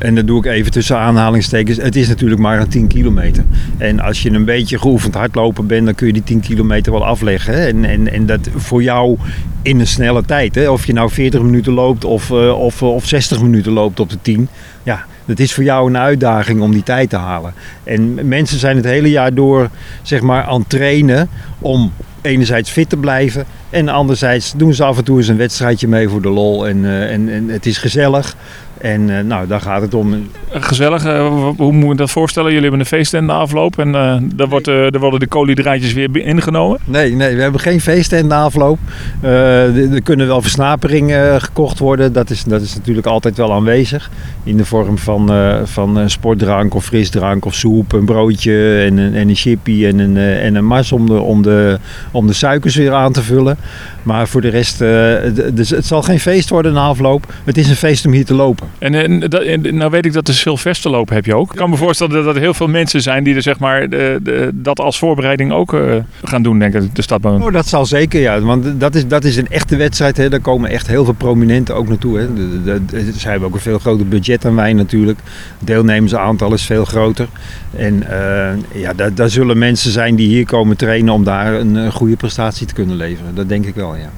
en 0.00 0.14
dat 0.14 0.26
doe 0.26 0.38
ik 0.38 0.52
even 0.52 0.72
tussen 0.72 0.98
aanhalingstekens, 0.98 1.76
het 1.76 1.96
is 1.96 2.08
natuurlijk 2.08 2.40
maar 2.40 2.60
een 2.60 2.68
10 2.68 2.86
kilometer. 2.86 3.44
En 3.78 4.00
als 4.00 4.22
je 4.22 4.30
een 4.30 4.44
beetje 4.44 4.78
geoefend 4.78 5.14
hardlopen 5.14 5.66
bent, 5.66 5.84
dan 5.84 5.94
kun 5.94 6.06
je 6.06 6.12
die 6.12 6.22
10 6.22 6.40
kilometer 6.40 6.92
wel 6.92 7.04
afleggen. 7.04 7.66
En, 7.66 7.84
en, 7.84 8.12
en 8.12 8.26
dat 8.26 8.48
voor 8.56 8.82
jou 8.82 9.16
in 9.62 9.80
een 9.80 9.86
snelle 9.86 10.22
tijd. 10.22 10.54
Hè. 10.54 10.70
Of 10.70 10.86
je 10.86 10.92
nou 10.92 11.10
40 11.10 11.42
minuten 11.42 11.72
loopt 11.72 12.04
of, 12.04 12.30
eh, 12.30 12.60
of, 12.60 12.82
of 12.82 13.06
60 13.06 13.42
minuten 13.42 13.72
loopt 13.72 14.00
op 14.00 14.10
de 14.10 14.18
10. 14.22 14.48
Ja, 14.82 15.04
het 15.26 15.40
is 15.40 15.54
voor 15.54 15.64
jou 15.64 15.88
een 15.88 15.98
uitdaging 15.98 16.60
om 16.60 16.72
die 16.72 16.82
tijd 16.82 17.10
te 17.10 17.16
halen. 17.16 17.54
En 17.84 18.28
mensen 18.28 18.58
zijn 18.58 18.76
het 18.76 18.84
hele 18.84 19.10
jaar 19.10 19.34
door 19.34 19.70
zeg 20.02 20.20
maar, 20.20 20.44
aan 20.44 20.60
het 20.60 20.68
trainen 20.68 21.28
om 21.58 21.92
enerzijds 22.22 22.70
fit 22.70 22.88
te 22.88 22.96
blijven. 22.96 23.44
En 23.70 23.88
anderzijds 23.88 24.52
doen 24.56 24.74
ze 24.74 24.84
af 24.84 24.98
en 24.98 25.04
toe 25.04 25.18
eens 25.18 25.28
een 25.28 25.36
wedstrijdje 25.36 25.88
mee 25.88 26.08
voor 26.08 26.22
de 26.22 26.28
lol. 26.28 26.66
En, 26.66 26.84
eh, 26.84 27.12
en, 27.12 27.28
en 27.28 27.48
het 27.48 27.66
is 27.66 27.78
gezellig. 27.78 28.36
En 28.80 29.18
eh, 29.18 29.24
nou, 29.24 29.46
daar 29.46 29.60
gaat 29.60 29.82
het 29.82 29.94
om. 29.94 30.28
Gezellig, 30.50 31.04
eh, 31.04 31.26
hoe 31.56 31.72
moet 31.72 31.90
je 31.90 31.96
dat 31.96 32.10
voorstellen? 32.10 32.48
Jullie 32.48 32.62
hebben 32.62 32.80
een 32.80 32.86
feest 32.86 33.14
in 33.14 33.26
de 33.26 33.32
afloop 33.32 33.78
en 33.78 33.94
eh 33.94 34.16
daar, 34.34 34.48
wordt, 34.48 34.68
eh, 34.68 34.74
daar 34.74 35.00
worden 35.00 35.20
de 35.20 35.26
koolhydraatjes 35.26 35.92
weer 35.92 36.16
ingenomen. 36.16 36.78
Nee, 36.84 37.14
nee, 37.14 37.36
we 37.36 37.42
hebben 37.42 37.60
geen 37.60 37.80
feesten 37.80 38.18
in 38.18 38.28
de 38.28 38.34
afloop. 38.34 38.78
Eh, 39.20 39.92
er 39.94 40.02
kunnen 40.02 40.26
wel 40.26 40.42
versnaperingen 40.42 41.34
eh, 41.34 41.40
gekocht 41.40 41.78
worden. 41.78 42.12
Dat 42.12 42.30
is, 42.30 42.44
dat 42.44 42.62
is 42.62 42.74
natuurlijk 42.74 43.06
altijd 43.06 43.36
wel 43.36 43.52
aanwezig. 43.52 44.10
In 44.44 44.56
de 44.56 44.64
vorm 44.64 44.98
van, 44.98 45.32
eh, 45.32 45.56
van 45.64 45.98
eh, 45.98 46.06
sportdrank 46.06 46.74
of 46.74 46.84
frisdrank 46.84 47.44
of 47.44 47.54
soep, 47.54 47.92
een 47.92 48.04
broodje 48.04 48.82
en 48.82 48.98
een, 48.98 49.14
en 49.14 49.28
een 49.28 49.34
chippy 49.34 49.86
en 49.86 49.98
een, 49.98 50.16
eh, 50.16 50.44
en 50.44 50.54
een 50.54 50.66
mars 50.66 50.92
om 50.92 51.06
de, 51.06 51.20
om, 51.20 51.42
de, 51.42 51.78
om 52.10 52.26
de 52.26 52.32
suikers 52.32 52.76
weer 52.76 52.92
aan 52.92 53.12
te 53.12 53.22
vullen. 53.22 53.56
Maar 54.02 54.28
voor 54.28 54.40
de 54.40 54.48
rest, 54.48 54.80
eh, 54.80 55.14
dus 55.52 55.70
het 55.70 55.86
zal 55.86 56.02
geen 56.02 56.20
feest 56.20 56.48
worden 56.48 56.72
na 56.72 56.86
afloop. 56.86 57.32
Het 57.44 57.58
is 57.58 57.68
een 57.68 57.76
feest 57.76 58.06
om 58.06 58.12
hier 58.12 58.24
te 58.24 58.34
lopen. 58.34 58.69
En, 58.78 59.20
dat- 59.20 59.42
en 59.42 59.76
nou 59.76 59.90
weet 59.90 60.06
ik 60.06 60.12
dat 60.12 60.26
de 60.26 60.32
Sylvesterloop 60.32 61.08
heb 61.08 61.24
je 61.26 61.34
ook. 61.34 61.50
Ik 61.52 61.56
kan 61.58 61.70
me 61.70 61.76
voorstellen 61.76 62.24
dat 62.24 62.34
er 62.34 62.40
heel 62.40 62.54
veel 62.54 62.68
mensen 62.68 63.02
zijn 63.02 63.24
die 63.24 63.34
er, 63.34 63.42
zeg 63.42 63.58
maar, 63.58 63.88
de, 63.88 64.18
de- 64.22 64.50
dat 64.54 64.80
als 64.80 64.98
voorbereiding 64.98 65.52
ook 65.52 65.74
eh, 65.74 65.94
gaan 66.24 66.42
doen, 66.42 66.58
denk 66.58 66.74
ik, 66.74 66.94
de 66.94 67.02
stadbaan. 67.02 67.42
Oh, 67.42 67.52
dat 67.52 67.66
zal 67.68 67.86
zeker, 67.86 68.20
ja. 68.20 68.40
Want 68.40 68.80
dat 68.80 68.94
is, 68.94 69.06
dat 69.06 69.24
is 69.24 69.36
een 69.36 69.48
echte 69.48 69.76
wedstrijd. 69.76 70.16
Hè. 70.16 70.28
Daar 70.28 70.40
komen 70.40 70.70
echt 70.70 70.86
heel 70.86 71.04
veel 71.04 71.14
prominenten 71.14 71.74
ook 71.74 71.88
naartoe. 71.88 72.18
Hè. 72.18 72.34
De, 72.64 72.80
ze 73.18 73.28
hebben 73.28 73.48
ook 73.48 73.54
een 73.54 73.60
veel 73.60 73.78
groter 73.78 74.08
budget 74.08 74.42
dan 74.42 74.54
wij 74.54 74.72
natuurlijk. 74.72 75.18
Deelnemersaantal 75.58 76.52
is 76.52 76.62
veel 76.66 76.84
groter. 76.84 77.28
En 77.76 78.02
eh, 78.10 78.80
ja, 78.80 78.92
daar, 78.92 79.14
daar 79.14 79.30
zullen 79.30 79.58
mensen 79.58 79.90
zijn 79.92 80.14
die 80.16 80.28
hier 80.28 80.46
komen 80.46 80.76
trainen 80.76 81.14
om 81.14 81.24
daar 81.24 81.54
een, 81.54 81.92
goede 81.92 82.16
prestatie 82.16 82.66
te 82.66 82.74
kunnen 82.74 82.96
leveren. 82.96 83.34
Dat 83.34 83.48
denk 83.48 83.66
ik 83.66 83.74
wel, 83.74 83.96
ja. 83.96 84.10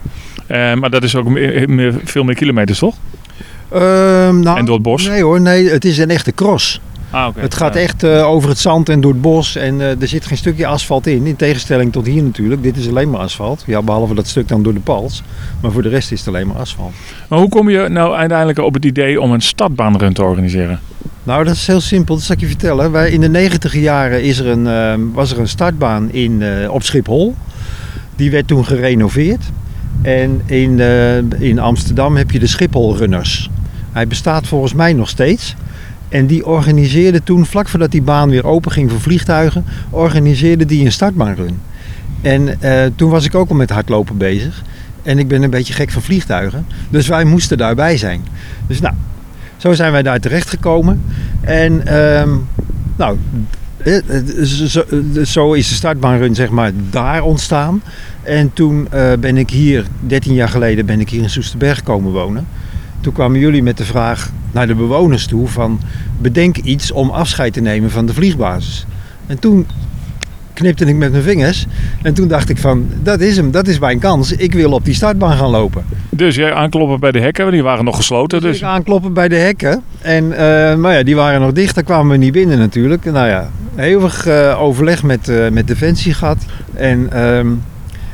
Eh, 0.46 0.74
maar 0.78 0.90
dat 0.90 1.03
is 1.03 1.16
ook 1.16 1.26
veel 2.05 2.24
meer 2.24 2.34
kilometers, 2.34 2.78
toch? 2.78 2.96
Ehm, 3.75 4.41
nou, 4.41 4.59
En 4.59 4.64
door 4.64 4.75
het 4.75 4.83
bos? 4.83 5.07
Nee 5.09 5.23
hoor, 5.23 5.41
nee, 5.41 5.68
het 5.70 5.85
is 5.85 5.99
een 5.99 6.11
echte 6.11 6.33
cross. 6.33 6.81
Ah, 7.11 7.27
oké. 7.27 7.41
Het 7.41 7.55
gaat 7.55 7.75
Ja. 7.75 7.81
echt 7.81 8.03
eh, 8.03 8.27
over 8.29 8.49
het 8.49 8.59
zand 8.59 8.89
en 8.89 9.01
door 9.01 9.12
het 9.12 9.20
bos 9.20 9.57
en 9.57 9.81
eh, 9.81 10.01
er 10.01 10.09
zit 10.09 10.27
geen 10.27 10.37
stukje 10.37 10.66
asfalt 10.66 11.07
in. 11.07 11.27
In 11.27 11.37
tegenstelling 11.37 11.93
tot 11.93 12.07
hier 12.07 12.23
natuurlijk. 12.23 12.62
Dit 12.62 12.77
is 12.77 12.89
alleen 12.89 13.11
maar 13.11 13.20
asfalt. 13.20 13.62
Ja, 13.66 13.83
behalve 13.83 14.14
dat 14.14 14.27
stuk 14.27 14.49
dan 14.49 14.62
door 14.62 14.75
de 14.75 14.81
pals. 14.81 15.23
Maar 15.61 15.70
voor 15.73 15.83
de 15.83 15.89
rest 15.89 16.12
is 16.12 16.18
het 16.18 16.29
alleen 16.29 16.47
maar 16.47 16.57
asfalt. 16.57 16.93
Maar 17.29 17.39
hoe 17.39 17.49
kom 17.49 17.70
je 17.70 17.89
nou 17.89 18.14
uiteindelijk 18.14 18.59
op 18.59 18.75
het 18.75 18.85
idee 18.85 19.20
om 19.20 19.33
een 19.33 19.41
stadbaanrun 19.41 20.12
te 20.12 20.23
organiseren? 20.23 20.81
Nou, 21.25 21.45
dat 21.45 21.55
is 21.55 21.66
heel 21.66 21.81
simpel. 21.81 22.14
Dat 22.14 22.25
zal 22.25 22.35
ik 22.35 22.41
je 22.41 22.47
vertellen. 22.47 22.93
Wij, 22.93 23.11
in 23.11 23.20
de 23.20 23.29
negentiger 23.29 23.81
jaren 23.81 24.23
is 24.23 24.39
er 24.39 24.47
een, 24.47 24.66
eh, 24.66 24.95
was 25.12 25.31
er 25.33 25.39
een 25.39 25.49
startbaan 25.49 26.12
in, 26.12 26.43
eh, 26.43 26.70
op 26.70 26.83
Schiphol. 26.83 27.35
Die 28.16 28.31
werd 28.31 28.47
toen 28.47 28.64
gerenoveerd. 28.64 29.43
En 30.03 30.41
in, 30.47 30.81
in 31.39 31.59
Amsterdam 31.59 32.16
heb 32.16 32.31
je 32.31 32.39
de 32.39 32.47
Schiphol 32.47 32.97
Runners. 32.97 33.51
Hij 33.93 34.07
bestaat 34.07 34.47
volgens 34.47 34.74
mij 34.74 34.93
nog 34.93 35.09
steeds. 35.09 35.55
En 36.09 36.26
die 36.26 36.47
organiseerde 36.47 37.22
toen, 37.22 37.47
vlak 37.47 37.68
voordat 37.68 37.90
die 37.90 38.03
baan 38.03 38.30
weer 38.30 38.47
open 38.47 38.72
ging 38.72 38.90
voor 38.90 39.01
vliegtuigen, 39.01 39.64
organiseerde 39.90 40.64
die 40.64 40.84
een 40.84 40.93
startbaanrun. 40.93 41.61
En 42.20 42.61
eh, 42.61 42.84
toen 42.97 43.11
was 43.11 43.24
ik 43.24 43.34
ook 43.34 43.49
al 43.49 43.55
met 43.55 43.70
hardlopen 43.70 44.16
bezig. 44.16 44.62
En 45.03 45.18
ik 45.18 45.28
ben 45.28 45.43
een 45.43 45.51
beetje 45.51 45.74
gek 45.74 45.90
van 45.90 46.03
vliegtuigen. 46.03 46.66
Dus 46.90 47.09
wij 47.09 47.24
moesten 47.24 47.59
daarbij 47.59 47.97
zijn. 47.97 48.24
Dus 48.66 48.80
nou, 48.80 48.95
zo 49.57 49.72
zijn 49.72 49.93
wij 49.93 50.03
daar 50.03 50.20
terecht 50.20 50.49
gekomen. 50.49 51.03
En 51.40 51.86
ehm, 51.86 52.30
nou, 52.97 53.18
eh, 53.76 53.97
eh, 53.97 55.24
zo, 55.24 55.53
is 55.53 55.68
de 55.68 55.74
startbaanrun 55.74 56.34
zeg 56.34 56.51
maar 56.51 56.72
daar 56.90 57.22
ontstaan. 57.22 57.82
En 58.22 58.53
toen 58.53 58.88
ben 59.20 59.36
ik 59.36 59.51
hier, 59.51 59.86
13 60.01 60.34
jaar 60.34 60.49
geleden, 60.49 60.86
ben 60.86 61.01
ik 61.01 61.09
hier 61.09 61.22
in 61.22 61.30
Soesterberg 61.30 61.82
komen 61.82 62.12
wonen. 62.12 62.47
Toen 63.03 63.12
kwamen 63.12 63.40
jullie 63.40 63.62
met 63.62 63.76
de 63.76 63.84
vraag 63.84 64.30
naar 64.53 64.66
de 64.66 64.74
bewoners 64.74 65.26
toe 65.26 65.48
van 65.48 65.80
bedenk 66.20 66.57
iets 66.57 66.90
om 66.90 67.11
afscheid 67.11 67.53
te 67.53 67.61
nemen 67.61 67.90
van 67.90 68.07
de 68.07 68.14
vliegbasis. 68.14 68.86
En 69.26 69.38
toen 69.38 69.66
knipte 70.55 70.84
ik 70.84 70.96
met 70.96 71.11
mijn 71.11 71.22
vingers 71.22 71.66
en 72.03 72.14
toen 72.14 72.28
dacht 72.28 72.48
ik 72.48 72.59
van 72.59 72.86
dat 73.03 73.20
is 73.20 73.36
hem, 73.36 73.50
dat 73.50 73.68
is 73.68 73.78
mijn 73.78 73.98
kans. 73.98 74.32
Ik 74.32 74.53
wil 74.53 74.72
op 74.72 74.84
die 74.84 74.94
startbaan 74.94 75.36
gaan 75.36 75.50
lopen. 75.50 75.84
Dus 76.11 76.34
jij 76.34 76.53
aankloppen 76.53 77.00
bij 77.00 77.12
de 77.12 77.20
hekken, 77.20 77.42
want 77.42 77.55
die 77.55 77.64
waren 77.64 77.84
nog 77.84 77.96
gesloten. 77.96 78.40
Dus 78.40 78.50
Dus 78.50 78.61
ik 78.61 78.66
aankloppen 78.66 79.12
bij 79.12 79.28
de 79.28 79.36
hekken. 79.36 79.82
En 80.00 80.28
maar 80.80 80.94
ja, 80.94 81.03
die 81.03 81.16
waren 81.16 81.40
nog 81.40 81.53
dicht, 81.53 81.74
daar 81.74 81.84
kwamen 81.84 82.11
we 82.11 82.16
niet 82.16 82.32
binnen 82.32 82.59
natuurlijk. 82.59 83.05
Nou 83.05 83.28
ja, 83.28 83.50
eeuwig 83.76 84.26
eh, 84.26 84.62
overleg 84.62 85.03
met, 85.03 85.28
eh, 85.28 85.48
met 85.48 85.66
Defensie 85.66 86.14
gehad. 86.14 86.44
En 86.74 87.12
ehm, 87.12 87.48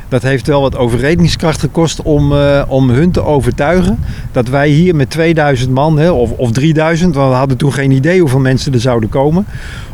dat 0.09 0.21
heeft 0.21 0.47
wel 0.47 0.61
wat 0.61 0.77
overredingskracht 0.77 1.59
gekost 1.59 2.01
om, 2.01 2.33
eh, 2.33 2.63
om 2.67 2.89
hun 2.89 3.11
te 3.11 3.23
overtuigen 3.23 3.99
dat 4.31 4.47
wij 4.47 4.69
hier 4.69 4.95
met 4.95 5.09
2000 5.09 5.71
man, 5.71 5.99
hè, 5.99 6.11
of, 6.11 6.31
of 6.31 6.51
3000, 6.51 7.15
want 7.15 7.29
we 7.29 7.35
hadden 7.35 7.57
toen 7.57 7.73
geen 7.73 7.91
idee 7.91 8.19
hoeveel 8.19 8.39
mensen 8.39 8.73
er 8.73 8.79
zouden 8.79 9.09
komen, 9.09 9.45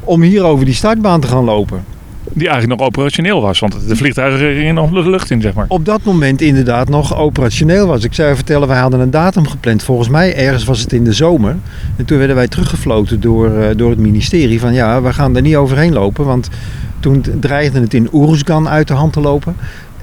om 0.03 0.21
hier 0.21 0.43
over 0.43 0.65
die 0.65 0.73
startbaan 0.73 1.19
te 1.19 1.27
gaan 1.27 1.43
lopen. 1.43 1.83
die 2.33 2.47
eigenlijk 2.47 2.79
nog 2.79 2.87
operationeel 2.87 3.41
was, 3.41 3.59
want 3.59 3.87
de 3.87 3.95
vliegtuigen 3.95 4.55
gingen 4.55 4.73
nog 4.73 4.89
de 4.89 5.09
lucht 5.09 5.31
in, 5.31 5.41
zeg 5.41 5.53
maar. 5.53 5.65
Op 5.67 5.85
dat 5.85 6.03
moment 6.03 6.41
inderdaad 6.41 6.89
nog 6.89 7.17
operationeel 7.17 7.87
was. 7.87 8.03
Ik 8.03 8.13
zou 8.13 8.29
je 8.29 8.35
vertellen, 8.35 8.67
wij 8.67 8.79
hadden 8.79 8.99
een 8.99 9.09
datum 9.09 9.47
gepland. 9.47 9.83
Volgens 9.83 10.09
mij 10.09 10.35
ergens 10.35 10.63
was 10.63 10.79
het 10.79 10.93
in 10.93 11.03
de 11.03 11.13
zomer. 11.13 11.55
En 11.95 12.05
toen 12.05 12.17
werden 12.17 12.35
wij 12.35 12.47
teruggefloten 12.47 13.21
door, 13.21 13.57
eh, 13.57 13.75
door 13.75 13.89
het 13.89 13.99
ministerie 13.99 14.59
van 14.59 14.73
ja, 14.73 15.01
we 15.01 15.13
gaan 15.13 15.35
er 15.35 15.41
niet 15.41 15.55
overheen 15.55 15.93
lopen. 15.93 16.25
Want 16.25 16.49
toen 16.99 17.23
dreigde 17.39 17.79
het 17.79 17.93
in 17.93 18.09
Oeruzgan 18.13 18.69
uit 18.69 18.87
de 18.87 18.93
hand 18.93 19.13
te 19.13 19.19
lopen. 19.19 19.55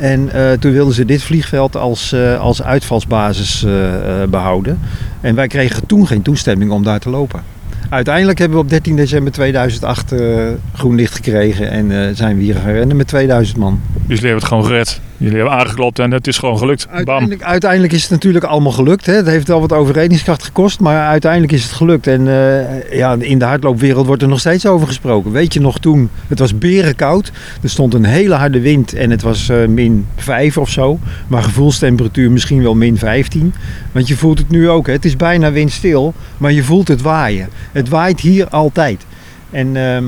En 0.02 0.32
eh, 0.32 0.52
toen 0.52 0.72
wilden 0.72 0.94
ze 0.94 1.04
dit 1.04 1.22
vliegveld 1.22 1.76
als, 1.76 2.12
eh, 2.12 2.40
als 2.40 2.62
uitvalsbasis 2.62 3.64
eh, 3.64 4.22
eh, 4.22 4.28
behouden. 4.28 4.78
En 5.20 5.34
wij 5.34 5.46
kregen 5.46 5.86
toen 5.86 6.06
geen 6.06 6.22
toestemming 6.22 6.70
om 6.70 6.82
daar 6.82 6.98
te 6.98 7.10
lopen. 7.10 7.42
Uiteindelijk 7.88 8.38
hebben 8.38 8.58
we 8.58 8.64
op 8.64 8.70
13 8.70 8.96
december 8.96 9.32
2008 9.32 10.12
eh, 10.12 10.48
groen 10.74 10.94
licht 10.94 11.14
gekregen 11.14 11.70
en 11.70 12.16
zijn 12.16 12.36
we 12.36 12.42
hier 12.42 12.54
gaan 12.54 12.72
rennen 12.72 12.96
met 12.96 13.06
2000 13.06 13.58
man. 13.58 13.80
Dus 13.92 14.02
jullie 14.06 14.20
hebben 14.20 14.38
het 14.38 14.48
gewoon 14.48 14.64
gered. 14.64 15.00
Jullie 15.22 15.36
hebben 15.36 15.54
aangeklopt 15.54 15.98
en 15.98 16.10
het 16.10 16.26
is 16.26 16.38
gewoon 16.38 16.58
gelukt. 16.58 16.86
Bam. 16.86 16.96
Uiteindelijk, 16.96 17.42
uiteindelijk 17.42 17.92
is 17.92 18.02
het 18.02 18.10
natuurlijk 18.10 18.44
allemaal 18.44 18.72
gelukt. 18.72 19.06
Hè. 19.06 19.12
Het 19.12 19.26
heeft 19.26 19.48
wel 19.48 19.60
wat 19.60 19.72
overredingskracht 19.72 20.42
gekost, 20.42 20.80
maar 20.80 21.06
uiteindelijk 21.06 21.52
is 21.52 21.62
het 21.62 21.72
gelukt. 21.72 22.06
En 22.06 22.28
eh, 22.28 22.96
ja, 22.98 23.16
in 23.18 23.38
de 23.38 23.44
hardloopwereld 23.44 24.06
wordt 24.06 24.22
er 24.22 24.28
nog 24.28 24.40
steeds 24.40 24.66
over 24.66 24.86
gesproken. 24.86 25.32
Weet 25.32 25.54
je 25.54 25.60
nog 25.60 25.78
toen, 25.78 26.10
het 26.28 26.38
was 26.38 26.58
berenkoud. 26.58 27.32
Er 27.62 27.70
stond 27.70 27.94
een 27.94 28.04
hele 28.04 28.34
harde 28.34 28.60
wind 28.60 28.94
en 28.94 29.10
het 29.10 29.22
was 29.22 29.48
eh, 29.48 29.66
min 29.66 30.06
5 30.16 30.58
of 30.58 30.68
zo. 30.68 30.98
Maar 31.26 31.42
gevoelstemperatuur 31.42 32.30
misschien 32.30 32.62
wel 32.62 32.74
min 32.74 32.98
15. 32.98 33.54
Want 33.92 34.08
je 34.08 34.16
voelt 34.16 34.38
het 34.38 34.50
nu 34.50 34.68
ook. 34.68 34.86
Hè. 34.86 34.92
Het 34.92 35.04
is 35.04 35.16
bijna 35.16 35.52
windstil, 35.52 36.14
maar 36.38 36.52
je 36.52 36.62
voelt 36.62 36.88
het 36.88 37.02
waaien. 37.02 37.48
Het 37.72 37.88
waait 37.88 38.20
hier 38.20 38.48
altijd. 38.48 39.06
En 39.50 39.76
ehm, 39.76 40.04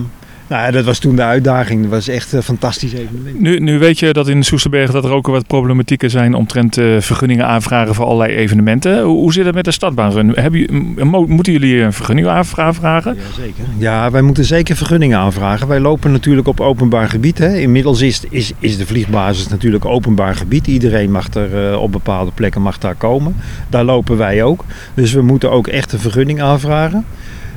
nou, 0.46 0.62
ja, 0.62 0.70
dat 0.70 0.84
was 0.84 0.98
toen 0.98 1.16
de 1.16 1.22
uitdaging. 1.22 1.82
Dat 1.82 1.90
was 1.90 2.08
echt 2.08 2.32
een 2.32 2.42
fantastisch 2.42 2.92
evenement. 2.92 3.40
Nu, 3.40 3.58
nu 3.58 3.78
weet 3.78 3.98
je 3.98 4.12
dat 4.12 4.28
in 4.28 4.42
Soesterberg 4.42 4.90
dat 4.90 5.04
er 5.04 5.10
ook 5.10 5.26
wat 5.26 5.46
problematieken 5.46 6.10
zijn 6.10 6.34
omtrent 6.34 6.78
eh, 6.78 7.00
vergunningen 7.00 7.46
aanvragen 7.46 7.94
voor 7.94 8.04
allerlei 8.04 8.34
evenementen. 8.34 9.02
Hoe, 9.02 9.16
hoe 9.18 9.32
zit 9.32 9.44
het 9.44 9.54
met 9.54 9.64
de 9.64 9.70
stadbaanrun? 9.70 10.30
Hebben, 10.34 10.66
moeten 11.08 11.52
jullie 11.52 11.80
een 11.80 11.92
vergunning 11.92 12.26
aanvra- 12.26 12.62
aanvragen? 12.64 13.16
Zeker. 13.36 13.64
Ja, 13.78 14.10
wij 14.10 14.22
moeten 14.22 14.44
zeker 14.44 14.76
vergunningen 14.76 15.18
aanvragen. 15.18 15.68
Wij 15.68 15.80
lopen 15.80 16.12
natuurlijk 16.12 16.48
op 16.48 16.60
openbaar 16.60 17.08
gebied. 17.08 17.38
Hè. 17.38 17.56
Inmiddels 17.56 18.00
is, 18.00 18.22
is, 18.30 18.52
is 18.58 18.76
de 18.76 18.86
vliegbasis 18.86 19.48
natuurlijk 19.48 19.84
openbaar 19.84 20.34
gebied. 20.34 20.66
Iedereen 20.66 21.10
mag 21.10 21.34
er 21.34 21.70
eh, 21.70 21.80
op 21.82 21.92
bepaalde 21.92 22.30
plekken 22.34 22.62
mag 22.62 22.78
daar 22.78 22.94
komen. 22.94 23.36
Daar 23.68 23.84
lopen 23.84 24.16
wij 24.16 24.42
ook. 24.42 24.64
Dus 24.94 25.12
we 25.12 25.22
moeten 25.22 25.50
ook 25.50 25.66
echt 25.66 25.92
een 25.92 25.98
vergunning 25.98 26.42
aanvragen. 26.42 27.04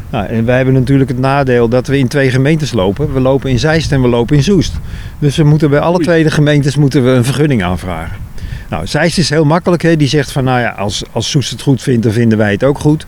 Nou, 0.10 0.26
en 0.26 0.45
wij 0.45 0.55
hebben 0.55 0.74
natuurlijk 0.74 1.10
het 1.10 1.20
nadeel 1.20 1.68
dat 1.68 1.88
we 1.88 1.97
in 1.97 2.08
twee 2.08 2.30
gemeentes 2.30 2.72
lopen. 2.72 3.14
We 3.14 3.20
lopen 3.20 3.49
in 3.49 3.60
Zeist 3.60 3.91
en 3.91 4.01
we 4.01 4.08
lopen 4.08 4.36
in 4.36 4.43
Soest. 4.43 4.74
Dus 5.20 5.36
we 5.36 5.43
moeten 5.43 5.70
bij 5.70 5.80
alle 5.80 5.99
twee 5.99 6.24
de 6.24 6.32
gemeentes 6.32 6.76
moeten 6.76 7.03
we 7.03 7.10
een 7.10 7.24
vergunning 7.24 7.64
aanvragen. 7.64 8.18
Nou, 8.70 8.88
Zeist 8.88 9.18
is 9.18 9.30
heel 9.30 9.45
makkelijk. 9.45 9.82
Hè. 9.82 9.97
Die 9.97 10.08
zegt 10.08 10.32
van, 10.32 10.43
nou 10.43 10.60
ja, 10.60 10.70
als, 10.70 11.03
als 11.12 11.30
Soest 11.30 11.49
het 11.49 11.62
goed 11.62 11.82
vindt, 11.82 12.03
dan 12.03 12.12
vinden 12.12 12.38
wij 12.38 12.51
het 12.51 12.64
ook 12.64 12.80
goed. 12.80 13.05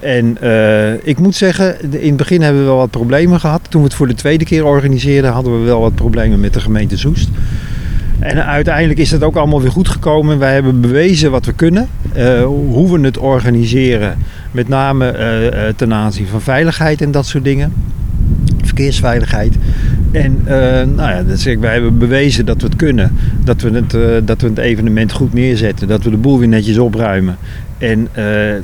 En 0.00 0.38
eh, 0.40 1.06
ik 1.06 1.18
moet 1.18 1.36
zeggen, 1.36 1.92
in 1.92 2.08
het 2.08 2.16
begin 2.16 2.42
hebben 2.42 2.62
we 2.62 2.68
wel 2.68 2.76
wat 2.76 2.90
problemen 2.90 3.40
gehad. 3.40 3.60
Toen 3.68 3.80
we 3.80 3.86
het 3.86 3.96
voor 3.96 4.06
de 4.06 4.14
tweede 4.14 4.44
keer 4.44 4.64
organiseerden, 4.64 5.30
hadden 5.30 5.60
we 5.60 5.66
wel 5.66 5.80
wat 5.80 5.94
problemen 5.94 6.40
met 6.40 6.52
de 6.52 6.60
gemeente 6.60 6.96
Soest. 6.96 7.28
En 8.18 8.44
uiteindelijk 8.46 8.98
is 8.98 9.10
het 9.10 9.22
ook 9.22 9.36
allemaal 9.36 9.60
weer 9.62 9.70
goed 9.70 9.88
gekomen. 9.88 10.38
Wij 10.38 10.52
hebben 10.52 10.80
bewezen 10.80 11.30
wat 11.30 11.44
we 11.46 11.52
kunnen. 11.52 11.88
eh, 12.12 12.44
hoe 12.44 12.98
we 12.98 13.04
het 13.04 13.18
organiseren. 13.18 14.16
Met 14.50 14.68
name 14.68 15.06
eh, 15.06 15.46
eh, 15.68 15.74
ten 15.76 15.94
aanzien 15.94 16.26
van 16.26 16.40
veiligheid 16.40 17.00
en 17.00 17.10
dat 17.10 17.26
soort 17.26 17.44
dingen. 17.44 17.72
Verkeersveiligheid. 18.62 19.54
En 20.10 20.42
nou 20.94 21.10
ja, 21.10 21.22
dat 21.22 21.44
ik, 21.44 21.58
wij 21.58 21.72
hebben 21.72 21.98
bewezen 21.98 22.46
dat 22.46 22.60
we 22.60 22.66
het 22.66 22.76
kunnen. 22.76 23.12
Dat 23.44 23.60
we 23.60 23.70
het, 23.70 24.26
dat 24.26 24.40
we 24.40 24.48
het 24.48 24.58
evenement 24.58 25.12
goed 25.12 25.32
neerzetten. 25.32 25.88
Dat 25.88 26.02
we 26.02 26.10
de 26.10 26.16
boel 26.16 26.38
weer 26.38 26.48
netjes 26.48 26.78
opruimen. 26.78 27.36
En 27.78 28.08
eh, 28.12 28.54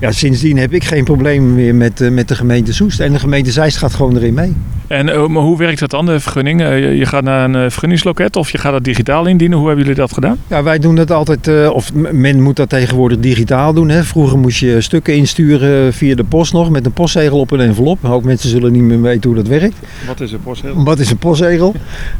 ja, 0.00 0.10
sindsdien 0.10 0.56
heb 0.58 0.72
ik 0.72 0.84
geen 0.84 1.04
problemen 1.04 1.54
meer 1.54 1.74
met, 1.74 2.00
eh, 2.00 2.10
met 2.10 2.28
de 2.28 2.34
gemeente 2.34 2.72
Soest. 2.72 3.00
En 3.00 3.12
de 3.12 3.18
gemeente 3.18 3.50
Zeist 3.50 3.76
gaat 3.76 3.94
gewoon 3.94 4.16
erin 4.16 4.34
mee. 4.34 4.56
En 4.86 5.08
eh, 5.08 5.26
maar 5.26 5.42
hoe 5.42 5.58
werkt 5.58 5.78
dat 5.80 5.90
dan, 5.90 6.06
de 6.06 6.20
vergunning? 6.20 6.60
Je, 6.60 6.76
je 6.76 7.06
gaat 7.06 7.22
naar 7.22 7.50
een 7.50 7.70
vergunningsloket 7.70 8.36
of 8.36 8.50
je 8.50 8.58
gaat 8.58 8.72
dat 8.72 8.84
digitaal 8.84 9.26
indienen. 9.26 9.58
Hoe 9.58 9.66
hebben 9.66 9.84
jullie 9.84 10.00
dat 10.00 10.12
gedaan? 10.12 10.38
Ja, 10.46 10.62
wij 10.62 10.78
doen 10.78 10.96
dat 10.96 11.10
altijd, 11.10 11.48
eh, 11.48 11.70
of 11.70 11.94
men 11.94 12.42
moet 12.42 12.56
dat 12.56 12.68
tegenwoordig 12.68 13.18
digitaal 13.18 13.72
doen. 13.72 13.88
Hè. 13.88 14.04
Vroeger 14.04 14.38
moest 14.38 14.58
je 14.58 14.80
stukken 14.80 15.14
insturen 15.14 15.92
via 15.92 16.14
de 16.14 16.24
post 16.24 16.52
nog, 16.52 16.70
met 16.70 16.86
een 16.86 16.92
postzegel 16.92 17.38
op 17.38 17.50
een 17.50 17.60
envelop. 17.60 18.04
Ook 18.04 18.24
mensen 18.24 18.48
zullen 18.48 18.72
niet 18.72 18.82
meer 18.82 19.02
weten 19.02 19.30
hoe 19.30 19.38
dat 19.38 19.48
werkt. 19.48 19.76
Wat 20.06 20.20
is 20.20 20.32
een 20.32 20.42
postzegel? 20.42 20.84
Wat 20.84 20.98
is 20.98 21.10
een 21.10 21.18
postzegel? 21.18 21.74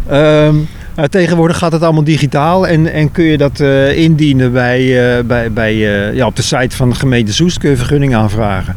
Ehm, 0.07 0.57
nou, 0.97 1.09
tegenwoordig 1.09 1.59
gaat 1.59 1.72
het 1.72 1.82
allemaal 1.82 2.05
digitaal 2.05 2.66
en, 2.66 2.92
en 2.92 3.11
kun 3.11 3.24
je 3.24 3.38
dat 3.38 3.61
eh, 3.61 3.99
indienen 3.99 4.53
bij, 4.53 5.16
eh, 5.18 5.24
bij, 5.24 5.53
bij, 5.53 5.72
eh, 5.72 6.14
ja, 6.14 6.26
op 6.26 6.36
de 6.36 6.42
site 6.42 6.76
van 6.76 6.88
de 6.88 6.94
gemeente 6.94 7.32
Soest 7.32 7.59
kun 7.59 7.70
je 7.70 7.76
vergunning 7.76 8.14
aanvragen. 8.14 8.76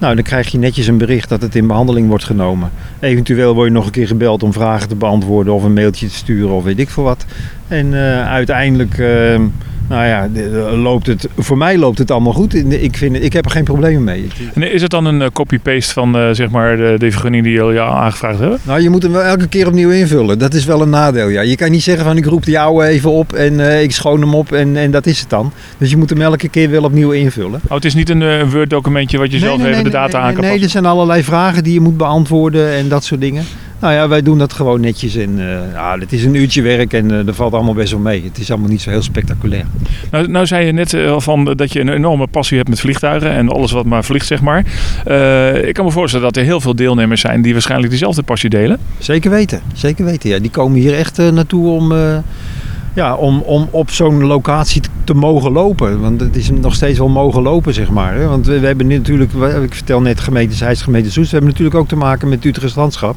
Nou, 0.00 0.14
dan 0.14 0.24
krijg 0.24 0.48
je 0.48 0.58
netjes 0.58 0.86
een 0.86 0.98
bericht 0.98 1.28
dat 1.28 1.42
het 1.42 1.54
in 1.54 1.66
behandeling 1.66 2.08
wordt 2.08 2.24
genomen. 2.24 2.70
Eventueel 3.00 3.54
word 3.54 3.68
je 3.68 3.74
nog 3.74 3.86
een 3.86 3.90
keer 3.90 4.06
gebeld 4.06 4.42
om 4.42 4.52
vragen 4.52 4.88
te 4.88 4.94
beantwoorden 4.94 5.54
of 5.54 5.62
een 5.62 5.72
mailtje 5.72 6.06
te 6.06 6.14
sturen 6.14 6.54
of 6.54 6.64
weet 6.64 6.78
ik 6.78 6.90
veel 6.90 7.02
wat. 7.02 7.24
En 7.68 7.94
eh, 7.94 8.28
uiteindelijk, 8.28 8.98
ehm, 8.98 9.42
nou 9.90 10.06
ja, 10.06 10.28
loopt 10.76 11.06
het, 11.06 11.28
voor 11.38 11.58
mij 11.58 11.78
loopt 11.78 11.98
het 11.98 12.10
allemaal 12.10 12.32
goed. 12.32 12.54
Ik, 12.54 12.96
vind, 12.96 13.22
ik 13.22 13.32
heb 13.32 13.44
er 13.44 13.50
geen 13.50 13.64
problemen 13.64 14.04
mee. 14.04 14.26
En 14.54 14.72
is 14.72 14.82
het 14.82 14.90
dan 14.90 15.04
een 15.04 15.22
eh, 15.22 15.28
copy-paste 15.32 15.92
van 15.92 16.16
eh, 16.16 16.28
zeg 16.32 16.50
maar 16.50 16.76
de, 16.76 16.94
de 16.98 17.10
vergunning 17.10 17.44
die 17.44 17.52
jullie 17.52 17.80
al 17.80 17.96
aangevraagd 17.96 18.38
hebben? 18.38 18.58
Nou, 18.62 18.82
je 18.82 18.90
moet 18.90 19.02
hem 19.02 19.12
wel 19.12 19.22
elke 19.22 19.48
keer 19.48 19.66
opnieuw 19.66 19.90
invullen. 19.90 20.38
Dat 20.38 20.54
is 20.54 20.64
wel 20.64 20.82
een 20.82 20.90
nadeel, 20.90 21.28
ja. 21.28 21.40
Je 21.40 21.56
kan 21.56 21.70
niet 21.70 21.82
zeggen 21.82 22.04
van 22.04 22.16
ik 22.16 22.26
roep 22.26 22.44
die 22.44 22.60
oude 22.60 22.86
even 22.86 23.10
op 23.10 23.32
en 23.32 23.60
eh, 23.60 23.82
ik 23.82 23.92
schoon 23.92 24.20
hem 24.20 24.34
op 24.34 24.52
en, 24.52 24.76
en 24.76 24.90
dat 24.90 25.06
is 25.06 25.20
het 25.20 25.30
dan. 25.30 25.52
Dus 25.78 25.90
je 25.90 25.96
moet 25.96 26.10
hem 26.10 26.20
elke 26.20 26.48
keer 26.48 26.70
wel 26.70 26.82
opnieuw 26.82 27.10
invullen. 27.10 27.60
Oh, 27.68 27.74
het 27.74 27.84
is 27.84 27.94
niet 27.94 28.10
een 28.10 28.22
eh, 28.22 28.50
Word-documentje 28.52 29.18
wat 29.18 29.32
je 29.32 29.38
zelf 29.38 29.64
even 29.64 29.84
de 29.84 29.90
data 29.90 30.20
aan 30.20 30.34
kan 30.34 30.44
nee, 30.44 30.62
er 30.62 30.68
zijn 30.68 30.86
allerlei 30.86 31.22
vragen 31.22 31.64
die 31.64 31.72
je 31.72 31.80
moet 31.80 31.96
beantwoorden 31.96 32.72
en 32.72 32.88
dat 32.88 33.04
soort 33.04 33.20
dingen. 33.20 33.44
Nou 33.80 33.94
ja, 33.94 34.08
wij 34.08 34.22
doen 34.22 34.38
dat 34.38 34.52
gewoon 34.52 34.80
netjes. 34.80 35.16
En 35.16 35.38
eh, 35.38 35.72
ja, 35.72 35.98
het 35.98 36.12
is 36.12 36.24
een 36.24 36.34
uurtje 36.34 36.62
werk 36.62 36.92
en 36.92 37.10
eh 37.18 37.26
dat 37.26 37.34
valt 37.34 37.52
allemaal 37.52 37.74
best 37.74 37.90
wel 37.90 38.00
mee. 38.00 38.22
Het 38.24 38.38
is 38.38 38.50
allemaal 38.50 38.70
niet 38.70 38.80
zo 38.80 38.90
heel 38.90 39.02
spectaculair. 39.02 39.64
Nou, 40.10 40.28
nou 40.28 40.46
zei 40.46 40.66
je 40.66 40.72
net 40.72 40.94
eh, 40.94 41.10
al 41.10 41.20
van 41.20 41.44
dat 41.44 41.72
je 41.72 41.80
een 41.80 41.88
enorme 41.88 42.26
passie 42.26 42.56
hebt 42.56 42.68
met 42.68 42.80
vliegtuigen 42.80 43.30
en 43.30 43.48
alles 43.48 43.72
wat 43.72 43.84
maar 43.84 44.04
vliegt, 44.04 44.26
zeg 44.26 44.40
maar. 44.40 44.64
Eh, 45.04 45.68
ik 45.68 45.74
kan 45.74 45.84
me 45.84 45.90
voorstellen 45.90 46.26
dat 46.26 46.36
er 46.36 46.44
heel 46.44 46.60
veel 46.60 46.74
deelnemers 46.74 47.20
zijn 47.20 47.42
die 47.42 47.52
waarschijnlijk 47.52 47.90
diezelfde 47.90 48.22
passie 48.22 48.50
delen. 48.50 48.78
Zeker 48.98 49.30
weten, 49.30 49.60
zeker 49.74 50.04
weten. 50.04 50.30
Ja. 50.30 50.38
Die 50.38 50.50
komen 50.50 50.78
hier 50.78 50.94
echt 50.94 51.18
eh, 51.18 51.28
naartoe 51.28 51.68
om, 51.68 51.92
eh, 51.92 52.16
ja, 52.94 53.14
om, 53.14 53.40
om 53.40 53.68
op 53.70 53.90
zo'n 53.90 54.24
locatie 54.24 54.82
te, 55.04 55.14
mogen 55.14 55.52
lopen. 55.52 56.00
Want 56.00 56.20
het 56.20 56.36
is 56.36 56.50
nog 56.50 56.74
steeds 56.74 56.98
wel 56.98 57.08
mogen 57.08 57.42
lopen, 57.42 57.74
zeg 57.74 57.90
maar. 57.90 58.14
Hè. 58.14 58.26
Want 58.26 58.46
we, 58.46 58.60
we 58.60 58.66
hebben 58.66 58.86
natuurlijk, 58.86 59.32
ik 59.62 59.74
vertel 59.74 60.00
net 60.00 60.20
gemeente 60.20 60.54
Zeist, 60.54 60.82
gemeente 60.82 61.10
Soest. 61.10 61.30
We 61.30 61.36
hebben 61.36 61.50
natuurlijk 61.50 61.78
ook 61.78 61.88
te 61.88 61.96
maken 61.96 62.28
met 62.28 62.38
het 62.38 62.46
Utrechts 62.46 62.76
Landschap. 62.76 63.16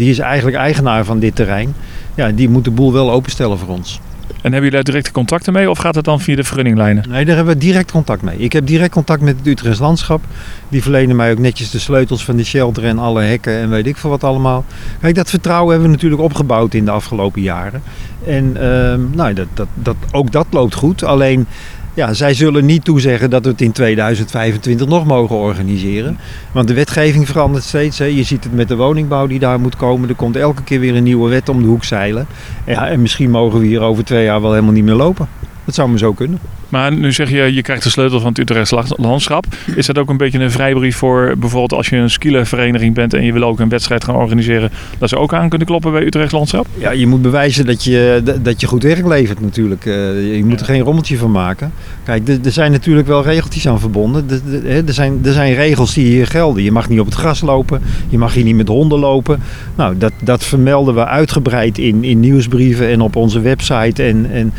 Die 0.00 0.10
is 0.10 0.18
eigenlijk 0.18 0.56
eigenaar 0.56 1.04
van 1.04 1.18
dit 1.18 1.34
terrein. 1.34 1.74
Ja, 2.14 2.30
die 2.30 2.48
moet 2.48 2.64
de 2.64 2.70
boel 2.70 2.92
wel 2.92 3.10
openstellen 3.10 3.58
voor 3.58 3.68
ons. 3.68 4.00
En 4.26 4.52
hebben 4.52 4.54
jullie 4.54 4.70
daar 4.70 4.84
directe 4.84 5.12
contacten 5.12 5.52
mee 5.52 5.70
of 5.70 5.78
gaat 5.78 5.94
het 5.94 6.04
dan 6.04 6.20
via 6.20 6.36
de 6.36 6.44
vergunninglijnen? 6.44 7.08
Nee, 7.08 7.24
daar 7.24 7.36
hebben 7.36 7.54
we 7.54 7.60
direct 7.60 7.90
contact 7.90 8.22
mee. 8.22 8.38
Ik 8.38 8.52
heb 8.52 8.66
direct 8.66 8.92
contact 8.92 9.20
met 9.20 9.36
het 9.38 9.46
Utrechts 9.46 9.78
Landschap. 9.78 10.24
Die 10.68 10.82
verlenen 10.82 11.16
mij 11.16 11.30
ook 11.30 11.38
netjes 11.38 11.70
de 11.70 11.78
sleutels 11.78 12.24
van 12.24 12.36
de 12.36 12.44
shelter 12.44 12.84
en 12.84 12.98
alle 12.98 13.22
hekken 13.22 13.52
en 13.52 13.70
weet 13.70 13.86
ik 13.86 13.96
veel 13.96 14.10
wat 14.10 14.24
allemaal. 14.24 14.64
Kijk, 15.00 15.14
dat 15.14 15.30
vertrouwen 15.30 15.70
hebben 15.70 15.88
we 15.88 15.94
natuurlijk 15.94 16.22
opgebouwd 16.22 16.74
in 16.74 16.84
de 16.84 16.90
afgelopen 16.90 17.42
jaren. 17.42 17.82
En 18.26 18.56
ehm, 18.56 19.00
nou, 19.12 19.34
dat, 19.34 19.48
dat, 19.54 19.68
dat, 19.74 19.96
ook 20.12 20.32
dat 20.32 20.46
loopt 20.50 20.74
goed. 20.74 21.04
Alleen, 21.04 21.46
ja, 21.94 22.12
zij 22.12 22.34
zullen 22.34 22.66
niet 22.66 22.84
toezeggen 22.84 23.30
dat 23.30 23.44
we 23.44 23.50
het 23.50 23.60
in 23.60 23.72
2025 23.72 24.86
nog 24.86 25.06
mogen 25.06 25.36
organiseren. 25.36 26.18
Want 26.52 26.68
de 26.68 26.74
wetgeving 26.74 27.26
verandert 27.26 27.64
steeds. 27.64 27.98
Hè. 27.98 28.04
Je 28.04 28.22
ziet 28.22 28.44
het 28.44 28.52
met 28.52 28.68
de 28.68 28.76
woningbouw 28.76 29.26
die 29.26 29.38
daar 29.38 29.60
moet 29.60 29.76
komen. 29.76 30.08
Er 30.08 30.14
komt 30.14 30.36
elke 30.36 30.62
keer 30.62 30.80
weer 30.80 30.96
een 30.96 31.02
nieuwe 31.02 31.28
wet 31.28 31.48
om 31.48 31.62
de 31.62 31.68
hoek 31.68 31.84
zeilen. 31.84 32.26
Ja, 32.66 32.88
en 32.88 33.00
misschien 33.02 33.30
mogen 33.30 33.60
we 33.60 33.66
hier 33.66 33.80
over 33.80 34.04
twee 34.04 34.24
jaar 34.24 34.40
wel 34.40 34.52
helemaal 34.52 34.72
niet 34.72 34.84
meer 34.84 34.94
lopen. 34.94 35.28
Dat 35.70 35.78
zou 35.78 35.90
maar 35.90 35.98
zo 35.98 36.12
kunnen. 36.12 36.38
Maar 36.68 36.92
nu 36.96 37.12
zeg 37.12 37.30
je, 37.30 37.54
je 37.54 37.62
krijgt 37.62 37.82
de 37.82 37.90
sleutel 37.90 38.20
van 38.20 38.28
het 38.28 38.38
Utrechts 38.38 38.70
la- 38.70 38.84
landschap. 38.96 39.44
Is 39.76 39.86
dat 39.86 39.98
ook 39.98 40.08
een 40.10 40.16
beetje 40.16 40.38
een 40.38 40.50
vrijbrief 40.50 40.96
voor 40.96 41.34
bijvoorbeeld 41.38 41.72
als 41.72 41.88
je 41.88 41.96
een 41.96 42.10
skielervereniging 42.10 42.94
bent 42.94 43.14
en 43.14 43.24
je 43.24 43.32
wil 43.32 43.42
ook 43.42 43.60
een 43.60 43.68
wedstrijd 43.68 44.04
gaan 44.04 44.14
organiseren, 44.14 44.70
dat 44.98 45.08
ze 45.08 45.16
ook 45.16 45.34
aan 45.34 45.48
kunnen 45.48 45.66
kloppen 45.66 45.92
bij 45.92 46.04
Utrechts 46.06 46.32
landschap? 46.32 46.66
Ja, 46.78 46.90
je 46.90 47.06
moet 47.06 47.22
bewijzen 47.22 47.66
dat 47.66 47.84
je, 47.84 48.22
dat- 48.42 48.60
je 48.60 48.66
goed 48.66 48.82
werk 48.82 49.06
levert 49.06 49.40
natuurlijk. 49.40 49.86
Eh, 49.86 50.36
je 50.36 50.44
moet 50.44 50.60
er 50.60 50.66
geen 50.66 50.80
rommeltje 50.80 51.18
van 51.18 51.30
maken. 51.30 51.72
Kijk, 52.04 52.28
er, 52.28 52.52
zijn 52.52 52.70
natuurlijk 52.72 53.06
wel 53.08 53.22
regeltjes 53.22 53.68
aan 53.68 53.80
verbonden. 53.80 54.26
Er, 54.30 54.66
er- 54.70 54.86
er, 54.86 54.92
zijn, 54.94 55.20
er 55.24 55.32
zijn 55.32 55.54
regels 55.54 55.94
die 55.94 56.04
hier 56.06 56.26
gelden. 56.26 56.62
Je 56.62 56.72
mag 56.72 56.88
niet 56.88 57.00
op 57.00 57.06
het 57.06 57.14
gras 57.14 57.40
lopen. 57.40 57.80
Je 58.08 58.18
mag 58.18 58.34
hier 58.34 58.44
niet 58.44 58.56
met 58.56 58.68
honden 58.68 58.98
lopen. 58.98 59.40
Nou, 59.76 59.98
dat, 59.98 60.12
dat 60.22 60.44
vermelden 60.44 60.94
we 60.94 61.06
uitgebreid 61.06 61.78
in, 61.78 62.04
in 62.04 62.20
nieuwsbrieven 62.20 62.88
en 62.88 63.00
op 63.00 63.16
onze 63.16 63.40
website. 63.40 64.02
En, 64.02 64.26
en 64.32 64.52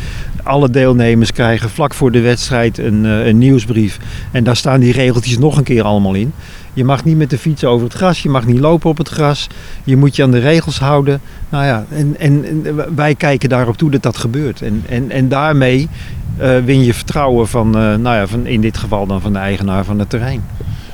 alle 0.44 0.70
deelnemers 0.70 1.00
krijgen 1.32 1.70
vlak 1.70 1.94
voor 1.94 2.10
de 2.12 2.20
wedstrijd 2.20 2.78
een, 2.78 3.06
eh, 3.06 3.26
een 3.26 3.38
nieuwsbrief. 3.38 3.98
En 4.30 4.44
daar 4.44 4.56
staan 4.56 4.80
die 4.80 4.92
regeltjes 4.92 5.38
nog 5.38 5.56
een 5.56 5.64
keer 5.64 5.82
allemaal 5.82 6.14
in. 6.14 6.32
Je 6.74 6.84
mag 6.84 7.04
niet 7.04 7.16
met 7.16 7.30
de 7.30 7.38
fiets 7.38 7.64
over 7.64 7.86
het 7.86 7.96
gras, 7.96 8.22
je 8.22 8.28
mag 8.28 8.46
niet 8.46 8.58
lopen 8.58 8.90
op 8.90 8.98
het 8.98 9.08
gras. 9.08 9.48
Je 9.84 9.96
moet 9.96 10.16
je 10.16 10.22
aan 10.22 10.30
de 10.30 10.38
regels 10.38 10.78
houden. 10.78 11.20
Nou 11.48 11.64
ja, 11.64 11.84
en, 11.88 12.16
en, 12.18 12.64
wij 12.94 13.14
kijken 13.14 13.48
daarop 13.48 13.76
toe 13.76 13.90
dat 13.90 14.02
dat 14.02 14.16
gebeurt. 14.16 14.62
En, 14.62 14.84
en, 14.88 15.10
en 15.10 15.28
daarmee 15.28 15.88
eh, 16.36 16.58
win 16.64 16.84
je 16.84 16.94
vertrouwen 16.94 17.48
van, 17.48 17.66
eh, 17.66 17.80
nou 17.80 18.16
ja, 18.16 18.26
van, 18.26 18.46
in 18.46 18.60
dit 18.60 18.76
geval 18.76 19.06
dan 19.06 19.20
van 19.20 19.32
de 19.32 19.38
eigenaar 19.38 19.84
van 19.84 19.98
het 19.98 20.10
terrein. 20.10 20.42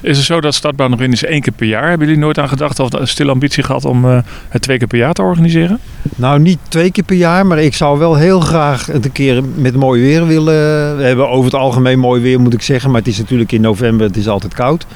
Is 0.01 0.17
het 0.17 0.27
zo 0.27 0.41
dat 0.41 0.55
Startbaan 0.55 0.91
nog 0.91 1.01
is 1.01 1.25
één 1.25 1.41
keer 1.41 1.53
per 1.53 1.67
jaar? 1.67 1.89
Hebben 1.89 2.07
jullie 2.07 2.23
nooit 2.23 2.39
aan 2.39 2.49
gedacht 2.49 2.81
of 2.81 2.93
een 2.93 3.09
stille 3.09 3.31
ambitie 3.31 3.63
gehad 3.63 3.85
om 3.85 4.05
eh, 4.05 4.19
het 4.49 4.63
twee 4.63 4.79
keer 4.79 4.87
per 4.87 4.99
jaar 4.99 5.13
te 5.13 5.23
organiseren? 5.23 5.79
Nou, 6.17 6.41
niet 6.41 6.59
twee 6.69 6.91
keer 6.91 7.05
per 7.05 7.17
jaar, 7.17 7.47
maar 7.47 7.59
ik 7.59 7.75
zou 7.75 7.99
wel 7.99 8.15
heel 8.15 8.41
graag 8.41 8.93
een 8.93 9.13
keer 9.13 9.43
met 9.55 9.75
mooi 9.75 10.03
weer 10.03 10.27
willen. 10.27 10.97
We 10.97 11.03
hebben 11.03 11.29
over 11.29 11.45
het 11.45 11.61
algemeen 11.61 11.99
mooi 11.99 12.23
weer, 12.23 12.41
moet 12.41 12.55
ik 12.55 12.63
zeggen. 12.63 12.91
Maar 12.91 13.01
het 13.01 13.09
is 13.09 13.19
natuurlijk 13.19 13.53
in 13.53 13.61
november, 13.61 14.07
het 14.07 14.17
is 14.17 14.29
altijd 14.29 14.55
koud. 14.55 14.87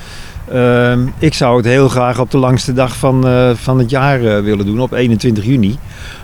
Ehm, 0.53 1.01
ik 1.19 1.35
zou 1.35 1.57
het 1.57 1.67
heel 1.67 1.89
graag 1.89 2.21
op 2.21 2.31
de 2.31 2.39
langste 2.39 2.73
dag 2.73 2.97
van, 2.97 3.27
eh, 3.27 3.51
van 3.55 3.79
het 3.79 3.91
jaar 3.91 4.25
eh, 4.25 4.43
willen 4.43 4.67
doen, 4.67 4.81
op 4.81 4.93
21 4.93 5.45
juni. 5.45 5.79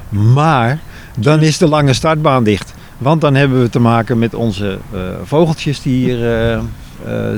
Maar 0.08 0.78
dan 1.18 1.40
is 1.40 1.58
de 1.58 1.68
lange 1.68 1.92
startbaan 1.92 2.44
dicht. 2.44 2.74
Want 2.98 3.20
dan 3.20 3.34
hebben 3.34 3.60
we 3.60 3.68
te 3.68 3.80
maken 3.80 4.18
met 4.18 4.34
onze 4.34 4.78
eh, 4.92 5.00
vogeltjes 5.24 5.82
die 5.82 5.94
hier 5.94 6.24
eh, 6.24 6.52
eh, 6.52 6.60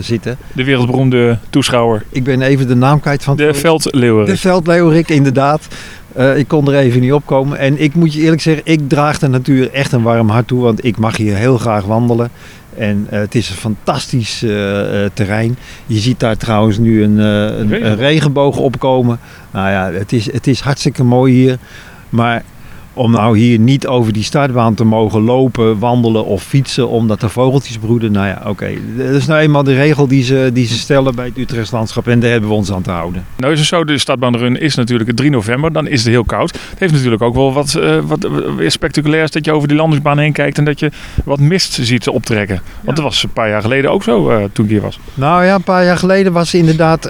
zitten. 0.00 0.36
De 0.52 0.64
wereldberoemde 0.64 1.38
toeschouwer. 1.50 2.02
Ik 2.10 2.24
ben 2.24 2.42
even 2.42 2.68
de 2.68 2.74
naam 2.74 3.00
kwijt 3.00 3.22
van... 3.22 3.36
De 3.36 3.54
veldleeuwerik. 3.54 4.30
De 4.30 4.36
veldleeuwerik, 4.36 5.08
inderdaad. 5.08 5.68
Eh, 6.12 6.36
ik 6.36 6.48
kon 6.48 6.68
er 6.68 6.78
even 6.78 7.00
niet 7.00 7.12
opkomen. 7.12 7.58
En 7.58 7.80
ik 7.82 7.94
moet 7.94 8.14
je 8.14 8.20
eerlijk 8.20 8.42
zeggen, 8.42 8.62
ik 8.66 8.88
draag 8.88 9.18
de 9.18 9.28
natuur 9.28 9.70
echt 9.72 9.92
een 9.92 10.02
warm 10.02 10.28
hart 10.28 10.46
toe. 10.46 10.62
Want 10.62 10.84
ik 10.84 10.98
mag 10.98 11.16
hier 11.16 11.36
heel 11.36 11.58
graag 11.58 11.84
wandelen. 11.84 12.30
En 12.76 13.06
eh, 13.10 13.18
het 13.18 13.34
is 13.34 13.50
een 13.50 13.56
fantastisch 13.56 14.42
eh, 14.42 15.04
eh, 15.04 15.10
terrein. 15.14 15.56
Je 15.86 15.98
ziet 15.98 16.20
daar 16.20 16.36
trouwens 16.36 16.78
nu 16.78 17.02
een, 17.02 17.18
eh, 17.18 17.58
een, 17.58 17.86
een 17.86 17.96
regenboog 17.96 18.56
opkomen. 18.56 19.18
Nou 19.50 19.70
ja, 19.70 19.98
het 19.98 20.12
is, 20.12 20.32
het 20.32 20.46
is 20.46 20.60
hartstikke 20.60 21.04
mooi 21.04 21.32
hier. 21.32 21.58
Maar 22.08 22.42
om 22.92 23.10
nou 23.10 23.38
hier 23.38 23.58
niet 23.58 23.86
over 23.86 24.12
die 24.12 24.22
startbaan 24.22 24.74
te 24.74 24.84
mogen 24.84 25.20
lopen, 25.20 25.78
wandelen 25.78 26.24
of 26.24 26.42
fietsen 26.42 26.88
omdat 26.88 27.22
er 27.22 27.30
vogeltjes 27.30 27.78
broeden. 27.78 28.12
Nou 28.12 28.26
ja, 28.26 28.42
oké. 28.46 28.70
Dat 28.96 29.14
is 29.14 29.26
nou 29.26 29.40
eenmaal 29.40 29.64
de 29.64 29.74
regel 29.74 30.06
die 30.06 30.22
ze, 30.22 30.50
die 30.52 30.66
ze 30.66 30.78
stellen 30.78 31.14
bij 31.14 31.26
het 31.26 31.38
Utrechts 31.38 31.70
landschap. 31.70 32.08
En 32.08 32.20
daar 32.20 32.30
hebben 32.30 32.48
we 32.48 32.54
ons 32.54 32.72
aan 32.72 32.82
te 32.82 32.90
houden. 32.90 33.24
Nou 33.36 33.52
is 33.52 33.58
het 33.58 33.68
zo, 33.68 33.84
de 33.84 33.98
Startbaanrun 33.98 34.60
is 34.60 34.74
natuurlijk 34.74 35.08
het 35.08 35.16
3 35.16 35.30
november, 35.30 35.72
dan 35.72 35.86
is 35.86 36.00
het 36.00 36.08
heel 36.08 36.24
koud. 36.24 36.52
Het 36.52 36.78
heeft 36.78 36.92
natuurlijk 36.92 37.22
ook 37.22 37.34
wel 37.34 37.52
wat, 37.52 37.74
eh, 37.74 37.98
wat 38.04 38.24
eh, 38.24 38.30
weer 38.56 38.70
spectaculairs 38.70 39.30
dat 39.30 39.44
je 39.44 39.52
over 39.52 39.68
die 39.68 39.76
landingsbaan 39.76 40.18
heen 40.18 40.32
kijkt 40.32 40.58
en 40.58 40.64
dat 40.64 40.80
je 40.80 40.90
wat 41.24 41.40
mist 41.40 41.78
ziet 41.80 42.08
optrekken. 42.08 42.60
Want 42.80 42.96
dat 42.96 43.04
was 43.04 43.22
een 43.22 43.32
paar 43.32 43.48
jaar 43.48 43.62
geleden 43.62 43.90
ook 43.90 44.02
zo 44.02 44.30
eh, 44.30 44.44
toen 44.52 44.64
ik 44.64 44.70
hier 44.70 44.80
was. 44.80 44.98
Nou 45.14 45.44
ja, 45.44 45.54
een 45.54 45.62
paar 45.62 45.84
jaar 45.84 45.96
geleden 45.96 46.32
was 46.32 46.54
inderdaad 46.54 47.02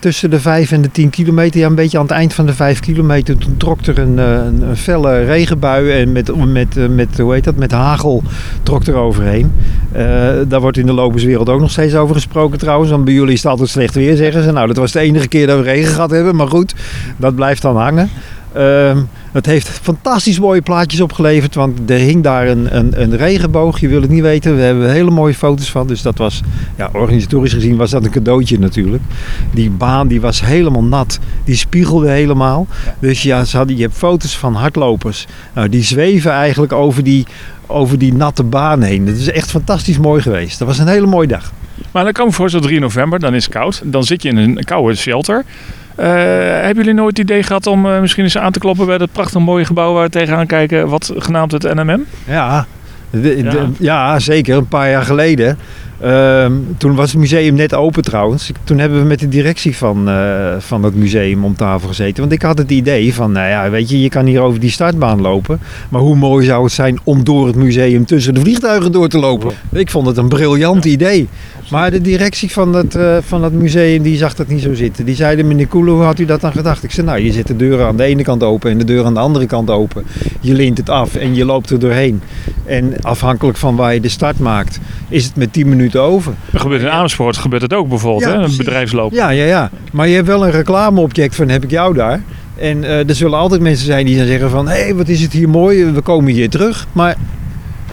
tussen 0.00 0.30
de 0.30 0.40
5 0.40 0.72
en 0.72 0.82
de 0.82 0.90
10 0.90 1.10
kilometer. 1.10 1.60
Ja, 1.60 1.66
een 1.66 1.74
beetje 1.74 1.98
aan 1.98 2.04
het 2.04 2.12
eind 2.12 2.34
van 2.34 2.46
de 2.46 2.54
5 2.54 2.80
kilometer. 2.80 3.38
Toen 3.38 3.56
trok 3.56 3.80
er 3.80 3.98
een, 3.98 4.18
een, 4.18 4.62
een 4.62 4.76
felle 4.76 5.13
regenbui 5.22 5.90
en 5.90 6.12
met, 6.12 6.46
met, 6.52 6.76
eh, 6.76 6.88
met, 6.88 7.18
hoe 7.18 7.32
heet 7.32 7.44
dat, 7.44 7.56
met 7.56 7.72
hagel 7.72 8.22
trok 8.62 8.86
er 8.86 8.94
overheen. 8.94 9.52
Eh, 9.92 10.04
daar 10.48 10.60
wordt 10.60 10.76
in 10.76 10.86
de 10.86 10.92
loperswereld 10.92 11.48
ook 11.48 11.60
nog 11.60 11.70
steeds 11.70 11.94
over 11.94 12.14
gesproken 12.14 12.58
trouwens. 12.58 12.90
Want 12.90 13.04
bij 13.04 13.14
jullie 13.14 13.32
is 13.32 13.42
het 13.42 13.50
altijd 13.50 13.68
slecht 13.68 13.94
weer, 13.94 14.16
zeggen 14.16 14.42
ze. 14.42 14.52
Nou, 14.52 14.66
dat 14.66 14.76
was 14.76 14.92
de 14.92 15.00
enige 15.00 15.28
keer 15.28 15.46
dat 15.46 15.58
we 15.58 15.64
regen 15.64 15.92
gehad 15.94 16.10
hebben. 16.10 16.36
Maar 16.36 16.48
goed, 16.48 16.74
dat 17.16 17.34
blijft 17.34 17.62
dan 17.62 17.76
hangen. 17.76 18.10
Ehm, 18.54 19.02
het 19.32 19.46
heeft 19.46 19.68
fantastisch 19.68 20.38
mooie 20.38 20.62
plaatjes 20.62 21.00
opgeleverd, 21.00 21.54
want 21.54 21.90
er 21.90 21.98
hing 21.98 22.22
daar 22.22 22.48
een, 22.48 22.76
een, 22.76 23.02
een 23.02 23.16
regenboog. 23.16 23.80
Je 23.80 23.88
wil 23.88 24.00
het 24.00 24.10
niet 24.10 24.22
weten, 24.22 24.56
we 24.56 24.62
hebben 24.62 24.90
hele 24.90 25.10
mooie 25.10 25.34
foto's 25.34 25.70
van. 25.70 25.86
Dus 25.86 26.02
dat 26.02 26.18
was, 26.18 26.40
ja, 26.76 26.90
organisatorisch 26.92 27.52
gezien 27.52 27.76
was 27.76 27.90
dat 27.90 28.04
een 28.04 28.10
cadeautje 28.10 28.58
natuurlijk. 28.58 29.02
Die 29.50 29.70
baan 29.70 30.08
die 30.08 30.20
was 30.20 30.44
helemaal 30.44 30.84
nat, 30.84 31.18
die 31.44 31.56
spiegelde 31.56 32.08
helemaal. 32.08 32.66
Dus 32.98 33.22
ja, 33.22 33.44
ze 33.44 33.56
hadden, 33.56 33.76
je 33.76 33.82
hebt 33.82 33.96
foto's 33.96 34.38
van 34.38 34.54
hardlopers. 34.54 35.26
Nou, 35.54 35.68
die 35.68 35.82
zweven 35.82 36.30
eigenlijk 36.30 36.72
over 36.72 37.04
die, 37.04 37.26
over 37.66 37.98
die 37.98 38.14
natte 38.14 38.42
baan 38.42 38.82
heen. 38.82 39.06
Dat 39.06 39.16
is 39.16 39.30
echt 39.30 39.50
fantastisch 39.50 39.98
mooi 39.98 40.22
geweest. 40.22 40.58
Dat 40.58 40.68
was 40.68 40.78
een 40.78 40.88
hele 40.88 41.06
mooie 41.06 41.28
dag. 41.28 41.52
Maar 41.92 42.04
dan 42.04 42.12
kan 42.12 42.24
ik 42.24 42.30
me 42.30 42.36
voorstellen, 42.36 42.66
3 42.66 42.80
november, 42.80 43.18
dan 43.18 43.34
is 43.34 43.44
het 43.44 43.52
koud. 43.52 43.82
Dan 43.84 44.04
zit 44.04 44.22
je 44.22 44.28
in 44.28 44.36
een 44.36 44.64
koude 44.64 44.94
shelter. 44.94 45.44
Eh, 45.94 46.06
hebben 46.60 46.74
jullie 46.84 46.94
nooit 47.00 47.16
het 47.16 47.30
idee 47.30 47.42
gehad 47.42 47.66
om 47.66 47.86
eh, 47.86 48.00
misschien 48.00 48.24
eens 48.24 48.38
aan 48.38 48.52
te 48.52 48.58
kloppen 48.58 48.86
bij 48.86 48.98
dat 48.98 49.12
prachtig 49.12 49.40
mooie 49.40 49.64
gebouw 49.64 49.92
waar 49.92 50.04
we 50.04 50.10
tegenaan 50.10 50.46
kijken, 50.46 50.88
wat 50.88 51.12
genaamd 51.16 51.52
het 51.52 51.74
NMM? 51.74 52.00
Ja, 52.26 52.66
de- 53.10 53.42
de- 53.42 53.68
ja. 53.78 54.18
zeker. 54.18 54.56
Een 54.56 54.68
paar 54.68 54.90
jaar 54.90 55.02
geleden. 55.02 55.58
Ehm, 56.04 56.52
toen 56.76 56.94
was 56.94 57.10
het 57.10 57.20
museum 57.20 57.54
net 57.54 57.74
open 57.74 58.02
trouwens. 58.02 58.50
Toen 58.64 58.78
hebben 58.78 59.00
we 59.00 59.06
met 59.06 59.18
de 59.18 59.28
directie 59.28 59.76
van, 59.76 60.08
eh, 60.08 60.54
van 60.58 60.82
het 60.82 60.94
museum 60.94 61.44
om 61.44 61.56
tafel 61.56 61.88
gezeten. 61.88 62.20
Want 62.20 62.32
ik 62.32 62.42
had 62.42 62.58
het 62.58 62.70
idee 62.70 63.14
van, 63.14 63.32
nou 63.32 63.48
ja, 63.48 63.70
weet 63.70 63.90
je, 63.90 64.00
je 64.00 64.08
kan 64.08 64.26
hier 64.26 64.40
over 64.40 64.60
die 64.60 64.70
startbaan 64.70 65.20
lopen. 65.20 65.60
Maar 65.88 66.00
hoe 66.00 66.16
mooi 66.16 66.46
zou 66.46 66.64
het 66.64 66.72
zijn 66.72 66.98
om 67.04 67.24
door 67.24 67.46
het 67.46 67.56
museum 67.56 68.04
tussen 68.04 68.34
de 68.34 68.40
vliegtuigen 68.40 68.92
door 68.92 69.08
te 69.08 69.18
lopen? 69.18 69.52
Ik 69.72 69.90
vond 69.90 70.06
het 70.06 70.16
een 70.16 70.28
briljant 70.28 70.84
idee. 70.84 71.28
Maar 71.70 71.90
de 71.90 72.00
directie 72.00 72.52
van 72.52 72.74
het, 72.74 72.94
eh, 72.94 73.16
van 73.20 73.44
het 73.44 73.52
museum 73.52 74.02
die 74.02 74.16
zag 74.16 74.34
dat 74.34 74.48
niet 74.48 74.62
zo 74.62 74.74
zitten. 74.74 75.04
Die 75.04 75.14
zeiden, 75.14 75.46
meneer 75.46 75.66
Koelen, 75.66 75.94
hoe 75.94 76.02
had 76.02 76.18
u 76.18 76.24
dat 76.24 76.40
dan 76.40 76.52
gedacht? 76.52 76.82
Ik 76.82 76.90
zei, 76.90 77.06
nou, 77.06 77.18
je 77.20 77.32
zet 77.32 77.46
de 77.46 77.56
deuren 77.56 77.86
aan 77.86 77.96
de 77.96 78.04
ene 78.04 78.22
kant 78.22 78.42
open 78.42 78.70
en 78.70 78.78
de 78.78 78.84
deur 78.84 79.04
aan 79.04 79.14
de 79.14 79.20
andere 79.20 79.46
kant 79.46 79.70
open. 79.70 80.04
Je 80.40 80.54
lint 80.54 80.78
het 80.78 80.90
af 80.90 81.14
en 81.14 81.34
je 81.34 81.44
loopt 81.44 81.70
er 81.70 81.78
doorheen. 81.78 82.22
En 82.64 82.92
afhankelijk 83.02 83.58
van 83.58 83.76
waar 83.76 83.94
je 83.94 84.00
de 84.00 84.08
start 84.08 84.38
maakt, 84.38 84.78
is 85.08 85.24
het 85.24 85.36
met 85.36 85.52
10 85.52 85.68
minuten 85.68 85.93
over. 85.96 86.32
Er 86.52 86.60
gebeurt 86.60 86.82
in 86.82 86.90
Amersfoort 86.90 87.36
gebeurt 87.36 87.62
het 87.62 87.74
ook 87.74 87.88
bijvoorbeeld, 87.88 88.32
Ja, 88.32 88.38
hè? 88.38 88.44
een 88.44 88.56
bedrijfsloop. 88.56 89.12
Ja, 89.12 89.28
ja, 89.30 89.44
ja. 89.44 89.70
Maar 89.92 90.08
je 90.08 90.14
hebt 90.14 90.26
wel 90.26 90.44
een 90.44 90.50
reclameobject 90.50 91.34
van 91.34 91.48
heb 91.48 91.64
ik 91.64 91.70
jou 91.70 91.94
daar. 91.94 92.22
En 92.56 92.84
eh, 92.84 93.08
er 93.08 93.14
zullen 93.14 93.38
altijd 93.38 93.60
mensen 93.60 93.86
zijn 93.86 94.06
die 94.06 94.16
dan 94.16 94.26
zeggen 94.26 94.50
van... 94.50 94.68
hé, 94.68 94.82
hey, 94.82 94.94
wat 94.94 95.08
is 95.08 95.20
het 95.20 95.32
hier 95.32 95.48
mooi, 95.48 95.84
we 95.84 96.00
komen 96.00 96.32
hier 96.32 96.50
terug. 96.50 96.86
Maar 96.92 97.16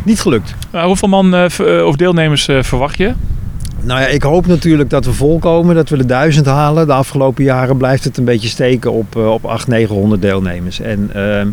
niet 0.03 0.21
gelukt. 0.21 0.55
Nou, 0.71 0.87
hoeveel 0.87 1.07
man 1.09 1.33
eh, 1.33 1.59
eh, 1.79 1.85
of 1.85 1.95
deelnemers 1.95 2.47
eh, 2.47 2.63
verwacht 2.63 2.97
je? 2.97 3.13
Nou 3.83 3.99
ja, 4.01 4.07
ik 4.07 4.23
hoop 4.23 4.47
natuurlijk 4.47 4.89
dat 4.89 5.05
we 5.05 5.13
volkomen, 5.13 5.75
dat 5.75 5.89
we 5.89 5.97
de 5.97 6.05
1000 6.05 6.45
halen. 6.45 6.87
De 6.87 6.93
afgelopen 6.93 7.43
jaren 7.43 7.77
blijft 7.77 8.03
het 8.03 8.17
een 8.17 8.25
beetje 8.25 8.47
steken 8.47 8.91
op, 8.91 9.15
eh, 9.15 9.31
op 9.31 9.45
800, 9.45 9.67
900 9.67 10.21
deelnemers. 10.21 10.79
En 10.79 11.09
ehm, 11.13 11.47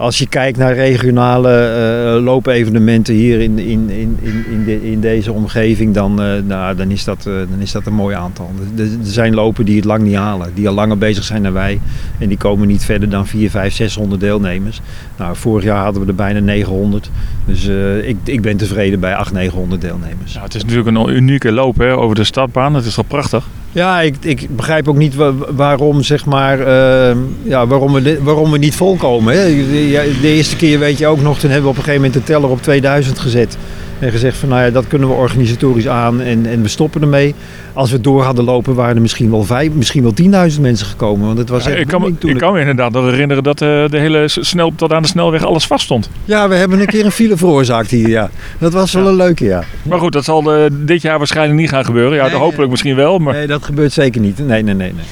als 0.00 0.18
je 0.18 0.26
kijkt 0.26 0.58
naar 0.58 0.74
regionale 0.74 1.50
eh, 1.50 2.22
loopevenementen 2.22 3.14
hier 3.14 3.40
in, 3.40 3.58
in, 3.58 3.90
in, 3.90 4.18
in, 4.50 4.82
in 4.82 5.00
deze 5.00 5.32
omgeving, 5.32 5.94
dan, 5.94 6.22
eh, 6.22 6.42
nou, 6.46 6.76
dan, 6.76 6.90
is 6.90 7.04
dat, 7.04 7.18
eh, 7.18 7.32
dan 7.50 7.58
is 7.58 7.72
dat 7.72 7.86
een 7.86 7.94
mooi 7.94 8.16
aantal. 8.16 8.50
Er, 8.76 8.82
er 8.82 8.88
zijn 9.02 9.34
lopen 9.34 9.64
die 9.64 9.76
het 9.76 9.84
lang 9.84 10.02
niet 10.02 10.14
halen, 10.14 10.50
die 10.54 10.68
al 10.68 10.74
langer 10.74 10.98
bezig 10.98 11.24
zijn 11.24 11.42
dan 11.42 11.52
wij. 11.52 11.80
En 12.18 12.28
die 12.28 12.36
komen 12.36 12.68
niet 12.68 12.84
verder 12.84 13.10
dan 13.10 13.26
4, 13.26 13.50
5, 13.50 13.74
600 13.74 14.20
deelnemers. 14.20 14.80
Nou, 15.16 15.36
vorig 15.36 15.64
jaar 15.64 15.84
hadden 15.84 16.02
we 16.02 16.08
er 16.08 16.14
bijna 16.14 16.40
900. 16.40 17.10
Dus 17.50 17.68
eh, 17.68 18.08
ik, 18.08 18.16
ik 18.24 18.40
ben 18.42 18.56
tevreden 18.56 19.00
bij 19.00 19.14
800, 19.14 19.44
900 19.44 19.80
deelnemers. 19.80 20.32
Nou, 20.32 20.44
het 20.44 20.54
is 20.54 20.62
natuurlijk 20.64 20.96
een 20.96 21.08
unieke 21.16 21.52
loop 21.52 21.78
hè, 21.78 21.96
over 21.96 22.16
de 22.16 22.24
stadbaan. 22.24 22.72
Dat 22.72 22.84
is 22.84 22.94
toch 22.94 23.06
prachtig? 23.06 23.46
Ja, 23.72 24.00
ik, 24.00 24.14
ik 24.20 24.56
begrijp 24.56 24.88
ook 24.88 24.96
niet 24.96 25.14
wa- 25.14 25.32
waarom, 25.50 26.02
zeg 26.02 26.24
maar, 26.26 26.60
eh, 26.60 27.16
ja, 27.42 27.66
waarom, 27.66 27.92
we, 27.92 28.18
waarom 28.22 28.50
we 28.50 28.58
niet 28.58 28.74
volkomen. 28.74 29.34
Hè. 29.34 29.42
Ja, 29.44 30.02
De 30.20 30.28
eerste 30.28 30.56
keer 30.56 30.78
weet 30.78 30.98
je 30.98 31.06
ook 31.06 31.20
nog, 31.20 31.38
toen 31.38 31.50
hebben 31.50 31.70
we 31.70 31.76
op 31.76 31.76
een 31.78 31.84
gegeven 31.84 32.04
moment 32.06 32.26
de 32.26 32.32
teller 32.32 32.50
op 32.50 32.62
2000 32.62 33.18
gezet. 33.18 33.56
En 34.00 34.10
gezegd 34.10 34.36
van, 34.36 34.48
nou 34.48 34.62
ja, 34.62 34.70
dat 34.70 34.86
kunnen 34.86 35.08
we 35.08 35.14
organisatorisch 35.14 35.88
aan 35.88 36.20
en, 36.20 36.46
en 36.46 36.62
we 36.62 36.68
stoppen 36.68 37.02
ermee. 37.02 37.34
Als 37.72 37.90
we 37.90 38.00
door 38.00 38.22
hadden 38.22 38.44
lopen, 38.44 38.74
waren 38.74 38.94
er 38.94 39.00
misschien 39.02 39.30
wel, 39.30 39.44
vijf, 39.44 39.72
misschien 39.72 40.02
wel 40.02 40.12
10.000 40.50 40.60
mensen 40.60 40.86
gekomen. 40.86 41.26
Want 41.26 41.38
het 41.38 41.48
was 41.48 41.64
Ja, 41.64 41.70
echt 41.70 41.80
ik, 41.80 41.86
kan, 41.86 42.00
me- 42.00 42.28
ik 42.30 42.38
kan 42.38 42.52
me 42.52 42.60
inderdaad 42.60 42.92
nog 42.92 43.04
herinneren 43.10 43.42
dat 43.42 43.60
eh, 43.62 43.68
de 43.88 43.98
hele 43.98 44.24
snel, 44.28 44.72
tot 44.76 44.92
aan 44.92 45.02
de 45.02 45.08
snelweg 45.08 45.44
alles 45.44 45.66
vast 45.66 45.84
stond. 45.84 46.10
Ja, 46.24 46.48
we 46.48 46.54
hebben 46.54 46.80
een 46.80 46.86
keer 46.86 47.04
een 47.04 47.10
file 47.10 47.36
veroorzaakt 47.36 47.90
hier, 47.90 48.08
ja. 48.08 48.30
Dat 48.58 48.72
was 48.72 48.92
wel 48.92 49.06
een 49.08 49.16
leuke, 49.16 49.44
ja. 49.44 49.64
Maar 49.82 49.98
goed, 49.98 50.12
dat 50.12 50.24
zal 50.24 50.54
eh, 50.54 50.70
dit 50.72 51.02
jaar 51.02 51.18
waarschijnlijk 51.18 51.58
niet 51.60 51.68
gaan 51.68 51.84
gebeuren. 51.84 52.16
Ja, 52.16 52.26
Nee, 52.26 52.34
hopelijk 52.34 52.70
misschien 52.70 52.96
wel. 52.96 53.18
Maar 53.18 53.34
Nee, 53.34 53.46
dat 53.46 53.64
gebeurt 53.64 53.92
zeker 53.92 54.20
niet. 54.20 54.38
Nee, 54.38 54.62
nee, 54.62 54.74
nee, 54.74 54.92
nee. 54.92 55.04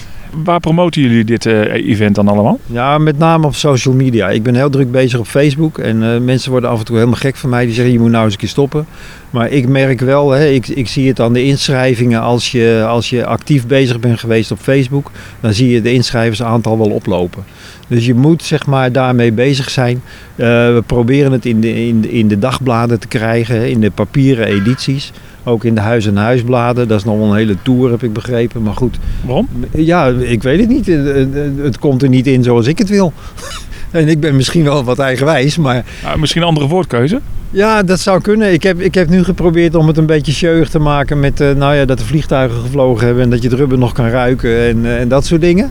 Waar 0.45 0.61
promoten 0.61 1.03
jullie 1.03 1.25
dit 1.25 1.47
eh, 1.47 1.73
event 1.73 2.15
dan 2.15 2.29
allemaal? 2.29 2.59
Ja, 2.67 2.99
met 2.99 3.19
name 3.19 3.47
op 3.47 3.55
social 3.55 3.95
media. 3.95 4.29
Ik 4.29 4.43
ben 4.43 4.55
heel 4.55 4.71
druk 4.71 4.91
bezig 4.91 5.19
op 5.19 5.27
Facebook. 5.27 5.79
En 5.79 6.15
eh, 6.15 6.21
mensen 6.21 6.51
worden 6.51 6.71
af 6.71 6.79
en 6.79 6.85
toe 6.85 6.97
helemaal 6.97 7.19
gek 7.19 7.37
van 7.37 7.51
mij. 7.51 7.65
Die 7.65 7.75
zeggen, 7.75 7.93
je 7.93 8.01
moet 8.01 8.11
nou 8.11 8.25
eens 8.25 8.33
een 8.33 8.39
keer 8.39 8.49
stoppen. 8.49 8.87
Maar 9.31 9.51
ik 9.51 9.69
merk 9.69 10.01
wel, 10.01 10.31
hè, 10.31 10.47
ik, 10.47 10.69
ik 10.69 10.89
zie 10.89 11.09
het 11.09 11.21
aan 11.21 11.33
de 11.33 11.45
inschrijvingen. 11.45 12.21
Als 12.21 12.53
je, 12.53 12.85
als 12.89 13.11
je 13.11 13.25
actief 13.25 13.67
bezig 13.67 14.01
bent 14.01 14.19
geweest 14.19 14.51
op 14.51 14.59
Facebook, 14.59 15.11
dan 15.41 15.53
zie 15.53 15.69
je 15.71 15.83
de 15.83 15.93
inschrijversaantal 15.93 16.79
wel 16.79 16.91
oplopen. 16.91 17.45
Dus 17.89 18.07
je 18.07 18.15
moet 18.15 18.43
zeg 18.43 18.67
maar 18.67 18.93
daarmee 18.93 19.33
bezig 19.33 19.71
zijn. 19.71 20.03
Eh, 20.37 20.47
we 20.47 20.83
proberen 20.87 21.33
het 21.33 21.47
in 21.47 21.61
de, 21.61 21.87
in, 21.87 22.11
in 22.11 22.29
de 22.29 22.39
dagbladen 22.39 23.01
te 23.01 23.09
krijgen, 23.09 23.71
in 23.71 23.81
de 23.81 23.91
papieren 23.91 24.47
edities. 24.47 25.13
Ook 25.49 25.65
in 25.65 25.75
de 25.75 25.81
huis- 25.81 26.07
en 26.07 26.17
huisbladen. 26.17 26.89
Dat 26.89 26.99
is 26.99 27.05
nog 27.05 27.17
wel 27.19 27.27
een 27.31 27.37
hele 27.37 27.57
tour, 27.63 27.91
heb 27.91 28.03
ik 28.03 28.13
begrepen. 28.13 28.63
Maar 28.63 28.75
goed. 28.75 28.99
Waarom? 29.25 29.49
Ja, 29.75 30.07
ik 30.09 30.43
weet 30.43 30.61
het 30.61 30.69
niet. 30.69 30.87
Het, 30.87 31.05
het- 31.15 31.59
het 31.63 31.79
komt 31.79 32.03
er 32.03 32.09
niet 32.09 32.27
in 32.27 32.43
zoals 32.43 32.67
ik 32.67 32.79
het 32.79 32.89
wil. 32.89 33.13
En 33.91 34.09
ik 34.09 34.21
ben 34.21 34.37
misschien 34.37 34.65
wel 34.65 34.85
wat 34.85 34.99
eigenwijs, 34.99 35.57
maar 35.57 35.85
Nou, 36.03 36.19
misschien 36.19 36.43
een 36.43 36.49
andere 36.49 36.67
woordkeuze? 36.67 37.21
ja, 37.51 37.83
dat 37.83 38.01
zou 38.01 38.21
kunnen. 38.21 38.53
Ik 38.53 38.63
heb, 38.63 38.81
ik 38.81 38.95
heb 38.95 39.09
nu 39.09 39.25
geprobeerd 39.25 39.75
om 39.75 39.87
het 39.87 39.97
een 39.97 40.07
beetje 40.07 40.33
sjeuig 40.33 40.69
te 40.69 40.79
maken 40.79 41.21
met 41.21 41.41
eh, 41.41 41.51
nou 41.55 41.75
ja, 41.75 41.85
dat 41.85 41.99
de 41.99 42.05
vliegtuigen 42.05 42.61
gevlogen 42.61 43.07
hebben 43.07 43.23
en 43.25 43.31
dat 43.31 43.43
je 43.43 43.49
het 43.49 43.59
rubber 43.59 43.79
nog 43.79 43.93
kan 43.93 44.09
ruiken 44.09 44.59
en, 44.67 44.85
eh, 44.87 45.01
en 45.01 45.09
dat 45.09 45.27
soort 45.27 45.41
dingen. 45.41 45.71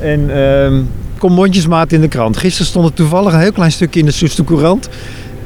En 0.00 0.30
ehm 0.36 0.74
kom 1.18 1.32
mondjesmaat 1.32 1.92
in 1.92 2.00
de 2.00 2.08
krant. 2.08 2.36
Gisteren 2.36 2.66
stond 2.66 2.88
er 2.88 2.94
toevallig 2.94 3.32
een 3.32 3.40
heel 3.40 3.52
klein 3.52 3.72
stukje 3.72 4.00
in 4.00 4.06
de 4.06 4.12
Soester 4.12 4.44
Courant. 4.44 4.88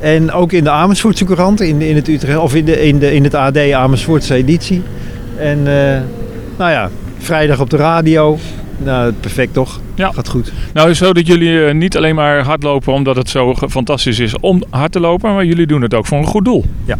En 0.00 0.32
ook 0.32 0.52
in 0.52 0.64
de 0.64 0.70
Amersfoortse 0.70 1.24
Courant, 1.24 1.60
in, 1.60 1.80
in, 1.80 1.96
het, 1.96 2.08
Utrecht, 2.08 2.38
of 2.38 2.54
in, 2.54 2.64
de, 2.64 2.86
in, 2.86 2.98
de, 2.98 3.14
in 3.14 3.24
het 3.24 3.34
AD 3.34 3.72
Amersfoortse 3.72 4.34
editie. 4.34 4.82
En 5.36 5.58
eh, 5.58 6.00
nou 6.58 6.70
ja, 6.70 6.90
vrijdag 7.18 7.60
op 7.60 7.70
de 7.70 7.76
radio. 7.76 8.38
Nou, 8.78 9.12
perfect 9.12 9.52
toch? 9.52 9.80
Ja. 9.94 10.10
Gaat 10.12 10.28
goed. 10.28 10.52
Nou, 10.72 10.94
zo 10.94 11.12
dat 11.12 11.26
jullie 11.26 11.64
eh, 11.64 11.74
niet 11.74 11.96
alleen 11.96 12.14
maar 12.14 12.44
hardlopen 12.44 12.92
omdat 12.92 13.16
het 13.16 13.30
zo 13.30 13.54
fantastisch 13.68 14.18
is 14.18 14.38
om 14.40 14.62
hard 14.70 14.92
te 14.92 15.00
lopen, 15.00 15.34
maar 15.34 15.44
jullie 15.44 15.66
doen 15.66 15.82
het 15.82 15.94
ook 15.94 16.06
voor 16.06 16.18
een 16.18 16.24
goed 16.24 16.44
doel. 16.44 16.64
Ja. 16.84 16.98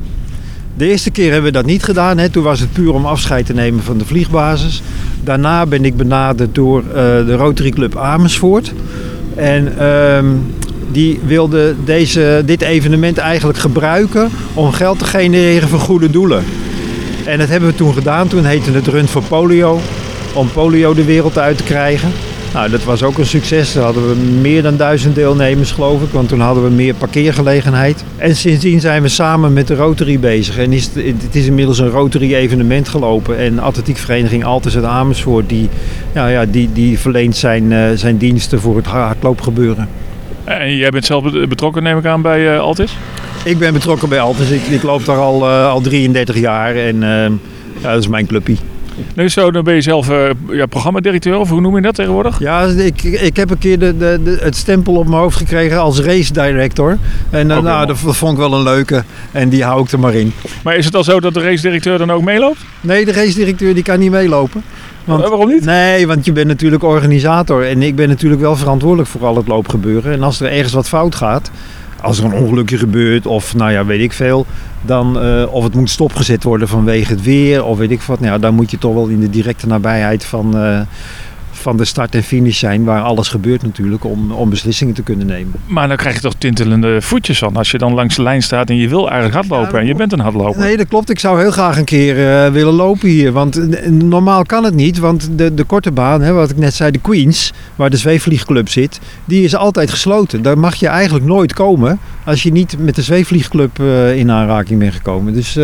De 0.77 0.89
eerste 0.89 1.11
keer 1.11 1.33
hebben 1.33 1.53
we 1.53 1.57
dat 1.57 1.67
niet 1.67 1.83
gedaan. 1.83 2.19
Hè. 2.19 2.29
Toen 2.29 2.43
was 2.43 2.61
het 2.61 2.73
puur 2.73 2.95
om 2.95 3.07
afscheid 3.07 3.47
te 3.47 3.55
nemen 3.55 3.83
van 3.83 3.99
de 3.99 4.05
vliegbasis. 4.05 4.83
Daarna 5.25 5.67
ben 5.67 5.85
ik 5.85 5.97
benaderd 5.97 6.55
door 6.55 6.83
eh, 6.89 6.95
de 7.27 7.37
Rotary 7.37 7.71
Club 7.71 7.97
Amersfoort. 7.97 8.73
En 9.35 9.79
ehm, 9.79 10.27
die 10.93 11.21
wilde 11.25 11.75
deze, 11.85 12.43
dit 12.45 12.63
evenement 12.63 13.19
eigenlijk 13.19 13.59
gebruiken 13.59 14.31
om 14.55 14.73
geld 14.73 14.99
te 14.99 15.05
genereren 15.05 15.69
voor 15.69 15.79
goede 15.79 16.11
doelen. 16.11 16.45
En 17.25 17.39
dat 17.39 17.49
hebben 17.49 17.69
we 17.69 17.75
toen 17.75 17.95
gedaan. 17.95 18.29
Toen 18.29 18.45
heette 18.45 18.73
het 18.73 18.87
Run 18.87 19.09
voor 19.09 19.23
Polio. 19.23 19.81
Om 20.33 20.51
polio 20.53 20.95
de 20.95 21.05
wereld 21.05 21.39
uit 21.39 21.57
te 21.57 21.63
krijgen. 21.63 22.11
Nou, 22.53 22.71
dat 22.71 22.85
was 22.85 23.03
ook 23.03 23.19
een 23.19 23.27
succes. 23.27 23.73
Daar 23.73 23.85
hadden 23.85 24.09
we 24.09 24.15
meer 24.41 24.63
dan 24.63 24.77
duizend 24.77 25.15
deelnemers, 25.15 25.73
geloof 25.73 26.03
ik. 26.03 26.11
Want 26.11 26.29
toen 26.29 26.41
hadden 26.41 26.65
we 26.65 26.71
meer 26.71 26.95
parkeergelegenheid. 26.95 28.05
En 28.17 28.37
sindsdien 28.37 28.81
zijn 28.81 29.03
we 29.03 29.09
samen 29.09 29.53
met 29.53 29.67
de 29.67 29.75
Rotary 29.75 30.19
bezig. 30.19 30.59
En 30.59 30.73
is 30.73 30.91
het, 30.95 31.35
is 31.35 31.47
inmiddels 31.47 31.79
een 31.79 31.91
Rotary-evenement 31.91 32.89
gelopen. 32.89 33.39
En 33.39 33.59
atletiekvereniging 33.59 34.45
Altes 34.45 34.77
uit 34.77 34.85
Amersfoort... 34.85 35.49
die, 35.49 35.69
ja, 36.15 36.29
ja, 36.29 36.47
die, 36.47 36.69
die 36.73 36.99
verleent 36.99 37.37
zijn, 37.37 37.73
eh, 37.73 37.85
zijn 37.95 38.17
diensten 38.17 38.61
voor 38.61 38.77
het 38.77 38.87
hardloopgebeuren. 38.87 39.89
En 40.45 40.77
jij 40.77 40.91
bent 40.91 41.05
zelf 41.05 41.23
bet- 41.23 41.49
betrokken, 41.49 41.83
neem 41.83 41.99
ik 41.99 42.05
aan, 42.05 42.23
bij 42.23 42.55
eh, 42.55 42.61
Altis? 42.61 42.97
Ik 43.45 43.59
ben 43.59 43.73
betrokken 43.73 44.09
bij 44.09 44.21
Altes. 44.21 44.51
Ik, 44.51 44.63
ik 44.67 44.83
loop 44.83 45.05
daar 45.05 45.19
al, 45.19 45.49
eh, 45.49 45.71
al 45.71 45.81
33 45.81 46.37
jaar. 46.39 46.77
En 46.77 47.03
eh, 47.03 47.31
dat 47.83 47.99
is 47.99 48.09
mijn 48.09 48.27
clubpie. 48.27 48.59
Nee, 49.15 49.29
zo, 49.29 49.51
dan 49.51 49.65
ben 49.65 49.75
je 49.75 49.81
zelf 49.81 50.09
eh, 50.11 50.31
ja, 50.51 50.67
programmadirecteur, 50.67 51.37
of 51.39 51.49
hoe 51.51 51.61
noem 51.61 51.77
je 51.77 51.83
dat 51.83 51.95
tegenwoordig? 51.95 52.39
Ja, 52.39 52.63
ik, 52.65 53.03
ik 53.03 53.37
heb 53.37 53.51
een 53.51 53.59
keer 53.59 53.79
de, 53.79 53.97
de, 53.97 54.21
de- 54.25 54.39
het 54.43 54.57
stempel 54.57 54.95
op 54.97 55.07
mijn 55.09 55.21
hoofd 55.21 55.37
gekregen 55.37 55.81
als 55.81 56.01
race 56.01 56.33
director. 56.33 56.99
En 57.31 57.51
eh, 57.51 57.57
Ook 57.57 57.63
nou, 57.63 57.87
dat 57.87 57.99
vond 57.99 58.33
ik 58.33 58.39
wel 58.39 58.53
een 58.55 58.63
leuke. 58.63 59.05
En 59.33 59.49
die 59.49 59.65
hou 59.65 59.83
ik 59.83 59.93
er 59.93 59.99
maar 59.99 60.15
in. 60.15 60.33
Maar 60.65 60.77
is 60.77 60.85
het 60.85 60.95
al 60.95 61.05
zo 61.05 61.21
dat 61.21 61.35
de 61.35 61.41
race-directeur 61.41 61.99
dan 61.99 62.11
ook 62.13 62.23
meeloopt? 62.23 62.59
Nee, 62.81 63.05
de 63.05 63.13
race 63.13 63.35
directeur 63.35 63.75
die 63.75 63.83
kan 63.83 63.99
niet 63.99 64.11
meelopen. 64.11 64.63
Want, 65.05 65.23
Eh, 65.23 65.29
waarom 65.29 65.49
niet? 65.49 65.65
Nee, 65.65 66.07
want 66.07 66.25
je 66.25 66.33
bent 66.33 66.47
natuurlijk 66.47 66.83
organisator. 66.83 67.67
En 67.67 67.83
ik 67.83 67.95
ben 67.97 68.09
natuurlijk 68.09 68.41
wel 68.41 68.57
verantwoordelijk 68.57 69.09
voor 69.09 69.25
al 69.27 69.37
het 69.37 69.49
loopgebeuren. 69.49 70.13
En 70.13 70.23
als 70.23 70.41
er 70.41 70.51
ergens 70.53 70.73
wat 70.73 70.89
fout 70.89 71.15
gaat, 71.15 71.51
als 72.03 72.19
er 72.19 72.25
een 72.25 72.33
ongelukje 72.33 72.79
gebeurt 72.79 73.27
of 73.27 73.55
nou 73.55 73.73
ja, 73.73 73.85
weet 73.85 74.01
ik 74.01 74.13
veel. 74.13 74.47
Dan, 74.83 75.21
eh, 75.21 75.45
of 75.51 75.65
het 75.65 75.75
moet 75.75 75.91
stopgezet 75.91 76.43
worden 76.43 76.69
vanwege 76.69 77.13
het 77.13 77.23
weer 77.23 77.65
of 77.65 77.79
weet 77.79 77.91
ik 77.91 78.03
wat. 78.03 78.21
Nou, 78.21 78.33
ja, 78.33 78.39
dan 78.39 78.55
moet 78.55 78.71
je 78.71 78.79
toch 78.79 78.95
wel 78.95 79.07
in 79.07 79.21
de 79.21 79.31
directe 79.31 79.67
nabijheid 79.67 80.25
van, 80.25 80.59
eh, 80.59 80.81
van 81.61 81.77
de 81.77 81.85
start 81.85 82.15
en 82.15 82.23
finish 82.23 82.59
zijn. 82.59 82.85
Waar 82.85 83.03
alles 83.03 83.29
gebeurt 83.29 83.63
natuurlijk 83.63 84.05
om, 84.05 84.33
om 84.33 84.51
beslissingen 84.51 84.95
te 84.95 85.03
kunnen 85.03 85.27
nemen. 85.27 85.53
Maar 85.67 85.89
dan 85.89 85.97
krijg 85.97 86.15
je 86.15 86.21
toch 86.21 86.35
tintelende 86.39 87.03
voetjes 87.03 87.39
van. 87.39 87.57
Als 87.57 87.71
je 87.71 87.79
dan 87.79 87.95
langs 87.95 88.17
de 88.17 88.23
lijn 88.23 88.43
staat 88.43 88.71
en 88.71 88.77
je 88.77 88.89
wil 88.89 89.11
eigenlijk 89.11 89.35
hardlopen 89.35 89.81
en 89.81 89.87
je 89.87 89.95
bent 89.95 90.13
een 90.13 90.21
hardloper. 90.21 90.61
Nee, 90.61 90.77
dat 90.77 90.89
klopt. 90.89 91.11
Ik 91.11 91.19
zou 91.19 91.41
heel 91.41 91.51
graag 91.51 91.79
een 91.79 91.85
keer 91.85 92.45
eh, 92.45 92.53
willen 92.53 92.73
lopen 92.73 93.09
hier. 93.09 93.33
Want 93.33 93.75
eh, 93.75 93.91
normaal 93.91 94.45
kan 94.45 94.65
het 94.65 94.75
niet. 94.75 94.99
Want 94.99 95.29
de, 95.33 95.55
de 95.55 95.65
korte 95.65 95.93
baan, 95.93 96.21
hè, 96.21 96.33
wat 96.33 96.51
ik 96.51 96.57
net 96.57 96.75
zei, 96.75 96.91
de 96.91 96.99
Queens, 96.99 97.53
waar 97.77 97.91
de 97.91 97.97
zweefvliegclub 97.97 98.69
zit, 98.69 99.01
die 99.25 99.45
is 99.45 99.57
altijd 99.57 99.91
gesloten. 99.91 100.43
Daar 100.43 100.59
mag 100.59 100.75
je 100.75 100.87
eigenlijk 100.87 101.25
nooit 101.25 101.53
komen 101.53 101.99
als 102.25 102.43
je 102.43 102.53
niet 102.53 102.77
met 102.79 102.95
de 102.95 103.03
zweefvliegclub 103.03 103.79
eh, 103.79 104.17
in 104.17 104.31
aanraking 104.31 104.79
bent 104.79 104.95
gekomen. 104.95 105.35
Dus 105.35 105.55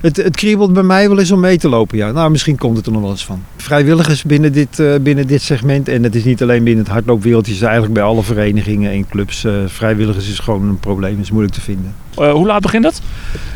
het, 0.00 0.16
het 0.16 0.36
kriebelt 0.36 0.72
bij 0.72 0.82
mij 0.82 1.08
wel 1.08 1.18
eens 1.18 1.30
om 1.30 1.40
mee 1.40 1.58
te 1.58 1.68
lopen. 1.68 1.98
Ja. 1.98 2.10
Nou, 2.10 2.30
misschien 2.30 2.58
komt 2.58 2.76
het 2.76 2.86
er 2.86 2.92
nog 2.92 3.00
wel 3.00 3.10
eens 3.10 3.24
van. 3.24 3.42
Vrijwilligers 3.56 4.22
binnen 4.22 4.52
dit, 4.52 4.82
binnen 5.02 5.26
dit 5.30 5.42
segment. 5.42 5.88
En 5.88 6.02
het 6.02 6.14
is 6.14 6.24
niet 6.24 6.42
alleen 6.42 6.64
binnen 6.64 6.84
het 6.84 6.92
hardloopwereldje. 6.92 7.52
Het 7.52 7.60
is 7.60 7.66
eigenlijk 7.66 7.94
bij 7.94 8.02
alle 8.02 8.22
verenigingen 8.22 8.92
en 8.92 9.08
clubs. 9.08 9.44
eh, 9.44 9.52
vrijwilligers 9.66 10.28
is 10.28 10.38
gewoon 10.38 10.68
een 10.68 10.78
probleem. 10.78 11.20
is 11.20 11.30
moeilijk 11.30 11.54
te 11.54 11.60
vinden. 11.60 11.94
Eh, 12.16 12.32
hoe 12.32 12.46
laat 12.46 12.62
begint 12.62 12.84
het? 12.84 13.00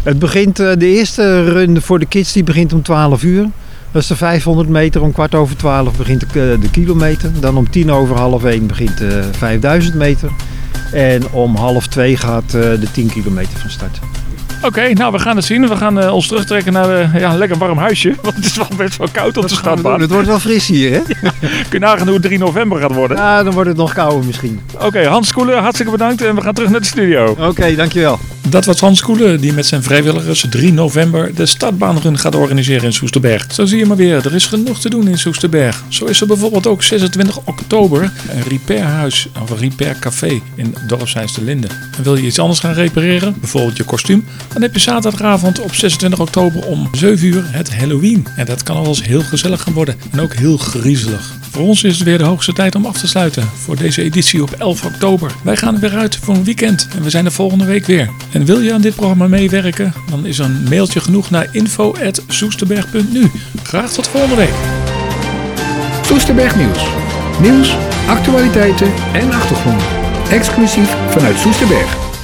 Het 0.03 0.19
begint, 0.19 0.61
eh, 0.61 0.73
de 0.79 0.87
eerste 0.87 1.45
run 1.45 1.81
voor 1.81 1.99
de 1.99 2.07
kids 2.07 2.33
die 2.33 2.45
begint 2.45 2.73
om 2.73 2.83
12 2.83 3.23
uur. 3.23 3.49
Dat 3.91 4.03
is 4.03 4.09
de 4.09 4.17
500 4.17 4.69
meter. 4.69 5.03
Om 5.03 5.13
kwart 5.13 5.35
over 5.35 5.57
12 5.57 5.97
begint 5.97 6.33
de, 6.33 6.57
de 6.61 6.71
kilometer. 6.71 7.31
Dan 7.41 7.57
om 7.57 7.71
tien 7.71 7.91
over 7.91 8.17
half 8.17 8.45
1 8.45 8.67
begint 8.67 8.99
de 8.99 9.23
5000 9.33 9.95
meter. 9.95 10.31
En 10.93 11.31
om 11.31 11.57
half 11.57 11.87
2 11.87 12.17
gaat 12.17 12.51
de 12.51 12.89
10 12.93 13.09
kilometer 13.09 13.59
van 13.59 13.71
start. 13.71 13.99
Oké, 14.65 14.93
nou 14.93 15.13
we 15.13 15.19
gaan 15.19 15.37
het 15.37 15.45
zien. 15.45 15.69
We 15.69 15.77
gaan 15.77 16.01
eh, 16.01 16.15
ons 16.15 16.27
terugtrekken 16.27 16.73
naar 16.73 17.01
eh, 17.01 17.21
ja, 17.21 17.31
een 17.31 17.39
lekker 17.39 17.59
warm 17.59 17.79
huisje. 17.79 18.15
Want 18.23 18.35
het 18.37 18.45
is 18.45 18.57
wel 18.57 18.69
best 18.77 18.97
wel 18.97 19.09
koud 19.13 19.37
op 19.37 19.49
de 19.49 19.55
startbaan. 19.55 20.01
Het 20.01 20.11
wordt 20.11 20.27
wel 20.27 20.39
fris 20.39 20.67
hier, 20.67 20.93
hè? 20.93 21.01
Kun 21.69 21.69
je 21.71 21.79
nagaan 21.79 22.07
hoe 22.07 22.17
het 22.17 22.23
3 22.23 22.39
november 22.39 22.81
gaat 22.81 22.95
worden. 22.95 23.17
Ja, 23.17 23.43
dan 23.43 23.53
wordt 23.53 23.69
het 23.69 23.79
nog 23.79 23.93
kouder 23.93 24.25
misschien. 24.25 24.61
Oké, 24.81 25.07
Hans 25.07 25.33
Koelen, 25.33 25.59
hartstikke 25.59 25.93
bedankt. 25.93 26.23
En 26.23 26.35
we 26.35 26.41
gaan 26.41 26.55
terug 26.55 26.71
naar 26.71 26.81
de 26.81 26.87
studio. 26.87 27.37
Oké, 27.39 27.75
dankjewel. 27.75 28.19
Dat 28.49 28.65
was 28.65 28.81
Hans 28.81 29.01
Koelen 29.01 29.41
die 29.41 29.53
met 29.53 29.67
zijn 29.67 29.83
vrijwilligers 29.83 30.47
3 30.51 30.73
november 30.73 31.35
de 31.35 31.47
stadbaanrun 31.47 32.19
gaat 32.19 32.35
organiseren 32.35 32.85
in 32.85 32.93
Soesterberg. 32.93 33.47
Zo 33.53 33.67
zie 33.67 33.79
je 33.79 33.87
maar 33.87 33.97
weer, 33.97 34.27
er 34.27 34.35
is 34.35 34.47
genoeg 34.47 34.81
te 34.81 34.91
doen 34.91 35.09
in 35.09 35.19
Soesterberg. 35.19 35.83
Zo 35.89 36.05
is 36.05 36.21
er 36.21 36.27
bijvoorbeeld 36.27 36.67
ook 36.67 36.83
26 36.83 37.39
oktober 37.45 38.13
een 38.29 38.43
repairhuis 38.49 39.29
of 39.43 39.51
een 39.51 39.57
repaircafé 39.57 40.41
in 40.55 40.75
Dorpshuis 40.87 41.35
de 41.35 41.45
Linde. 41.45 41.69
En 41.97 42.03
wil 42.03 42.17
je 42.17 42.27
iets 42.27 42.39
anders 42.39 42.61
gaan 42.61 42.75
repareren, 42.75 43.35
bijvoorbeeld 43.41 43.77
je 43.77 43.85
kostuum, 43.85 44.25
dan 44.53 44.63
heb 44.63 44.75
je 44.75 44.81
zaterdagavond 44.81 45.61
op 45.61 45.75
26 45.75 46.21
oktober 46.21 46.67
om 46.67 46.89
7 46.93 47.27
uur 47.27 47.45
het 47.47 47.75
Halloween. 47.75 48.27
En 48.37 48.47
dat 48.47 48.63
kan 48.63 48.77
al 48.77 48.87
eens 48.87 49.05
heel 49.05 49.23
gezellig 49.23 49.63
gaan 49.63 49.73
worden 49.73 49.97
en 50.11 50.21
ook 50.21 50.35
heel 50.35 50.57
griezelig. 50.57 51.44
Voor 51.55 51.63
ons 51.63 51.83
is 51.83 51.95
het 51.95 52.05
weer 52.05 52.19
de 52.19 52.25
hoogste 52.25 52.53
tijd 52.53 52.75
om 52.75 52.87
af 52.87 52.99
te 52.99 53.07
sluiten 53.07 53.51
voor 53.55 53.77
deze 53.77 54.03
editie 54.03 54.43
op 54.43 54.51
11 54.51 54.85
oktober. 54.85 55.33
Wij 55.43 55.57
gaan 55.57 55.75
er 55.75 55.81
weer 55.81 55.97
uit 55.97 56.17
voor 56.17 56.35
een 56.35 56.45
weekend 56.45 56.89
en 56.97 57.03
we 57.03 57.11
zijn 57.11 57.25
er 57.25 57.33
volgende 57.33 57.65
week 57.65 57.87
weer. 57.87 58.11
En 58.33 58.45
wil 58.45 58.61
je 58.61 58.73
aan 58.73 58.81
dit 58.81 58.95
programma 58.95 59.27
meewerken? 59.27 59.93
Dan 60.11 60.27
is 60.27 60.39
een 60.39 60.67
mailtje 60.69 61.01
genoeg 61.01 61.31
naar 61.31 61.49
info.soesterberg.nu. 61.53 63.31
Graag 63.63 63.93
tot 63.93 64.09
volgende 64.09 64.37
week. 64.37 64.55
Soesterberg 66.07 66.57
Nieuws. 66.57 66.85
Nieuws, 67.41 67.77
actualiteiten 68.09 68.93
en 69.13 69.33
achtergronden. 69.33 69.87
Exclusief 70.31 70.97
vanuit 71.11 71.39
Soesterberg. 71.39 72.04